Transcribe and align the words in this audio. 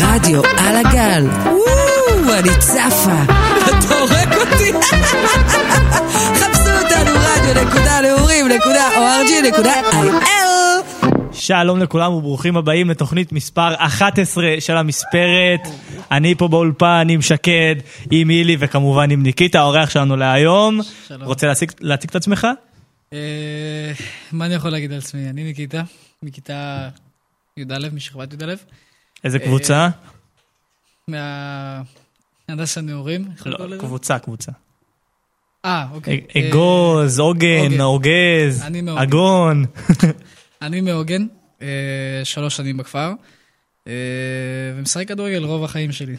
רדיו 0.00 0.42
על 0.44 0.76
הגל. 0.76 1.24
וואו, 1.44 2.38
אני 2.38 2.48
צפה. 2.58 3.22
אתה 3.64 3.94
הורג 3.94 4.34
אותי. 4.34 4.72
חפשו 6.34 6.70
אותנו 6.82 7.10
רדיו 7.20 7.64
נקודה 7.64 8.00
נעורים 8.02 8.48
נקודה 8.48 8.88
אורג'י 8.96 9.42
נקודה 9.50 9.72
איי-אל. 9.92 10.80
שלום 11.32 11.78
לכולם 11.78 12.12
וברוכים 12.12 12.56
הבאים 12.56 12.90
לתוכנית 12.90 13.32
מספר 13.32 13.74
11 13.78 14.44
של 14.60 14.76
המספרת. 14.76 15.60
אני 16.10 16.34
פה 16.34 16.48
באולפן 16.48 17.06
עם 17.10 17.22
שקד, 17.22 17.76
עם 18.10 18.28
הילי 18.28 18.56
וכמובן 18.60 19.10
עם 19.10 19.22
ניקיטה, 19.22 19.60
האורח 19.60 19.90
שלנו 19.90 20.16
להיום. 20.16 20.80
שלום. 21.08 21.22
רוצה 21.22 21.46
להציג, 21.46 21.72
להציג 21.80 22.10
את 22.10 22.16
עצמך? 22.16 22.46
אה, 23.12 23.18
מה 24.32 24.46
אני 24.46 24.54
יכול 24.54 24.70
להגיד 24.70 24.92
על 24.92 24.98
עצמי? 24.98 25.30
אני 25.30 25.44
ניקיטה, 25.44 25.82
מכיתה 26.22 26.88
י"א, 27.56 27.88
משכבת 27.92 28.32
י"א, 28.32 28.54
איזה 29.24 29.38
קבוצה? 29.38 29.88
מהנדס 31.08 32.78
הנעורים, 32.78 33.24
לא? 33.46 33.58
קבוצה, 33.78 34.18
קבוצה. 34.18 34.52
אה, 35.64 35.86
אוקיי. 35.94 36.20
אג- 36.36 36.44
אגוז, 36.46 37.18
עוגן, 37.18 37.48
עוגן. 37.64 37.80
אורגז. 37.80 38.64
אגון. 38.96 39.64
אה, 40.04 40.10
אני 40.62 40.80
מעוגן, 40.80 41.26
אה, 41.62 41.68
שלוש 42.24 42.56
שנים 42.56 42.76
בכפר, 42.76 43.10
אה, 43.88 43.92
ומשחק 44.76 45.08
כדורגל 45.08 45.44
רוב 45.44 45.64
החיים 45.64 45.92
שלי. 45.92 46.16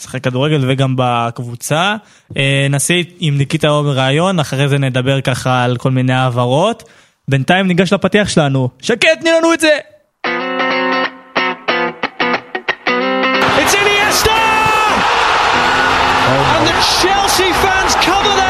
משחק 0.00 0.24
כדורגל 0.24 0.70
וגם 0.70 0.94
בקבוצה. 0.98 1.96
אה, 2.36 2.66
נעשה 2.70 2.94
עם 3.18 3.38
ניקיטה 3.38 3.66
היום 3.66 3.86
ראיון, 3.86 4.40
אחרי 4.40 4.68
זה 4.68 4.78
נדבר 4.78 5.20
ככה 5.20 5.64
על 5.64 5.76
כל 5.76 5.90
מיני 5.90 6.12
העברות. 6.12 6.82
בינתיים 7.28 7.66
ניגש 7.66 7.92
לפתיח 7.92 8.28
שלנו. 8.28 8.68
שקט, 8.82 9.08
תני 9.20 9.30
לנו 9.38 9.52
את 9.54 9.60
זה! 9.60 9.78
Chelsea 16.80 17.52
fans 17.54 17.96
cover 17.96 18.34
their 18.36 18.47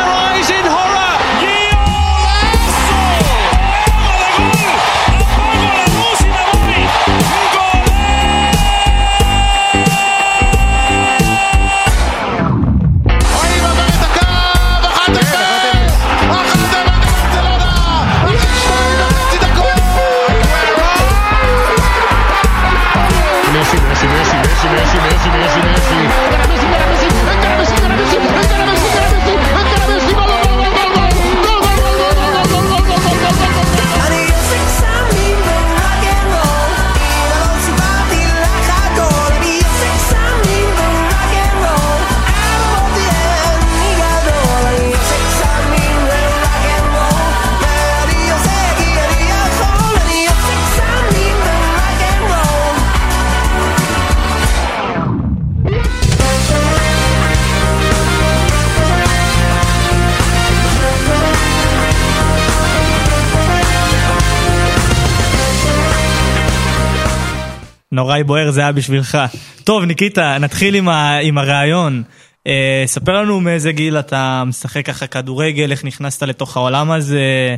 נוראי 67.98 68.25
בוער 68.25 68.51
זה 68.51 68.61
היה 68.61 68.73
בשבילך. 68.73 69.19
טוב, 69.64 69.85
ניקיטה, 69.85 70.39
נתחיל 70.39 70.75
עם, 70.75 70.89
ה, 70.89 71.19
עם 71.19 71.39
הרעיון. 71.39 72.03
אה, 72.47 72.83
ספר 72.86 73.13
לנו 73.23 73.41
מאיזה 73.41 73.73
גיל 73.73 73.98
אתה 73.98 74.42
משחק 74.47 74.86
ככה 74.86 75.07
כדורגל, 75.07 75.70
איך 75.70 75.85
נכנסת 75.85 76.23
לתוך 76.23 76.57
העולם 76.57 76.91
הזה. 76.91 77.57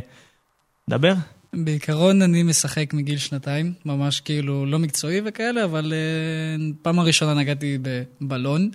דבר. 0.89 1.13
בעיקרון 1.53 2.21
אני 2.21 2.43
משחק 2.43 2.93
מגיל 2.93 3.17
שנתיים, 3.17 3.73
ממש 3.85 4.19
כאילו 4.19 4.65
לא 4.65 4.79
מקצועי 4.79 5.21
וכאלה, 5.25 5.63
אבל 5.63 5.93
אה, 5.93 6.65
פעם 6.81 6.99
הראשונה 6.99 7.33
נגעתי 7.33 7.77
בבלון, 8.21 8.69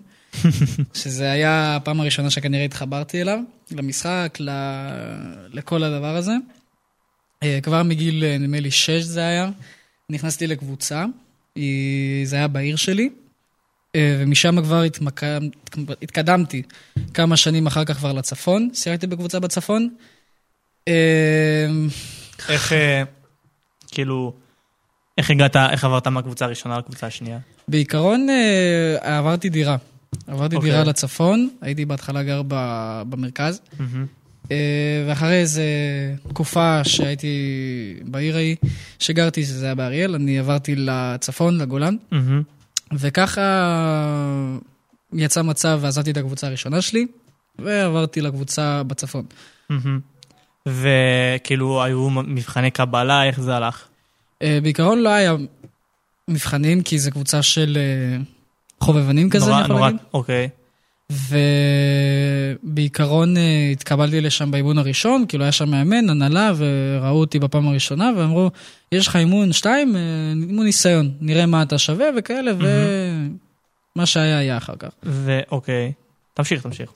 שזה 1.03 1.31
היה 1.31 1.77
הפעם 1.77 2.01
הראשונה 2.01 2.31
שכנראה 2.31 2.65
התחברתי 2.65 3.23
אליו, 3.23 3.39
למשחק, 3.71 4.39
ל... 4.41 4.51
לכל 5.53 5.83
הדבר 5.83 6.17
הזה. 6.17 6.33
אה, 7.43 7.59
כבר 7.63 7.83
מגיל, 7.83 8.25
אה, 8.25 8.39
נדמה 8.39 8.61
לי, 8.61 8.71
שש 8.71 9.03
זה 9.03 9.21
היה, 9.21 9.51
נכנסתי 10.11 10.47
לקבוצה, 10.47 11.05
זה 12.25 12.37
היה 12.37 12.49
בעיר 12.49 12.77
שלי, 12.77 13.11
אה, 13.97 14.17
ומשם 14.19 14.63
כבר 14.63 14.83
התמק... 14.83 15.21
התקדמתי 16.03 16.63
כמה 17.15 17.37
שנים 17.37 17.67
אחר 17.67 17.85
כך 17.85 17.97
כבר 17.97 18.13
לצפון, 18.13 18.69
שיחקתי 18.75 19.07
בקבוצה 19.07 19.41
בצפון. 19.41 19.89
אה, 20.89 21.67
איך, 22.49 22.73
אה, 22.73 23.03
כאילו, 23.91 24.33
איך 25.19 25.31
הגעת, 25.31 25.57
איך 25.57 25.85
עברת 25.85 26.07
מהקבוצה 26.07 26.45
הראשונה 26.45 26.79
לקבוצה 26.79 27.07
השנייה? 27.07 27.39
בעיקרון 27.69 28.27
עברתי 29.01 29.49
דירה. 29.49 29.77
עברתי 30.27 30.57
אוקיי. 30.57 30.71
דירה 30.71 30.85
לצפון, 30.85 31.49
הייתי 31.61 31.85
בהתחלה 31.85 32.23
גר 32.23 32.43
במרכז, 33.09 33.61
מהמם. 33.79 34.07
אה, 34.51 34.57
ואחרי 35.09 35.35
איזה 35.41 35.65
תקופה 36.29 36.85
שהייתי 36.85 37.37
בעיר 38.05 38.37
ההיא, 38.37 38.57
שגרתי, 38.99 39.45
שזה 39.45 39.65
היה 39.65 39.75
באריאל, 39.75 40.15
אני 40.15 40.39
עברתי 40.39 40.75
לצפון, 40.77 41.59
לגולן, 41.59 41.97
מהמם. 42.11 42.43
וככה 42.93 43.43
יצא 45.13 45.43
מצב 45.43 45.79
ועזבתי 45.83 46.11
את 46.11 46.17
הקבוצה 46.17 46.47
הראשונה 46.47 46.81
שלי, 46.83 47.07
ועברתי 47.59 48.21
לקבוצה 48.21 48.83
בצפון. 48.83 49.25
מהמם. 49.71 50.01
וכאילו, 50.67 51.83
היו 51.83 52.11
מבחני 52.11 52.71
קבלה, 52.71 53.25
איך 53.25 53.41
זה 53.41 53.57
הלך? 53.57 53.85
אה, 54.43 54.59
בעיקרון 54.63 54.99
לא 54.99 55.09
היה 55.09 55.35
מבחנים, 56.29 56.83
כי 56.83 56.99
זו 56.99 57.11
קבוצה 57.11 57.43
של 57.43 57.79
אה, 57.81 58.23
חובבנים 58.81 59.31
כזה, 59.31 59.51
נורא- 59.51 59.67
נורא-. 59.67 59.91
אוקיי. 60.15 60.49
ובעיקרון 62.63 63.37
אה, 63.37 63.69
התקבלתי 63.73 64.21
לשם 64.21 64.51
באימון 64.51 64.79
הראשון, 64.79 65.25
כאילו 65.29 65.45
היה 65.45 65.53
שם 65.53 65.71
מאמן, 65.71 66.11
הנהלה, 66.11 66.53
וראו 66.57 67.21
אותי 67.21 67.39
בפעם 67.39 67.69
הראשונה, 67.69 68.11
ואמרו, 68.17 68.51
יש 68.93 69.07
לך 69.07 69.17
אימון 69.17 69.53
שתיים, 69.53 69.97
אה, 69.97 70.01
אימון 70.31 70.67
ניסיון, 70.67 71.11
נראה 71.21 71.47
מה 71.47 71.63
אתה 71.63 71.79
שווה 71.79 72.07
וכאלה, 72.19 72.53
ומה 73.97 74.07
שהיה 74.07 74.39
היה 74.39 74.57
אחר 74.57 74.75
כך. 74.79 74.89
ואוקיי. 75.03 75.93
תמשיך, 76.35 76.63
תמשיך. 76.63 76.91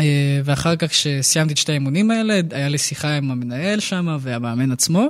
אה, 0.00 0.40
ואחר 0.44 0.76
כך, 0.76 0.88
כשסיימתי 0.90 1.52
את 1.52 1.58
שתי 1.58 1.72
האימונים 1.72 2.10
האלה, 2.10 2.40
היה 2.50 2.68
לי 2.68 2.78
שיחה 2.78 3.16
עם 3.16 3.30
המנהל 3.30 3.80
שם 3.80 4.16
והמאמן 4.20 4.72
עצמו, 4.72 5.08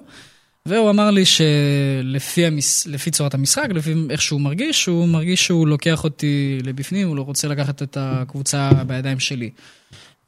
והוא 0.66 0.90
אמר 0.90 1.10
לי 1.10 1.24
שלפי 1.24 2.46
המס... 2.46 2.86
לפי 2.86 3.10
צורת 3.10 3.34
המשחק, 3.34 3.68
לפי 3.74 3.94
איך 4.10 4.22
שהוא 4.22 4.40
מרגיש, 4.40 4.86
הוא 4.86 5.08
מרגיש 5.08 5.44
שהוא 5.46 5.68
לוקח 5.68 6.04
אותי 6.04 6.58
לבפנים, 6.62 7.08
הוא 7.08 7.16
לא 7.16 7.22
רוצה 7.22 7.48
לקחת 7.48 7.82
את 7.82 7.96
הקבוצה 8.00 8.70
בידיים 8.86 9.20
שלי. 9.20 9.50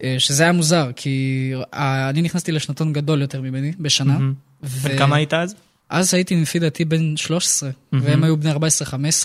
אה, 0.02 0.14
שזה 0.18 0.42
היה 0.42 0.52
מוזר, 0.52 0.90
כי 0.96 1.52
אה, 1.74 2.08
אני 2.08 2.22
נכנסתי 2.22 2.52
לשנתון 2.52 2.92
גדול 2.92 3.20
יותר 3.20 3.40
ממני 3.40 3.72
בשנה. 3.78 4.12
מהמם. 4.12 4.34
ו- 4.62 4.88
בן 4.88 4.98
כמה 4.98 5.16
היית 5.16 5.34
אז? 5.34 5.54
אז 5.90 6.14
הייתי 6.14 6.36
לפי 6.42 6.58
דעתי 6.58 6.84
בן 6.84 7.16
13, 7.16 7.70
מהמם. 7.92 8.06
והם 8.06 8.24
היו 8.24 8.36
בני 8.36 8.52
14-15 8.52 8.56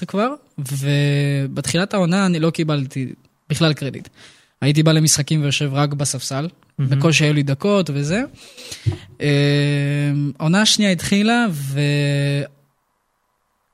כבר, 0.07 0.33
ובתחילת 0.57 1.93
העונה 1.93 2.25
אני 2.25 2.39
לא 2.39 2.49
קיבלתי 2.49 3.13
בכלל 3.49 3.73
קרדיט. 3.73 4.07
הייתי 4.61 4.83
בא 4.83 4.91
למשחקים 4.91 5.41
ויושב 5.41 5.69
רק 5.73 5.93
בספסל, 5.93 6.47
בקושי 6.79 7.23
היו 7.23 7.33
לי 7.33 7.43
דקות 7.43 7.89
וזה. 7.93 8.23
אה, 9.21 10.11
העונה 10.39 10.61
השנייה 10.61 10.91
התחילה, 10.91 11.45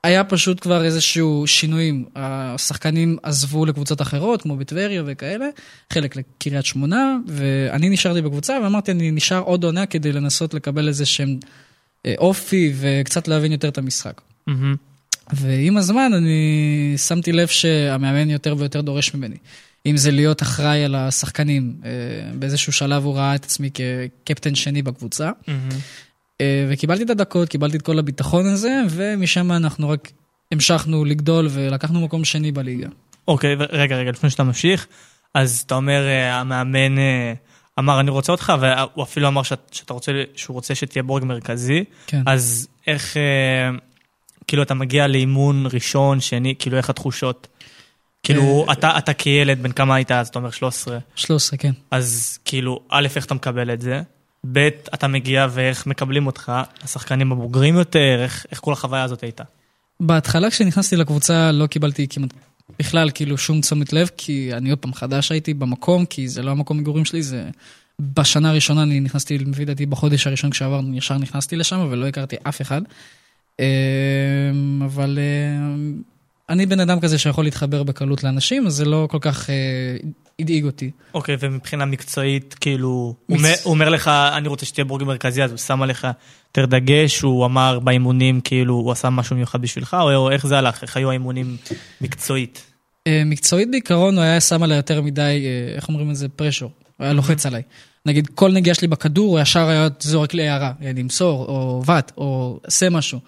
והיה 0.04 0.24
פשוט 0.24 0.62
כבר 0.62 0.84
איזשהו 0.84 1.44
שינויים. 1.48 2.06
השחקנים 2.16 3.18
עזבו 3.24 3.66
לקבוצות 3.66 4.02
אחרות, 4.02 4.42
כמו 4.42 4.56
בטבריה 4.56 5.04
וכאלה, 5.06 5.46
חלק 5.94 6.16
לקריית 6.16 6.66
שמונה, 6.66 7.18
ואני 7.28 7.90
נשארתי 7.90 8.22
בקבוצה, 8.22 8.58
ואמרתי, 8.64 8.92
אני 8.92 9.12
נשאר 9.12 9.40
עוד 9.40 9.64
עונה 9.64 9.86
כדי 9.86 10.12
לנסות 10.12 10.54
לקבל 10.54 10.88
איזה 10.88 11.06
שהם 11.06 11.40
אה, 12.06 12.14
אופי 12.18 12.74
וקצת 12.76 13.28
להבין 13.28 13.52
יותר 13.52 13.70
את 13.70 13.78
המשחק. 13.78 14.22
ועם 15.34 15.78
הזמן 15.78 16.12
אני 16.14 16.94
שמתי 16.98 17.32
לב 17.32 17.48
שהמאמן 17.48 18.30
יותר 18.30 18.56
ויותר 18.58 18.82
דורש 18.82 19.14
ממני. 19.14 19.36
אם 19.86 19.98
זה 19.98 20.12
להיות 20.12 20.42
אחראי 20.42 20.84
על 20.86 20.96
השחקנים, 20.96 21.76
אה, 21.86 21.90
באיזשהו 22.34 22.74
שלב 22.74 23.06
הוא 23.06 23.16
ראה 23.16 23.36
את 23.36 23.44
עצמי 23.44 23.70
כקפטן 23.74 24.56
שני 24.56 24.82
בקבוצה. 24.82 25.32
אה, 26.42 26.66
וקיבלתי 26.70 27.04
את 27.04 27.10
הדקות, 27.10 27.50
קיבלתי 27.50 27.78
את 27.78 27.82
כל 27.82 28.00
הביטחון 28.00 28.46
הזה, 28.46 28.82
ומשם 28.90 29.52
אנחנו 29.52 29.90
רק 29.90 30.12
המשכנו 30.52 31.06
לגדול 31.06 31.48
ולקחנו 31.52 32.02
מקום 32.02 32.26
שני 32.26 32.52
בליגה. 32.52 32.88
אוקיי, 33.28 33.56
ו- 33.56 33.64
רגע, 33.70 33.96
רגע, 33.96 34.12
לפני 34.12 34.30
שאתה 34.30 34.44
ממשיך, 34.44 34.88
אז 35.34 35.64
אתה 35.66 35.76
אומר, 35.76 36.08
אה, 36.08 36.40
המאמן 36.40 36.96
אמר, 37.80 38.00
אני 38.00 38.12
רוצה 38.12 38.32
אותך, 38.32 38.54
והוא 38.60 39.04
אפילו 39.04 39.28
אמר 39.28 39.44
שאת, 39.44 39.70
שאתה 39.72 39.94
רוצה, 39.94 40.12
שהוא 40.36 40.54
רוצה 40.54 40.76
שתהיה 40.76 41.04
בורג 41.04 41.24
מרכזי, 41.24 41.84
כן. 42.08 42.22
אז 42.26 42.68
איך, 42.88 43.18
כאילו, 44.48 44.64
אתה 44.64 44.74
מגיע 44.74 45.08
לאימון 45.08 45.66
ראשון, 45.74 46.20
שני, 46.20 46.56
כאילו, 46.60 46.78
איך 46.78 46.90
התחושות? 46.90 47.48
כאילו, 48.24 48.66
אה, 48.68 48.74
אתה, 48.74 48.98
אתה 48.98 49.14
כילד, 49.14 49.64
בן 49.64 49.72
כמה 49.72 49.96
היית 49.96 50.12
אז? 50.12 50.28
אתה 50.28 50.40
אומר 50.40 50.52
13. 50.52 50.98
13, 51.16 51.58
כן. 51.58 51.72
אז 51.92 52.40
כאילו, 52.46 52.80
א', 52.90 53.08
איך 53.16 53.26
אתה 53.26 53.34
מקבל 53.34 53.74
את 53.74 53.82
זה? 53.82 54.02
ב', 54.52 54.68
אתה 54.94 55.08
מגיע 55.08 55.48
ואיך 55.50 55.88
מקבלים 55.88 56.28
אותך, 56.28 56.52
השחקנים 56.84 57.32
הבוגרים 57.32 57.76
יותר, 57.76 58.20
איך, 58.24 58.46
איך 58.52 58.60
כל 58.60 58.74
החוויה 58.74 59.04
הזאת 59.04 59.22
הייתה? 59.24 59.44
בהתחלה 60.00 60.50
כשנכנסתי 60.50 60.96
לקבוצה 60.96 61.52
לא 61.52 61.68
קיבלתי 61.68 62.08
כמעט 62.08 62.34
בכלל 62.80 63.10
כאילו 63.14 63.38
שום 63.38 63.62
תשומת 63.62 63.94
לב, 63.94 64.10
כי 64.18 64.54
אני 64.54 64.70
עוד 64.70 64.80
פעם 64.80 64.94
חדש 64.94 65.32
הייתי 65.32 65.54
במקום, 65.54 66.06
כי 66.06 66.28
זה 66.28 66.44
לא 66.44 66.52
המקום 66.52 66.78
מגורים 66.78 67.06
שלי, 67.06 67.24
זה... 67.24 67.50
בשנה 68.02 68.50
הראשונה 68.50 68.84
אני 68.84 69.00
נכנסתי, 69.00 69.38
לפי 69.38 69.66
דעתי 69.66 69.86
בחודש 69.86 70.28
הראשון 70.28 70.52
כשעברנו, 70.52 70.98
ישר 70.98 71.18
נכנסתי 71.18 71.56
לשם, 71.56 71.88
ולא 71.92 72.08
הכרתי 72.08 72.36
אף 72.44 72.62
אחד. 72.62 72.82
אמ, 73.60 73.66
אבל 74.86 75.20
אמ, 75.20 76.02
אני 76.52 76.66
בן 76.66 76.80
אדם 76.80 77.00
כזה 77.00 77.18
שיכול 77.18 77.44
להתחבר 77.44 77.84
בקלות 77.84 78.24
לאנשים, 78.24 78.68
אז 78.68 78.74
זה 78.74 78.86
לא 78.86 79.08
כל 79.12 79.18
כך 79.22 79.50
אה, 79.50 79.56
הדאיג 80.40 80.66
אותי. 80.66 80.92
אוקיי, 81.14 81.38
ומבחינה 81.40 81.86
מקצועית, 81.86 82.54
כאילו, 82.54 82.88
הוא 82.88 83.38
אומר, 83.38 83.54
הוא 83.64 83.74
אומר 83.74 83.90
לך, 83.90 84.08
אני 84.08 84.48
רוצה 84.48 84.66
שתהיה 84.66 84.86
בורג 84.86 85.04
מרכזי, 85.04 85.44
אז 85.44 85.52
הוא 85.52 85.58
שם 85.58 85.82
עליך 85.82 86.08
יותר 86.48 86.66
דגש, 86.66 87.22
הוא 87.22 87.46
אמר 87.46 87.80
באימונים, 87.80 88.42
כאילו, 88.42 88.74
הוא 88.74 88.92
עשה 88.92 89.10
משהו 89.10 89.36
מיוחד 89.36 89.62
בשבילך, 89.62 89.98
או, 90.00 90.16
או 90.16 90.32
איך 90.32 90.48
זה 90.48 90.58
הלך, 90.58 90.84
איך 90.84 90.98
היו 90.98 91.10
האימונים 91.10 91.58
מקצועית? 92.02 92.64
אה, 93.08 93.24
מקצועית 93.26 93.72
בעיקרון 93.72 94.16
הוא 94.16 94.24
היה 94.24 94.42
שם 94.42 94.64
עליי 94.64 94.78
יותר 94.78 95.02
מדי, 95.02 95.22
אה, 95.22 95.76
איך 95.76 95.88
אומרים 95.88 96.10
את 96.10 96.16
זה? 96.16 96.30
פרשור. 96.30 96.72
הוא 96.98 97.06
היה 97.06 97.14
לוחץ 97.14 97.46
עליי. 97.46 97.62
נגיד, 98.06 98.28
כל 98.36 98.52
נגיעה 98.52 98.76
שלי 98.76 98.88
בכדור, 98.88 99.30
הוא 99.32 99.40
ישר 99.40 99.68
היה 99.68 99.88
זורק 100.00 100.34
לי 100.34 100.50
הערה, 100.50 100.74
למסור, 100.82 101.46
או 101.46 101.82
בת, 101.88 102.12
או 102.18 102.60
עשה 102.64 102.90
משהו. 102.90 103.20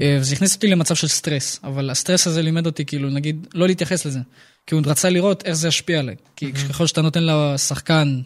אה, 0.00 0.16
וזה 0.20 0.34
הכניס 0.34 0.54
אותי 0.54 0.66
למצב 0.66 0.94
של 0.94 1.08
סטרס, 1.08 1.60
אבל 1.64 1.90
הסטרס 1.90 2.26
הזה 2.26 2.42
לימד 2.42 2.66
אותי, 2.66 2.84
כאילו, 2.84 3.10
נגיד, 3.10 3.46
לא 3.54 3.66
להתייחס 3.66 4.06
לזה. 4.06 4.18
כי 4.66 4.74
הוא 4.74 4.82
רצה 4.86 5.10
לראות 5.10 5.44
איך 5.44 5.54
זה 5.54 5.68
ישפיע 5.68 5.98
עליי. 5.98 6.14
כי 6.36 6.52
ככל 6.52 6.86
שאתה 6.86 7.02
נותן 7.02 7.20
לשחקן, 7.26 8.20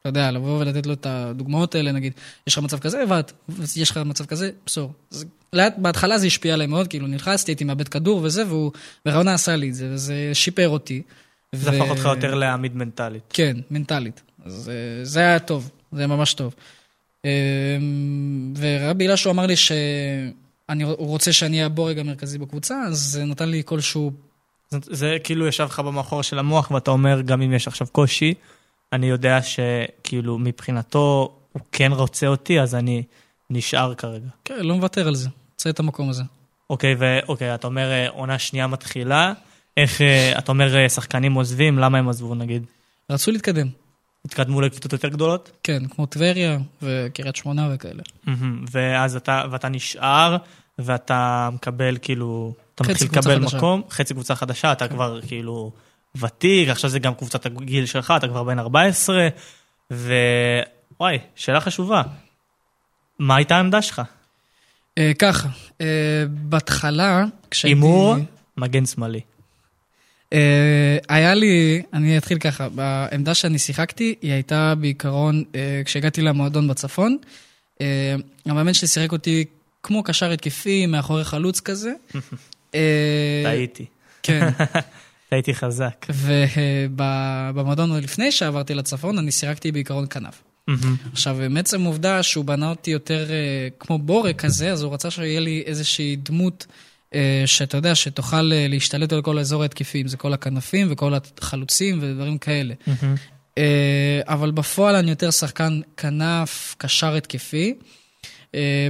אתה 0.00 0.08
יודע, 0.08 0.30
לבוא 0.30 0.60
ולתת 0.60 0.86
לו 0.86 0.92
את 0.92 1.06
הדוגמאות 1.06 1.74
האלה, 1.74 1.92
נגיד, 1.92 2.12
יש 2.46 2.58
לך 2.58 2.64
מצב 2.64 2.78
כזה, 2.78 3.04
ואת, 3.08 3.32
יש 3.76 3.90
לך 3.90 3.96
מצב 3.96 4.24
כזה, 4.24 4.50
בסור. 4.66 4.92
אז 5.12 5.24
לאט, 5.52 5.74
בהתחלה 5.78 6.18
זה 6.18 6.26
השפיע 6.26 6.54
עליי 6.54 6.66
מאוד, 6.66 6.88
כאילו, 6.88 7.06
נלחצתי, 7.06 7.50
הייתי 7.50 7.64
מאבד 7.64 7.88
כדור 7.88 8.20
וזה, 8.22 8.46
והוא 8.46 8.72
ברעיונה 9.04 9.34
עשה 9.34 9.56
לי 9.56 9.68
את 9.68 9.74
זה, 9.74 9.88
וזה 9.92 10.30
שיפר 10.32 10.68
אותי. 10.68 11.02
זה 11.52 11.70
הפך 11.70 11.90
אותך 11.90 12.04
יותר 12.04 12.34
להעמיד 12.34 12.76
מנטלית. 12.76 13.22
כן, 13.30 13.56
מנטלית. 13.70 14.22
אז 14.44 14.70
זה 15.02 15.20
היה 15.20 15.38
טוב, 15.38 15.70
זה 15.92 16.00
היה 16.00 16.06
ממש 16.06 16.34
טוב. 16.34 16.54
ורק 18.56 18.96
בגלל 18.96 19.16
שהוא 19.16 19.30
אמר 19.30 19.46
לי 19.46 19.56
שהוא 19.56 20.30
רוצה 20.98 21.32
שאני 21.32 21.56
אהיה 21.56 21.66
הבורג 21.66 21.98
המרכזי 21.98 22.38
בקבוצה, 22.38 22.82
אז 22.88 22.98
זה 22.98 23.24
נתן 23.24 23.48
לי 23.48 23.62
כלשהו... 23.64 24.12
זה, 24.70 24.78
זה 24.82 25.16
כאילו 25.24 25.46
ישב 25.46 25.64
לך 25.64 25.80
במאחור 25.80 26.22
של 26.22 26.38
המוח, 26.38 26.70
ואתה 26.70 26.90
אומר, 26.90 27.20
גם 27.20 27.42
אם 27.42 27.52
יש 27.52 27.68
עכשיו 27.68 27.86
קושי, 27.92 28.34
אני 28.92 29.06
יודע 29.06 29.38
שכאילו 29.42 30.38
מבחינתו 30.38 31.34
הוא 31.52 31.62
כן 31.72 31.92
רוצה 31.92 32.26
אותי, 32.26 32.60
אז 32.60 32.74
אני 32.74 33.02
נשאר 33.50 33.94
כרגע. 33.94 34.28
כן, 34.44 34.60
לא 34.60 34.76
מוותר 34.76 35.08
על 35.08 35.14
זה. 35.14 35.28
רוצה 35.52 35.70
את 35.70 35.80
המקום 35.80 36.10
הזה. 36.10 36.22
אוקיי, 36.70 36.94
ואוקיי, 36.98 37.54
אתה 37.54 37.66
אומר 37.66 37.90
אה, 37.90 38.08
עונה 38.08 38.38
שנייה 38.38 38.66
מתחילה, 38.66 39.32
איך, 39.76 40.00
אה, 40.00 40.38
אתה 40.38 40.52
אומר 40.52 40.76
אה, 40.76 40.88
שחקנים 40.88 41.34
עוזבים, 41.34 41.78
למה 41.78 41.98
הם 41.98 42.08
עזבו 42.08 42.34
נגיד? 42.34 42.66
רצו 43.10 43.30
להתקדם. 43.30 43.66
התקדמו 44.24 44.60
לקבוצות 44.60 44.92
יותר 44.92 45.08
גדולות? 45.08 45.50
כן, 45.62 45.86
כמו 45.86 46.06
טבריה 46.06 46.58
וקריית 46.82 47.36
שמונה 47.36 47.68
וכאלה. 47.74 48.02
ואז 48.70 49.16
אתה, 49.16 49.44
ואתה 49.50 49.68
נשאר, 49.68 50.36
ואתה 50.78 51.48
מקבל 51.52 51.96
כאילו, 52.02 52.54
אתה 52.74 52.84
מתחיל 52.84 53.06
לקבל 53.06 53.42
חדשה. 53.42 53.56
מקום, 53.56 53.82
חצי 53.90 54.14
קבוצה 54.14 54.34
חדשה, 54.34 54.72
אתה 54.72 54.88
כבר 54.88 55.20
כאילו 55.20 55.72
ותיק, 56.14 56.68
עכשיו 56.68 56.90
זה 56.90 56.98
גם 56.98 57.14
קבוצת 57.14 57.46
הגיל 57.46 57.86
שלך, 57.86 58.14
אתה 58.16 58.28
כבר 58.28 58.44
בן 58.44 58.58
14, 58.58 59.28
ווואי, 59.90 61.18
שאלה 61.34 61.60
חשובה, 61.60 62.02
מה 63.18 63.36
הייתה 63.36 63.56
העמדה 63.56 63.82
שלך? 63.82 64.02
אה, 64.98 65.12
ככה, 65.18 65.48
אה, 65.80 66.24
בהתחלה, 66.28 67.24
כשהייתי... 67.50 67.76
הימור, 67.76 68.16
מגן 68.56 68.86
שמאלי. 68.86 69.20
אה, 70.32 70.98
היה 71.08 71.34
לי, 71.34 71.82
אני 71.92 72.18
אתחיל 72.18 72.38
ככה, 72.38 72.68
בעמדה 72.68 73.34
שאני 73.34 73.58
שיחקתי, 73.58 74.14
היא 74.22 74.32
הייתה 74.32 74.74
בעיקרון, 74.74 75.44
אה, 75.54 75.82
כשהגעתי 75.84 76.22
למועדון 76.22 76.68
בצפון, 76.68 77.16
אה, 77.80 78.14
המאמן 78.46 78.74
שלי 78.74 78.88
שיחק 78.88 79.12
אותי 79.12 79.44
כמו 79.82 80.02
קשר 80.02 80.30
התקפי, 80.30 80.86
מאחורי 80.86 81.24
חלוץ 81.24 81.60
כזה. 81.60 81.92
טעיתי. 83.44 83.86
כן, 84.22 84.48
טעיתי 85.30 85.54
חזק. 85.54 86.06
ובמועדון 86.10 87.96
לפני 88.02 88.32
שעברתי 88.32 88.74
לצפון, 88.74 89.18
אני 89.18 89.32
שיחקתי 89.32 89.72
בעיקרון 89.72 90.06
כנף. 90.10 90.42
עכשיו, 91.12 91.36
מעצם 91.50 91.82
העובדה 91.82 92.22
שהוא 92.22 92.44
בנה 92.44 92.70
אותי 92.70 92.90
יותר 92.90 93.26
כמו 93.78 93.98
בורג 93.98 94.36
כזה, 94.36 94.72
אז 94.72 94.82
הוא 94.82 94.94
רצה 94.94 95.10
שיהיה 95.10 95.40
לי 95.40 95.62
איזושהי 95.66 96.16
דמות 96.16 96.66
שאתה 97.46 97.76
יודע, 97.76 97.94
שתוכל 97.94 98.52
אה, 98.52 98.66
להשתלט 98.68 99.12
על 99.12 99.22
כל 99.22 99.38
האזור 99.38 99.62
ההתקפי, 99.62 100.02
אם 100.02 100.08
זה 100.08 100.16
כל 100.16 100.32
הכנפים 100.32 100.86
וכל 100.90 101.12
החלוצים 101.38 101.98
ודברים 102.02 102.38
כאלה. 102.38 102.74
אה, 103.58 104.20
אבל 104.26 104.50
בפועל 104.50 104.96
אני 104.96 105.10
יותר 105.10 105.30
שחקן 105.30 105.80
כנף, 105.96 106.74
קשר 106.78 107.14
התקפי. 107.14 107.74
אה, 108.54 108.88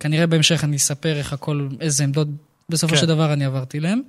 כנראה 0.00 0.26
בהמשך 0.26 0.64
אני 0.64 0.76
אספר 0.76 1.16
איך 1.16 1.32
הכל, 1.32 1.68
איזה 1.80 2.04
עמדות 2.04 2.28
בסופו 2.68 2.94
כן. 2.94 3.00
של 3.00 3.06
דבר 3.06 3.32
אני 3.32 3.44
עברתי 3.44 3.80
להם. 3.80 4.00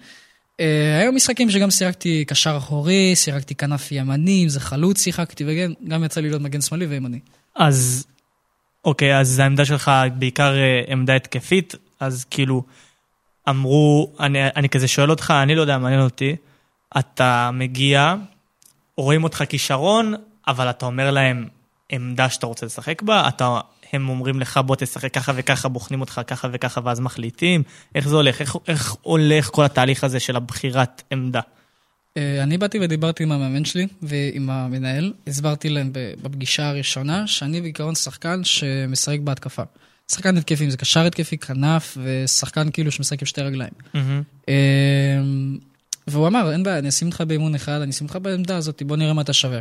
אה, 0.59 0.99
היו 0.99 1.11
משחקים 1.11 1.49
שגם 1.49 1.71
שיחקתי 1.71 2.25
קשר 2.25 2.57
אחורי, 2.57 3.15
שיחקתי 3.15 3.55
כנף 3.55 3.91
ימני, 3.91 4.43
אם 4.43 4.49
זה 4.49 4.59
חלוץ 4.59 5.03
שיחקתי, 5.03 5.43
וגם 5.47 5.73
גם 5.87 6.03
יצא 6.03 6.21
לי 6.21 6.29
להיות 6.29 6.41
מגן 6.41 6.61
שמאלי 6.61 6.85
וימני. 6.85 7.19
אז, 7.55 8.07
אוקיי, 8.85 9.19
אז 9.19 9.39
העמדה 9.39 9.65
שלך 9.65 9.91
בעיקר 10.15 10.55
אה, 10.55 10.81
עמדה 10.87 11.15
התקפית, 11.15 11.75
אז 11.99 12.25
כאילו, 12.29 12.63
אמרו, 13.49 14.11
אני, 14.19 14.39
אני 14.55 14.69
כזה 14.69 14.87
שואל 14.87 15.09
אותך, 15.09 15.33
אני 15.43 15.55
לא 15.55 15.61
יודע, 15.61 15.77
מעניין 15.77 16.01
אותי, 16.01 16.35
אתה 16.99 17.49
מגיע, 17.53 18.15
רואים 18.97 19.23
אותך 19.23 19.43
כישרון, 19.49 20.13
אבל 20.47 20.69
אתה 20.69 20.85
אומר 20.85 21.11
להם 21.11 21.47
עמדה 21.89 22.29
שאתה 22.29 22.45
רוצה 22.45 22.65
לשחק 22.65 23.01
בה, 23.01 23.27
אתה, 23.27 23.59
הם 23.93 24.09
אומרים 24.09 24.39
לך 24.39 24.59
בוא 24.65 24.75
תשחק 24.75 25.13
ככה 25.13 25.31
וככה, 25.35 25.69
בוחנים 25.69 26.01
אותך 26.01 26.21
ככה 26.27 26.47
וככה 26.51 26.81
ואז 26.83 26.99
מחליטים, 26.99 27.63
איך 27.95 28.07
זה 28.07 28.15
הולך, 28.15 28.41
איך, 28.41 28.55
איך 28.67 28.95
הולך 29.01 29.49
כל 29.49 29.63
התהליך 29.63 30.03
הזה 30.03 30.19
של 30.19 30.35
הבחירת 30.35 31.03
עמדה? 31.11 31.41
אה, 32.17 32.43
אני 32.43 32.57
באתי 32.57 32.79
ודיברתי 32.81 33.23
עם 33.23 33.31
המאמן 33.31 33.65
שלי 33.65 33.87
ועם 34.01 34.49
המנהל, 34.49 35.13
הסברתי 35.27 35.69
להם 35.69 35.91
בפגישה 35.93 36.69
הראשונה 36.69 37.27
שאני 37.27 37.61
בעיקרון 37.61 37.95
שחקן 37.95 38.43
שמשחק 38.43 39.19
בהתקפה. 39.19 39.63
שחקן 40.11 40.37
התקפי, 40.37 40.65
אם 40.65 40.69
זה 40.69 40.77
קשר 40.77 41.05
התקפי, 41.05 41.37
כנף, 41.37 41.97
ושחקן 42.03 42.71
כאילו 42.71 42.91
שמשחק 42.91 43.21
עם 43.21 43.25
שתי 43.25 43.41
רגליים. 43.41 43.71
אה, 44.49 44.53
והוא 46.07 46.27
אמר, 46.27 46.51
אין 46.51 46.63
בעיה, 46.63 46.77
אני 46.77 46.89
אשים 46.89 47.07
אותך 47.07 47.21
באימון 47.21 47.55
אחד, 47.55 47.81
אני 47.81 47.91
אשים 47.91 48.07
אותך 48.07 48.19
בעמדה 48.21 48.57
הזאת, 48.57 48.83
בוא 48.83 48.97
נראה 48.97 49.13
מה 49.13 49.21
אתה 49.21 49.33
שווה. 49.33 49.59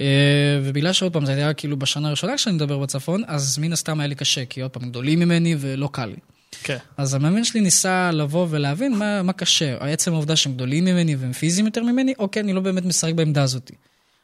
אה, 0.00 0.60
ובגלל 0.64 0.92
שעוד 0.92 1.12
פעם, 1.12 1.26
זה 1.26 1.32
היה 1.32 1.54
כאילו 1.54 1.76
בשנה 1.76 2.08
הראשונה 2.08 2.36
כשאני 2.36 2.56
מדבר 2.56 2.78
בצפון, 2.78 3.22
אז 3.26 3.58
מן 3.58 3.72
הסתם 3.72 4.00
היה 4.00 4.06
לי 4.06 4.14
קשה, 4.14 4.44
כי 4.44 4.60
עוד 4.60 4.70
פעם, 4.70 4.88
גדולים 4.88 5.18
ממני 5.18 5.56
ולא 5.58 5.88
קל 5.92 6.06
לי. 6.06 6.16
כן. 6.62 6.76
אז 6.96 7.14
המאמן 7.14 7.44
שלי 7.44 7.60
ניסה 7.60 8.10
לבוא 8.12 8.46
ולהבין 8.50 8.94
מה, 8.94 9.22
מה 9.22 9.32
קשה. 9.32 9.76
עצם 9.92 10.12
העובדה 10.12 10.36
שהם 10.36 10.52
גדולים 10.52 10.84
ממני 10.84 11.16
והם 11.16 11.32
פיזיים 11.32 11.66
יותר 11.66 11.82
ממני, 11.82 12.14
אוקיי, 12.18 12.42
אני 12.42 12.52
לא 12.52 12.60
באמת 12.60 12.84
משחק 12.84 13.12
בעמדה 13.12 13.42
הזאת. 13.42 13.70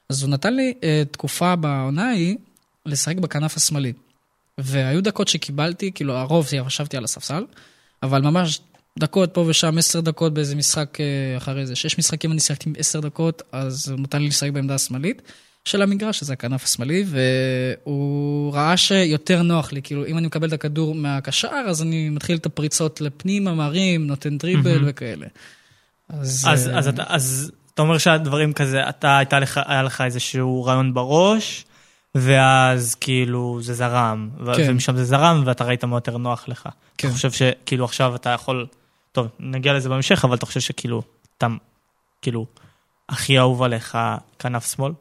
אז 0.08 0.22
הוא 0.22 0.30
נתן 0.30 0.54
לי 0.54 0.74
אה, 0.82 1.02
תקופה 1.10 1.56
בעונה 1.56 2.08
ההיא 2.08 2.36
לשחק 2.86 3.16
בכנף 3.16 3.56
השמאלי. 3.56 3.92
והיו 4.58 5.02
דקות 5.02 5.28
שקיבלתי, 5.28 5.92
כאילו 5.94 6.16
הרוב 6.16 6.48
ישבתי 6.66 6.96
על 6.96 7.04
הספסל, 7.04 7.44
אבל 8.02 8.22
ממש 8.22 8.60
דקות 8.98 9.34
פה 9.34 9.40
ושם, 9.40 9.78
עשר 9.78 10.00
דקות 10.00 10.34
באיזה 10.34 10.56
משחק 10.56 10.98
אה, 11.00 11.36
אחרי 11.36 11.66
זה. 11.66 11.76
שש 11.76 11.98
משחקים 11.98 12.32
אני 12.32 12.40
שיחקתי 12.40 12.68
עם 12.68 12.74
עשר 12.78 13.00
דקות, 13.00 13.42
אז 13.52 13.88
הוא 13.88 14.00
נתן 14.00 14.22
לי 14.22 14.28
לשחק 14.28 14.50
בעמדה 14.50 14.74
השמאלית 14.74 15.22
של 15.64 15.82
המגרש, 15.82 16.18
שזה 16.18 16.32
הכנף 16.32 16.64
השמאלי, 16.64 17.04
והוא 17.06 18.54
ראה 18.54 18.76
שיותר 18.76 19.42
נוח 19.42 19.72
לי, 19.72 19.82
כאילו 19.82 20.06
אם 20.06 20.18
אני 20.18 20.26
מקבל 20.26 20.48
את 20.48 20.52
הכדור 20.52 20.94
מהקשר, 20.94 21.48
אז 21.68 21.82
אני 21.82 22.08
מתחיל 22.08 22.36
את 22.36 22.46
הפריצות 22.46 23.00
לפנימה, 23.00 23.54
מרים, 23.54 24.06
נותן 24.06 24.38
דריבל 24.38 24.74
מהמם. 24.74 24.84
וכאלה. 24.86 25.26
אז, 26.08 26.46
אז, 26.48 26.68
אה, 26.68 26.78
אז, 26.78 26.88
אתה, 26.88 27.02
אז 27.06 27.52
אתה 27.74 27.82
אומר 27.82 27.98
שהדברים 27.98 28.52
כזה, 28.52 28.88
אתה, 28.88 29.18
הייתה 29.18 29.40
לך, 29.40 29.60
היה 29.66 29.82
לך 29.82 30.00
איזשהו 30.00 30.64
רעיון 30.64 30.94
בראש, 30.94 31.64
ואז 32.14 32.94
כאילו 32.94 33.58
זה 33.62 33.74
זרם, 33.74 34.30
כן. 34.56 34.66
ומשם 34.68 34.96
זה 34.96 35.04
זרם, 35.04 35.42
ואתה 35.46 35.64
ראית 35.64 35.84
מה 35.84 35.96
יותר 35.96 36.16
נוח 36.16 36.48
לך. 36.48 36.68
כן. 36.98 37.08
אני 37.08 37.14
חושב 37.14 37.32
שכאילו 37.32 37.84
עכשיו 37.84 38.14
אתה 38.14 38.30
יכול, 38.30 38.66
טוב, 39.12 39.28
נגיע 39.40 39.72
לזה 39.72 39.88
בהמשך, 39.88 40.24
אבל 40.24 40.34
אתה 40.34 40.46
חושב 40.46 40.60
שכאילו, 40.60 41.02
אתה, 41.38 41.46
כאילו, 42.22 42.46
הכי 43.08 43.38
אהוב 43.38 43.62
עליך 43.62 43.98
כנף 44.38 44.74
שמאל? 44.74 44.92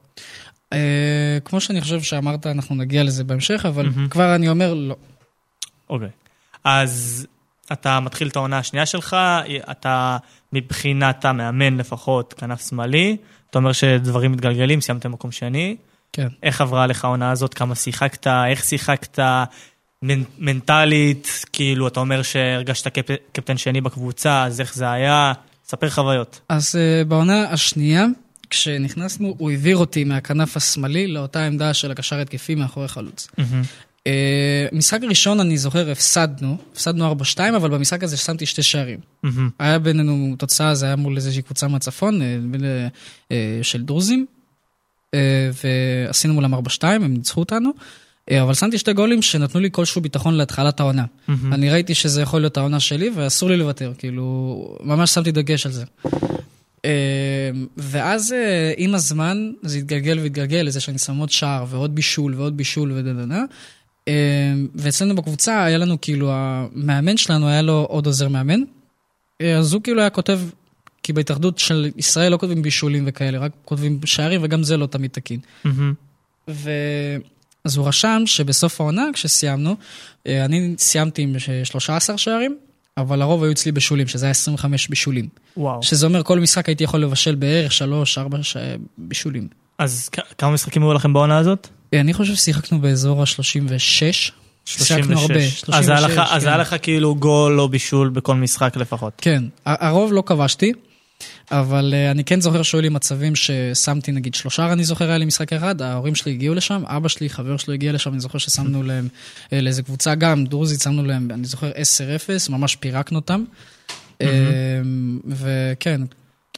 אה, 0.73 1.37
כמו 1.45 1.61
שאני 1.61 1.81
חושב 1.81 2.01
שאמרת, 2.01 2.47
אנחנו 2.47 2.75
נגיע 2.75 3.03
לזה 3.03 3.23
בהמשך, 3.23 3.65
אבל 3.67 3.89
כבר 4.09 4.35
אני 4.35 4.49
אומר, 4.49 4.73
לא. 4.73 4.95
אוקיי. 5.89 6.09
אז 6.63 7.27
אתה 7.71 7.99
מתחיל 7.99 8.27
את 8.27 8.35
העונה 8.35 8.57
השנייה 8.57 8.85
שלך, 8.85 9.17
אתה 9.71 10.17
מבחינת 10.53 11.25
המאמן 11.25 11.77
לפחות 11.77 12.33
כנף 12.33 12.69
שמאלי, 12.69 13.17
אתה 13.49 13.59
אומר 13.59 13.71
שדברים 13.71 14.31
מתגלגלים, 14.31 14.81
סיימת 14.81 15.05
מקום 15.05 15.31
שני. 15.31 15.75
כן. 16.13 16.27
איך 16.43 16.61
עברה 16.61 16.87
לך 16.87 17.05
העונה 17.05 17.31
הזאת, 17.31 17.53
כמה 17.53 17.75
שיחקת, 17.75 18.27
איך 18.27 18.63
שיחקת, 18.63 19.19
מנ- 20.05 20.23
מנטלית, 20.39 21.45
כאילו, 21.53 21.87
אתה 21.87 21.99
אומר 21.99 22.21
שהרגשת 22.21 22.87
קפ... 22.87 23.15
קפטן 23.31 23.57
שני 23.57 23.81
בקבוצה, 23.81 24.43
אז 24.43 24.61
איך 24.61 24.75
זה 24.75 24.91
היה? 24.91 25.33
ספר 25.65 25.89
חוויות. 25.89 26.41
אז 26.49 26.75
uh, 26.75 27.07
בעונה 27.07 27.49
השנייה, 27.49 28.05
כשנכנסנו, 28.49 29.35
הוא 29.37 29.51
העביר 29.51 29.77
אותי 29.77 30.03
מהכנף 30.03 30.57
השמאלי 30.57 31.07
לאותה 31.07 31.45
עמדה 31.45 31.73
של 31.73 31.91
הקשר 31.91 32.19
התקפי 32.19 32.55
מאחורי 32.55 32.87
חלוץ. 32.87 33.27
Uh, 33.37 34.03
משחק 34.71 34.99
ראשון, 35.09 35.39
אני 35.39 35.57
זוכר, 35.57 35.91
הפסדנו, 35.91 36.57
הפסדנו 36.71 37.11
4-2, 37.11 37.15
אבל 37.55 37.69
במשחק 37.69 38.03
הזה 38.03 38.17
שמתי 38.17 38.45
שתי 38.45 38.63
שערים. 38.63 38.99
מהמם. 39.23 39.49
היה 39.59 39.79
בינינו 39.79 40.35
תוצאה, 40.37 40.75
זה 40.75 40.85
היה 40.85 40.95
מול 40.95 41.15
איזושהי 41.15 41.41
קבוצה 41.41 41.67
מהצפון, 41.67 42.21
אה, 42.21 42.27
אה, 43.31 43.59
של 43.61 43.81
דרוזים, 43.83 44.25
ועשינו 45.63 46.33
מולם 46.33 46.53
4-2, 46.53 46.57
הם 46.83 47.13
ניצחו 47.13 47.39
אותנו. 47.39 47.71
אה, 48.31 48.41
אבל 48.41 48.53
שמתי 48.53 48.77
שתי 48.77 48.93
גולים 48.93 49.21
שנתנו 49.21 49.61
לי 49.61 49.69
כלשהו 49.71 50.01
ביטחון 50.01 50.33
להתחלת 50.33 50.79
העונה. 50.79 51.05
אני 51.51 51.69
ראיתי 51.69 51.95
שזה 51.95 52.21
יכול 52.21 52.39
להיות 52.39 52.57
העונה 52.57 52.79
שלי, 52.79 53.11
ואסור 53.15 53.49
לי 53.49 53.57
לוותר, 53.57 53.93
כאילו, 53.97 54.77
ממש 54.83 55.13
שמתי 55.13 55.31
דגש 55.31 55.65
על 55.65 55.71
זה. 55.71 55.83
אה, 56.85 57.51
ואז 57.77 58.33
אה, 58.33 58.73
עם 58.77 58.95
הזמן 58.95 59.51
זה 59.61 59.77
התגלגל 59.77 60.19
והתגלגל 60.19 60.57
לזה 60.57 60.79
שאני 60.79 60.97
שם 60.97 61.17
עוד 61.17 61.29
שער 61.29 61.65
ועוד 61.69 61.95
בישול 61.95 62.35
ועוד 62.35 62.57
בישול 62.57 62.91
ודדדה. 62.91 63.43
אה, 64.07 64.53
ואצלנו 64.75 65.15
בקבוצה 65.15 65.63
היה 65.63 65.77
לנו 65.77 65.97
כאילו, 66.01 66.31
המאמן 66.33 67.17
שלנו 67.17 67.47
היה 67.47 67.61
לו 67.61 67.85
עוד 67.89 68.05
עוזר 68.05 68.27
מאמן. 68.27 68.61
אה, 69.41 69.57
אז 69.57 69.73
הוא 69.73 69.81
כאילו 69.81 70.01
היה 70.01 70.09
כותב, 70.09 70.39
כי 71.03 71.13
בהתאחדות 71.13 71.59
של 71.59 71.89
ישראל 71.97 72.31
לא 72.31 72.37
כותבים 72.37 72.61
בישולים 72.61 73.03
וכאלה, 73.07 73.39
רק 73.39 73.51
כותבים 73.65 73.99
שערים 74.05 74.41
וגם 74.43 74.63
זה 74.63 74.77
לא 74.77 74.85
תמיד 74.85 75.11
תקין. 75.11 75.39
מהמם. 75.63 75.93
ו... 76.49 76.71
אז 77.65 77.77
הוא 77.77 77.87
רשם 77.87 78.21
שבסוף 78.25 78.81
העונה, 78.81 79.03
כשסיימנו, 79.13 79.75
אה, 80.27 80.45
אני 80.45 80.75
סיימתי 80.77 81.21
עם 81.21 81.35
13 81.63 82.17
שערים, 82.17 82.57
אבל 82.97 83.21
הרוב 83.21 83.43
היו 83.43 83.51
אצלי 83.51 83.71
בישולים, 83.71 84.07
שזה 84.07 84.25
היה 84.25 84.31
25 84.31 84.87
בישולים. 84.87 85.27
וואו. 85.57 85.83
שזה 85.83 86.05
אומר 86.05 86.23
כל 86.23 86.39
משחק 86.39 86.67
הייתי 86.69 86.83
יכול 86.83 86.99
לבשל 86.99 87.35
בערך 87.35 87.71
3-4 87.71 87.75
ש... 88.41 88.57
בישולים. 88.97 89.47
אז 89.77 90.09
כ- 90.11 90.19
כמה 90.37 90.51
משחקים 90.51 90.83
היו 90.83 90.93
לכם 90.93 91.13
בעונה 91.13 91.37
הזאת? 91.37 91.67
אה, 91.93 91.99
אני 91.99 92.13
חושב 92.13 92.35
ששיחקנו 92.35 92.79
באזור 92.81 93.21
ה-36. 93.21 94.31
שיחקנו 94.65 95.19
הרבה, 95.19 95.41
36. 95.41 95.69
אז 95.73 95.89
היה 95.89 95.99
לך- 96.01 96.11
36, 96.11 96.31
אז 96.35 96.41
כן. 96.43 96.47
היה 96.47 96.57
לך 96.57 96.75
כאילו 96.81 97.15
גול 97.15 97.59
או 97.59 97.69
בישול 97.69 98.09
בכל 98.09 98.35
משחק 98.35 98.77
לפחות. 98.77 99.13
כן, 99.17 99.43
הרוב 99.65 100.13
לא 100.13 100.23
כבשתי, 100.25 100.73
אבל 101.51 101.93
uh, 101.93 102.11
אני 102.11 102.23
כן 102.23 102.41
זוכר 102.41 102.63
שהיו 102.63 102.81
לי 102.81 102.89
מצבים 102.89 103.35
ששמתי 103.35 104.11
נגיד 104.11 104.33
שלושה, 104.33 104.73
אני 104.73 104.83
זוכר 104.83 105.09
היה 105.09 105.17
לי 105.17 105.25
משחק 105.25 105.53
אחד, 105.53 105.81
ההורים 105.81 106.15
שלי 106.15 106.31
הגיעו 106.31 106.55
לשם, 106.55 106.83
אבא 106.85 107.07
שלי, 107.07 107.29
חבר 107.29 107.57
שלי 107.57 107.73
הגיע 107.73 107.91
לשם, 107.91 108.11
אני 108.11 108.19
זוכר 108.19 108.37
ששמנו 108.37 108.83
להם 108.89 109.07
uh, 109.45 109.47
לאיזה 109.51 109.83
קבוצה 109.83 110.15
גם, 110.15 110.45
דרוזית, 110.45 110.81
שמנו 110.81 111.05
להם, 111.05 111.31
אני 111.31 111.45
זוכר 111.45 111.71
10-0, 111.71 112.51
ממש 112.51 112.75
פירקנו 112.75 113.19
אותם. 113.19 113.43
Uh, 114.21 114.25
וכן, 115.27 116.01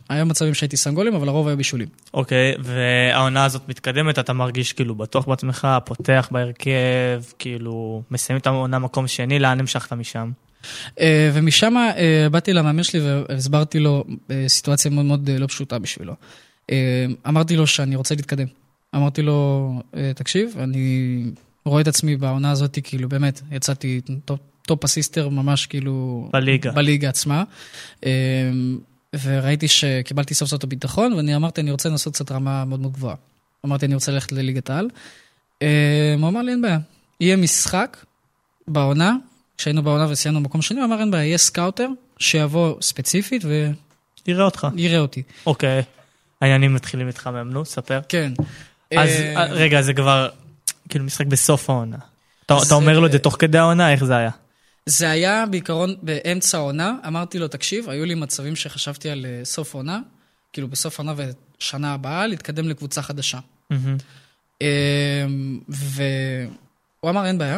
היה 0.09 0.23
מצבים 0.23 0.53
שהייתי 0.53 0.77
שם 0.77 0.93
גולים, 0.93 1.15
אבל 1.15 1.27
הרוב 1.27 1.47
היה 1.47 1.55
בישולים. 1.55 1.87
אוקיי, 2.13 2.55
והעונה 2.59 3.45
הזאת 3.45 3.69
מתקדמת, 3.69 4.19
אתה 4.19 4.33
מרגיש 4.33 4.73
כאילו 4.73 4.95
בטוח 4.95 5.27
בעצמך, 5.27 5.67
פותח 5.85 6.29
בהרכב, 6.31 7.23
כאילו, 7.39 8.01
מסיים 8.11 8.39
את 8.39 8.47
העונה 8.47 8.79
מקום 8.79 9.07
שני, 9.07 9.39
לאן 9.39 9.59
המשכת 9.59 9.93
משם? 9.93 10.31
אה, 10.99 11.31
ומשם 11.33 11.73
אה, 11.77 12.27
באתי 12.31 12.53
למאמן 12.53 12.83
שלי 12.83 12.99
והסברתי 13.01 13.79
לו 13.79 14.03
אה, 14.31 14.45
סיטואציה 14.47 14.91
מאוד 14.91 15.05
מאוד 15.05 15.29
לא 15.29 15.47
פשוטה 15.47 15.79
בשבילו. 15.79 16.13
אמרתי 17.27 17.55
לו 17.55 17.67
שאני 17.67 17.95
רוצה 17.95 18.15
להתקדם. 18.15 18.47
אמרתי 18.95 19.21
לו, 19.21 19.69
תקשיב, 20.15 20.55
אני 20.59 21.23
רואה 21.65 21.81
את 21.81 21.87
עצמי 21.87 22.17
בעונה 22.17 22.51
הזאת, 22.51 22.79
כאילו 22.83 23.09
באמת, 23.09 23.41
יצאתי 23.51 24.01
top, 24.25 24.39
top 24.61 24.83
assister 24.83 25.29
ממש 25.29 25.65
כאילו... 25.65 26.29
בליגה. 26.33 26.71
בליגה 26.71 27.09
עצמה. 27.09 27.43
וראיתי 29.23 29.67
שקיבלתי 29.67 30.33
סוף 30.33 30.49
סוף 30.49 30.59
את 30.59 30.63
הביטחון, 30.63 31.13
ואני 31.13 31.35
אמרתי, 31.35 31.61
אני 31.61 31.71
רוצה 31.71 31.89
לנסות 31.89 32.13
קצת 32.13 32.31
רמה 32.31 32.65
מאוד 32.65 32.79
מאוד 32.79 32.93
גבוהה. 32.93 33.15
אמרתי, 33.65 33.85
אני 33.85 33.93
רוצה 33.93 34.11
ללכת 34.11 34.31
לליגת 34.31 34.69
העל. 34.69 34.89
הוא 36.19 36.27
אמר 36.27 36.41
לי, 36.41 36.51
אין 36.51 36.61
בעיה. 36.61 36.79
יהיה 37.19 37.37
משחק 37.37 37.97
בעונה, 38.67 39.15
כשהיינו 39.57 39.83
בעונה 39.83 40.07
וסיימנו 40.09 40.39
במקום 40.39 40.61
שני, 40.61 40.79
הוא 40.79 40.85
אמר, 40.85 40.99
אין 40.99 41.11
בעיה, 41.11 41.25
יהיה 41.25 41.37
סקאוטר 41.37 41.87
שיבוא 42.19 42.81
ספציפית 42.81 43.45
נראה 44.27 44.45
אותך. 44.45 44.67
ויראה 44.75 44.99
אותי. 44.99 45.23
אוקיי. 45.45 45.81
העניינים 46.41 46.73
מתחילים 46.73 47.07
להתחמם, 47.07 47.49
נו, 47.49 47.65
ספר. 47.65 47.99
כן. 48.09 48.33
אז 48.97 49.09
אה, 49.09 49.35
אה, 49.37 49.45
רגע, 49.45 49.81
זה 49.81 49.93
כבר, 49.93 50.29
כאילו, 50.89 51.05
משחק 51.05 51.25
בסוף 51.25 51.69
העונה. 51.69 51.97
אתה 52.45 52.75
אומר 52.75 52.99
לו 52.99 53.05
את 53.05 53.11
זה 53.11 53.19
תוך 53.19 53.35
כדי 53.39 53.57
העונה, 53.57 53.91
איך 53.91 54.03
זה 54.03 54.17
היה? 54.17 54.29
זה 54.85 55.09
היה 55.09 55.45
בעיקרון 55.45 55.95
באמצע 56.01 56.57
העונה, 56.57 56.95
אמרתי 57.07 57.39
לו, 57.39 57.47
תקשיב, 57.47 57.89
היו 57.89 58.05
לי 58.05 58.15
מצבים 58.15 58.55
שחשבתי 58.55 59.09
על 59.09 59.25
אה, 59.25 59.45
סוף 59.45 59.75
העונה, 59.75 59.99
כאילו 60.53 60.67
בסוף 60.67 60.99
העונה 60.99 61.13
ושנה 61.59 61.93
הבאה, 61.93 62.27
להתקדם 62.27 62.69
לקבוצה 62.69 63.01
חדשה. 63.01 63.39
אמ, 64.61 65.59
והוא 65.67 67.09
אמר, 67.09 67.25
אין 67.25 67.37
בעיה, 67.37 67.57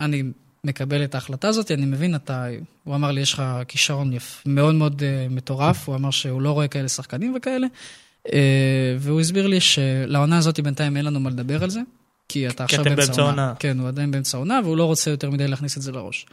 אני 0.00 0.22
מקבל 0.64 1.04
את 1.04 1.14
ההחלטה 1.14 1.48
הזאת, 1.48 1.70
אני 1.70 1.86
מבין, 1.86 2.14
אתה... 2.14 2.46
הוא 2.84 2.94
אמר 2.94 3.10
לי, 3.10 3.20
יש 3.20 3.32
לך 3.32 3.42
כישרון 3.68 4.12
יפ... 4.12 4.42
מאוד 4.46 4.74
מאוד 4.74 5.02
uh, 5.02 5.32
מטורף, 5.32 5.88
הוא 5.88 5.96
אמר 5.96 6.10
שהוא 6.10 6.42
לא 6.42 6.50
רואה 6.50 6.68
כאלה 6.68 6.88
שחקנים 6.88 7.34
וכאלה, 7.36 7.66
uh, 8.28 8.30
והוא 8.98 9.20
הסביר 9.20 9.46
לי 9.46 9.60
שלעונה 9.60 10.38
הזאת 10.38 10.60
בינתיים 10.60 10.96
אין 10.96 11.04
לנו 11.04 11.20
מה 11.20 11.30
לדבר 11.30 11.62
על 11.64 11.70
זה, 11.70 11.80
כי 12.28 12.48
אתה 12.48 12.64
עכשיו 12.64 12.82
אתם 12.82 12.96
באמצע. 12.96 13.22
עונה. 13.22 13.54
כן, 13.58 13.78
הוא 13.80 13.88
עדיין 13.88 14.10
באמצע 14.10 14.36
העונה, 14.36 14.60
והוא 14.64 14.76
לא 14.76 14.84
רוצה 14.84 15.10
יותר 15.10 15.30
מדי 15.30 15.48
להכניס 15.48 15.76
את 15.76 15.82
זה 15.82 15.92
לראש. 15.92 16.26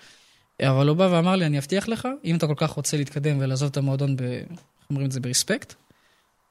אבל 0.61 0.87
הוא 0.87 0.97
בא 0.97 1.07
ואמר 1.11 1.35
לי, 1.35 1.45
אני 1.45 1.57
אבטיח 1.57 1.87
לך, 1.87 2.07
אם 2.25 2.35
אתה 2.35 2.47
כל 2.47 2.53
כך 2.57 2.69
רוצה 2.69 2.97
להתקדם 2.97 3.37
ולעזוב 3.39 3.69
את 3.69 3.77
המועדון, 3.77 4.15
ב... 4.15 4.21
איך 4.21 4.89
אומרים 4.89 5.07
את 5.07 5.11
זה? 5.11 5.19
ברספקט, 5.19 5.73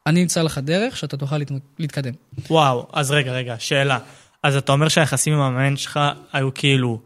אני 0.07 0.23
אמצא 0.23 0.43
לך 0.43 0.59
דרך 0.59 0.97
שאתה 0.97 1.17
תוכל 1.17 1.39
להת... 1.39 1.53
להתקדם. 1.79 2.13
וואו, 2.51 2.87
אז 2.93 3.11
רגע, 3.11 3.33
רגע, 3.33 3.57
שאלה. 3.59 3.99
אז 4.43 4.57
אתה 4.57 4.73
אומר 4.73 4.89
שהיחסים 4.89 5.33
עם 5.33 5.41
המאמן 5.41 5.77
שלך 5.77 6.01
היו 6.33 6.55
כאילו, 6.55 7.01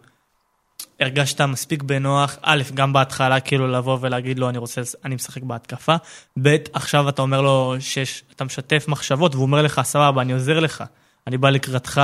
הרגשת 1.01 1.41
מספיק 1.41 1.83
בנוח, 1.83 2.39
א', 2.43 2.63
גם 2.75 2.93
בהתחלה 2.93 3.41
כאילו 3.41 3.69
לבוא 3.69 3.99
ולהגיד 4.01 4.39
לו, 4.39 4.49
אני 4.49 4.59
רוצה, 4.59 4.81
אני 5.05 5.15
משחק 5.15 5.43
בהתקפה, 5.43 5.97
ב', 6.43 6.57
עכשיו 6.73 7.09
אתה 7.09 7.23
אומר 7.23 7.41
לו 7.41 7.75
שאתה 7.81 8.45
משתף 8.45 8.85
מחשבות, 8.89 9.35
והוא 9.35 9.47
אומר 9.47 9.63
לך, 9.63 9.81
סבבה, 9.85 10.23
אני 10.23 10.33
עוזר 10.33 10.61
לך, 10.61 10.85
אני 11.27 11.39
בא 11.39 11.51
לקראתך, 11.51 12.01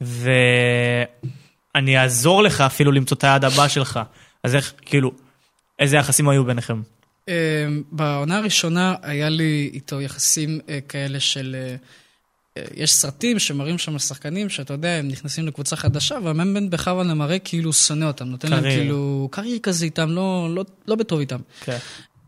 ואני 0.00 1.98
אעזור 1.98 2.42
לך 2.42 2.60
אפילו 2.60 2.92
למצוא 2.92 3.16
את 3.16 3.24
היעד 3.24 3.44
הבא 3.44 3.68
שלך. 3.68 4.00
אז 4.42 4.54
איך, 4.54 4.72
כאילו, 4.80 5.12
איזה 5.78 5.96
יחסים 5.96 6.28
היו 6.28 6.44
ביניכם? 6.44 6.82
אמ, 7.28 7.82
בעונה 7.92 8.38
הראשונה 8.38 8.94
היה 9.02 9.28
לי 9.28 9.70
איתו 9.74 10.00
יחסים 10.00 10.60
אה, 10.68 10.78
כאלה 10.88 11.20
של... 11.20 11.56
אה, 11.58 11.68
אה, 11.70 11.76
יש 12.74 12.94
סרטים 12.94 13.38
שמראים 13.38 13.78
שם 13.78 13.98
שחקנים 13.98 14.48
שאתה 14.48 14.74
יודע, 14.74 14.88
הם 14.88 15.08
נכנסים 15.08 15.46
לקבוצה 15.46 15.76
חדשה, 15.76 16.18
והמאמן 16.24 16.70
בכוונה 16.70 17.14
מראה 17.14 17.38
כאילו 17.38 17.72
שונא 17.72 18.04
אותם, 18.04 18.24
נותן 18.28 18.48
להם 18.50 18.60
קרייר. 18.60 18.80
כאילו 18.80 19.28
קרייר 19.30 19.58
כזה 19.62 19.84
איתם, 19.84 20.10
לא, 20.10 20.48
לא, 20.54 20.64
לא 20.88 20.94
בטוב 20.94 21.20
איתם. 21.20 21.40
כן. 21.60 21.78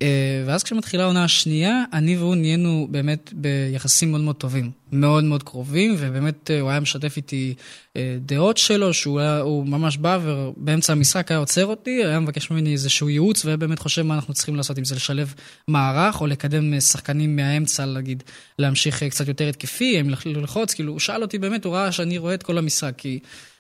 אה, 0.05 0.43
ואז 0.47 0.63
כשמתחילה 0.63 1.03
העונה 1.03 1.25
השנייה, 1.25 1.85
אני 1.93 2.17
והוא 2.17 2.37
נהיינו 2.37 2.89
באמת 2.91 3.31
ביחסים 3.35 4.11
מאוד 4.11 4.21
מאוד 4.21 4.37
טובים, 4.37 4.71
מאוד 4.93 5.25
מאוד 5.25 5.43
קרובים, 5.43 5.95
ובאמת 5.99 6.51
אה, 6.51 6.61
הוא 6.61 6.71
היה 6.71 6.81
משתף 6.81 7.17
איתי 7.17 7.55
אה, 7.97 8.17
דעות 8.21 8.57
שלו, 8.57 8.95
שהוא 8.95 9.21
היה, 9.21 9.43
ממש 9.67 9.97
בא 9.97 10.19
ובאמצע 10.23 10.93
המשחק 10.93 11.31
היה 11.31 11.39
עוצר 11.39 11.67
אותי, 11.67 12.05
היה 12.05 12.21
מבקש 12.21 12.51
ממני 12.51 12.73
איזשהו 12.73 13.09
ייעוץ, 13.09 13.45
והיה 13.45 13.57
באמת 13.57 13.79
חושב 13.79 14.03
מה 14.03 14.15
אנחנו 14.15 14.35
צריכים 14.35 14.57
לעשות, 14.57 14.79
אם 14.79 14.85
זה 14.85 14.95
לשלב 14.95 15.35
מערך, 15.69 16.21
או 16.21 16.27
לקדם 16.27 16.81
שחקנים 16.81 17.37
מהאמצע, 17.37 17.85
נגיד, 17.85 18.23
להמשיך 18.59 19.05
קצת 19.05 19.29
יותר 19.29 19.49
התקפי, 19.49 20.01
אם 20.01 20.11
לח- 20.11 20.27
ללחוץ, 20.27 20.75
כאילו, 20.75 20.93
הוא 20.93 21.01
שאל 21.01 21.23
אותי 21.23 21.39
באמת, 21.39 21.65
הוא 21.65 21.75
ראה 21.75 21.93
שאני 21.93 22.19
רואה 22.19 22.35
את 22.35 22.43
כל 22.43 22.59
המשחק, 22.59 22.95
כי 22.97 23.19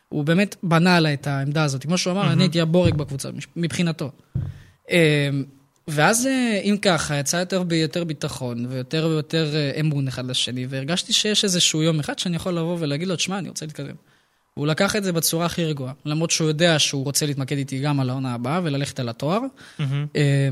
הוא 0.09 0.25
באמת 0.25 0.57
בנה 0.63 0.97
עליי 0.97 1.15
את 1.15 1.27
העמדה 1.27 1.65
הזאת. 1.65 1.83
כמו 1.83 1.99
שהוא 1.99 2.13
אמר, 2.13 2.33
אני 2.33 2.43
הייתי 2.43 2.61
הבורג 2.61 2.95
בקבוצה, 2.95 3.29
מבחינתו. 3.57 4.11
ואז 5.88 6.26
אה, 6.26 6.61
אם 6.64 6.76
ככה, 6.83 7.19
יצא 7.19 7.37
יותר 7.37 7.62
ביותר 7.62 8.05
ביטחון 8.05 8.67
ויותר 8.69 9.07
ויותר 9.11 9.55
אה, 9.55 9.81
אמון 9.81 10.09
אחד 10.09 10.26
לשני, 10.26 10.67
והרגשתי 10.69 11.12
שיש 11.12 11.45
איזשהו 11.45 11.83
יום 11.83 12.00
אחד 12.00 12.19
שאני 12.19 12.37
יכול 12.37 12.53
לבוא 12.53 12.76
ולהגיד 12.81 13.09
לו, 13.09 13.17
תשמע, 13.17 13.38
אני 13.38 13.49
רוצה 13.49 13.67
להתקדם. 13.67 13.95
והוא 14.57 14.67
לקח 14.67 14.97
את 14.97 15.05
זה 15.05 15.12
בצורה 15.12 15.47
הכי 15.47 15.64
רגועה, 15.64 15.93
למרות 16.05 16.31
שהוא 16.31 16.49
יודע 16.49 16.79
שהוא 16.79 17.05
רוצה 17.05 17.26
להתמקד 17.26 17.57
איתי 17.57 17.81
גם 17.81 18.00
על 18.00 18.11
העונה 18.11 18.35
הבאה 18.35 18.61
וללכת 18.64 19.00
על 19.00 19.09
התואר. 19.09 19.41
מהמם. 19.79 20.07
אה, 20.17 20.49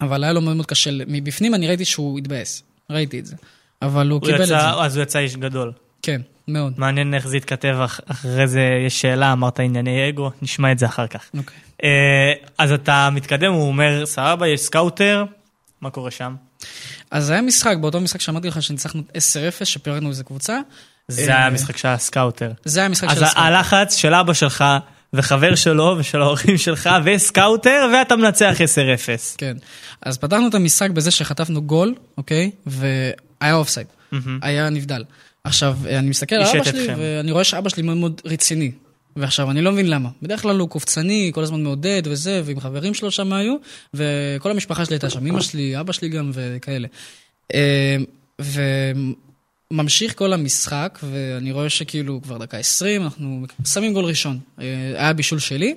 אבל 0.00 0.24
היה 0.24 0.32
לו 0.32 0.40
מאוד 0.40 0.56
מאוד 0.56 0.66
קשה, 0.66 0.90
מבפנים 1.06 1.54
אני 1.54 1.68
ראיתי 1.68 1.84
שהוא 1.84 2.18
התבאס, 2.18 2.62
ראיתי 2.90 3.18
את 3.18 3.26
זה. 3.26 3.36
אבל 3.82 4.08
הוא 4.10 4.18
הוא 4.18 4.26
קיבל 4.26 4.42
את 4.42 4.46
זה. 4.46 4.54
יצא, 4.54 4.80
אז 4.80 4.96
הוא 4.96 5.02
יצא 5.02 5.18
איש 5.18 5.36
גדול. 5.36 5.72
כן, 6.02 6.20
מאוד. 6.48 6.72
מעניין 6.76 7.14
איך 7.14 7.28
זה 7.28 7.36
יתכתב, 7.36 7.76
אח- 7.84 8.00
אחרי 8.06 8.46
זה 8.46 8.60
יש 8.86 9.00
שאלה, 9.00 9.32
אמרת 9.32 9.60
ענייני 9.60 10.08
אגו, 10.08 10.30
נשמע 10.42 10.72
את 10.72 10.78
זה 10.78 10.86
אחר 10.86 11.06
כך. 11.06 11.24
אוקיי. 11.38 11.56
אה, 11.84 11.88
אז 12.58 12.72
אתה 12.72 13.08
מתקדם, 13.12 13.52
הוא 13.52 13.68
אומר, 13.68 14.06
סבבה, 14.06 14.48
יש 14.48 14.60
סקאוטר, 14.60 15.24
מה 15.80 15.90
קורה 15.90 16.10
שם? 16.10 16.34
אז 17.10 17.30
היה 17.30 17.42
משחק, 17.42 17.76
באותו 17.80 18.00
משחק 18.00 18.20
שאמרתי 18.20 18.48
לך 18.48 18.62
שניצחנו 18.62 19.02
10-0, 19.60 19.64
שפירקנו 19.64 20.08
איזה 20.08 20.24
קבוצה. 20.24 20.58
זה 21.08 21.22
אה, 21.32 21.36
היה 21.36 21.46
המשחק 21.46 21.76
של 21.76 21.88
הסקאוטר. 21.88 22.52
זה 22.64 22.80
היה 22.80 22.86
המשחק 22.86 23.08
אז 23.08 23.18
של 23.18 23.24
הסקאוט. 23.24 23.44
הלחץ 23.46 23.94
של 23.96 24.14
אבא 24.14 24.32
שלך, 24.32 24.64
וחבר 25.12 25.54
שלו, 25.54 25.94
ושל 25.98 26.20
ההורים 26.22 26.58
שלך, 26.58 26.90
וסקאוטר, 27.04 27.90
ואתה 27.94 28.16
מנצח 28.16 28.54
10-0. 29.34 29.36
כן. 29.38 29.56
אז 30.02 30.18
פתחנו 30.18 30.48
את 30.48 30.54
המשחק 30.54 30.90
בזה 30.90 31.10
שחטפנו 31.10 31.62
גול, 31.62 31.94
אוקיי? 32.18 32.50
והיה 32.66 33.54
אופסייד. 33.54 33.86
היה 34.42 34.70
נבדל. 34.70 35.04
עכשיו, 35.44 35.78
אני 35.86 36.08
מסתכל 36.08 36.34
על 36.34 36.42
אבא 36.42 36.64
שלי, 36.64 36.82
אתכם. 36.82 36.94
ואני 36.98 37.32
רואה 37.32 37.44
שאבא 37.44 37.68
שלי 37.68 37.82
מאוד 37.82 37.96
מאוד 37.96 38.20
רציני. 38.24 38.70
ועכשיו, 39.16 39.50
אני 39.50 39.62
לא 39.62 39.72
מבין 39.72 39.90
למה. 39.90 40.08
בדרך 40.22 40.42
כלל 40.42 40.58
הוא 40.58 40.68
קופצני, 40.68 41.30
כל 41.34 41.42
הזמן 41.42 41.62
מעודד 41.62 42.02
וזה, 42.04 42.42
ועם 42.44 42.60
חברים 42.60 42.94
שלו 42.94 43.10
שם 43.10 43.32
היו, 43.32 43.56
וכל 43.94 44.50
המשפחה 44.50 44.84
שלי 44.84 44.94
הייתה 44.94 45.10
שם, 45.10 45.26
אמא 45.26 45.40
שלי, 45.40 45.80
אבא 45.80 45.92
שלי 45.92 46.08
גם, 46.08 46.30
וכאלה. 46.34 46.88
אה, 47.54 47.96
וממשיך 49.70 50.18
כל 50.18 50.32
המשחק, 50.32 50.98
ואני 51.02 51.52
רואה 51.52 51.70
שכאילו 51.70 52.20
כבר 52.22 52.38
דקה 52.38 52.56
20, 52.56 53.02
אנחנו 53.02 53.46
שמים 53.66 53.92
גול 53.92 54.04
ראשון. 54.04 54.38
אה, 54.60 54.64
היה 54.96 55.12
בישול 55.12 55.38
שלי. 55.38 55.74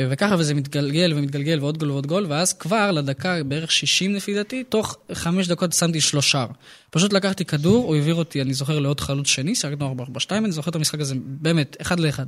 וככה 0.00 0.36
וזה 0.38 0.54
מתגלגל 0.54 1.12
ומתגלגל 1.16 1.58
ועוד 1.60 1.78
גול 1.78 1.90
ועוד 1.90 2.06
גול, 2.06 2.26
ואז 2.28 2.52
כבר 2.52 2.90
לדקה 2.90 3.42
בערך 3.42 3.72
60 3.72 4.14
לפי 4.14 4.34
דעתי, 4.34 4.64
תוך 4.64 4.98
חמש 5.12 5.48
דקות 5.48 5.72
שמתי 5.72 6.00
שלושה. 6.00 6.46
פשוט 6.90 7.12
לקחתי 7.12 7.44
כדור, 7.44 7.86
הוא 7.86 7.94
העביר 7.94 8.14
אותי, 8.14 8.42
אני 8.42 8.54
זוכר, 8.54 8.78
לעוד 8.78 9.00
חלוץ 9.00 9.26
שני, 9.26 9.54
שיחקנו 9.54 9.86
4 9.86 10.04
4 10.04 10.20
2 10.20 10.44
אני 10.44 10.52
זוכר 10.52 10.70
את 10.70 10.76
המשחק 10.76 11.00
הזה 11.00 11.14
באמת, 11.18 11.76
אחד 11.80 12.00
לאחד. 12.00 12.26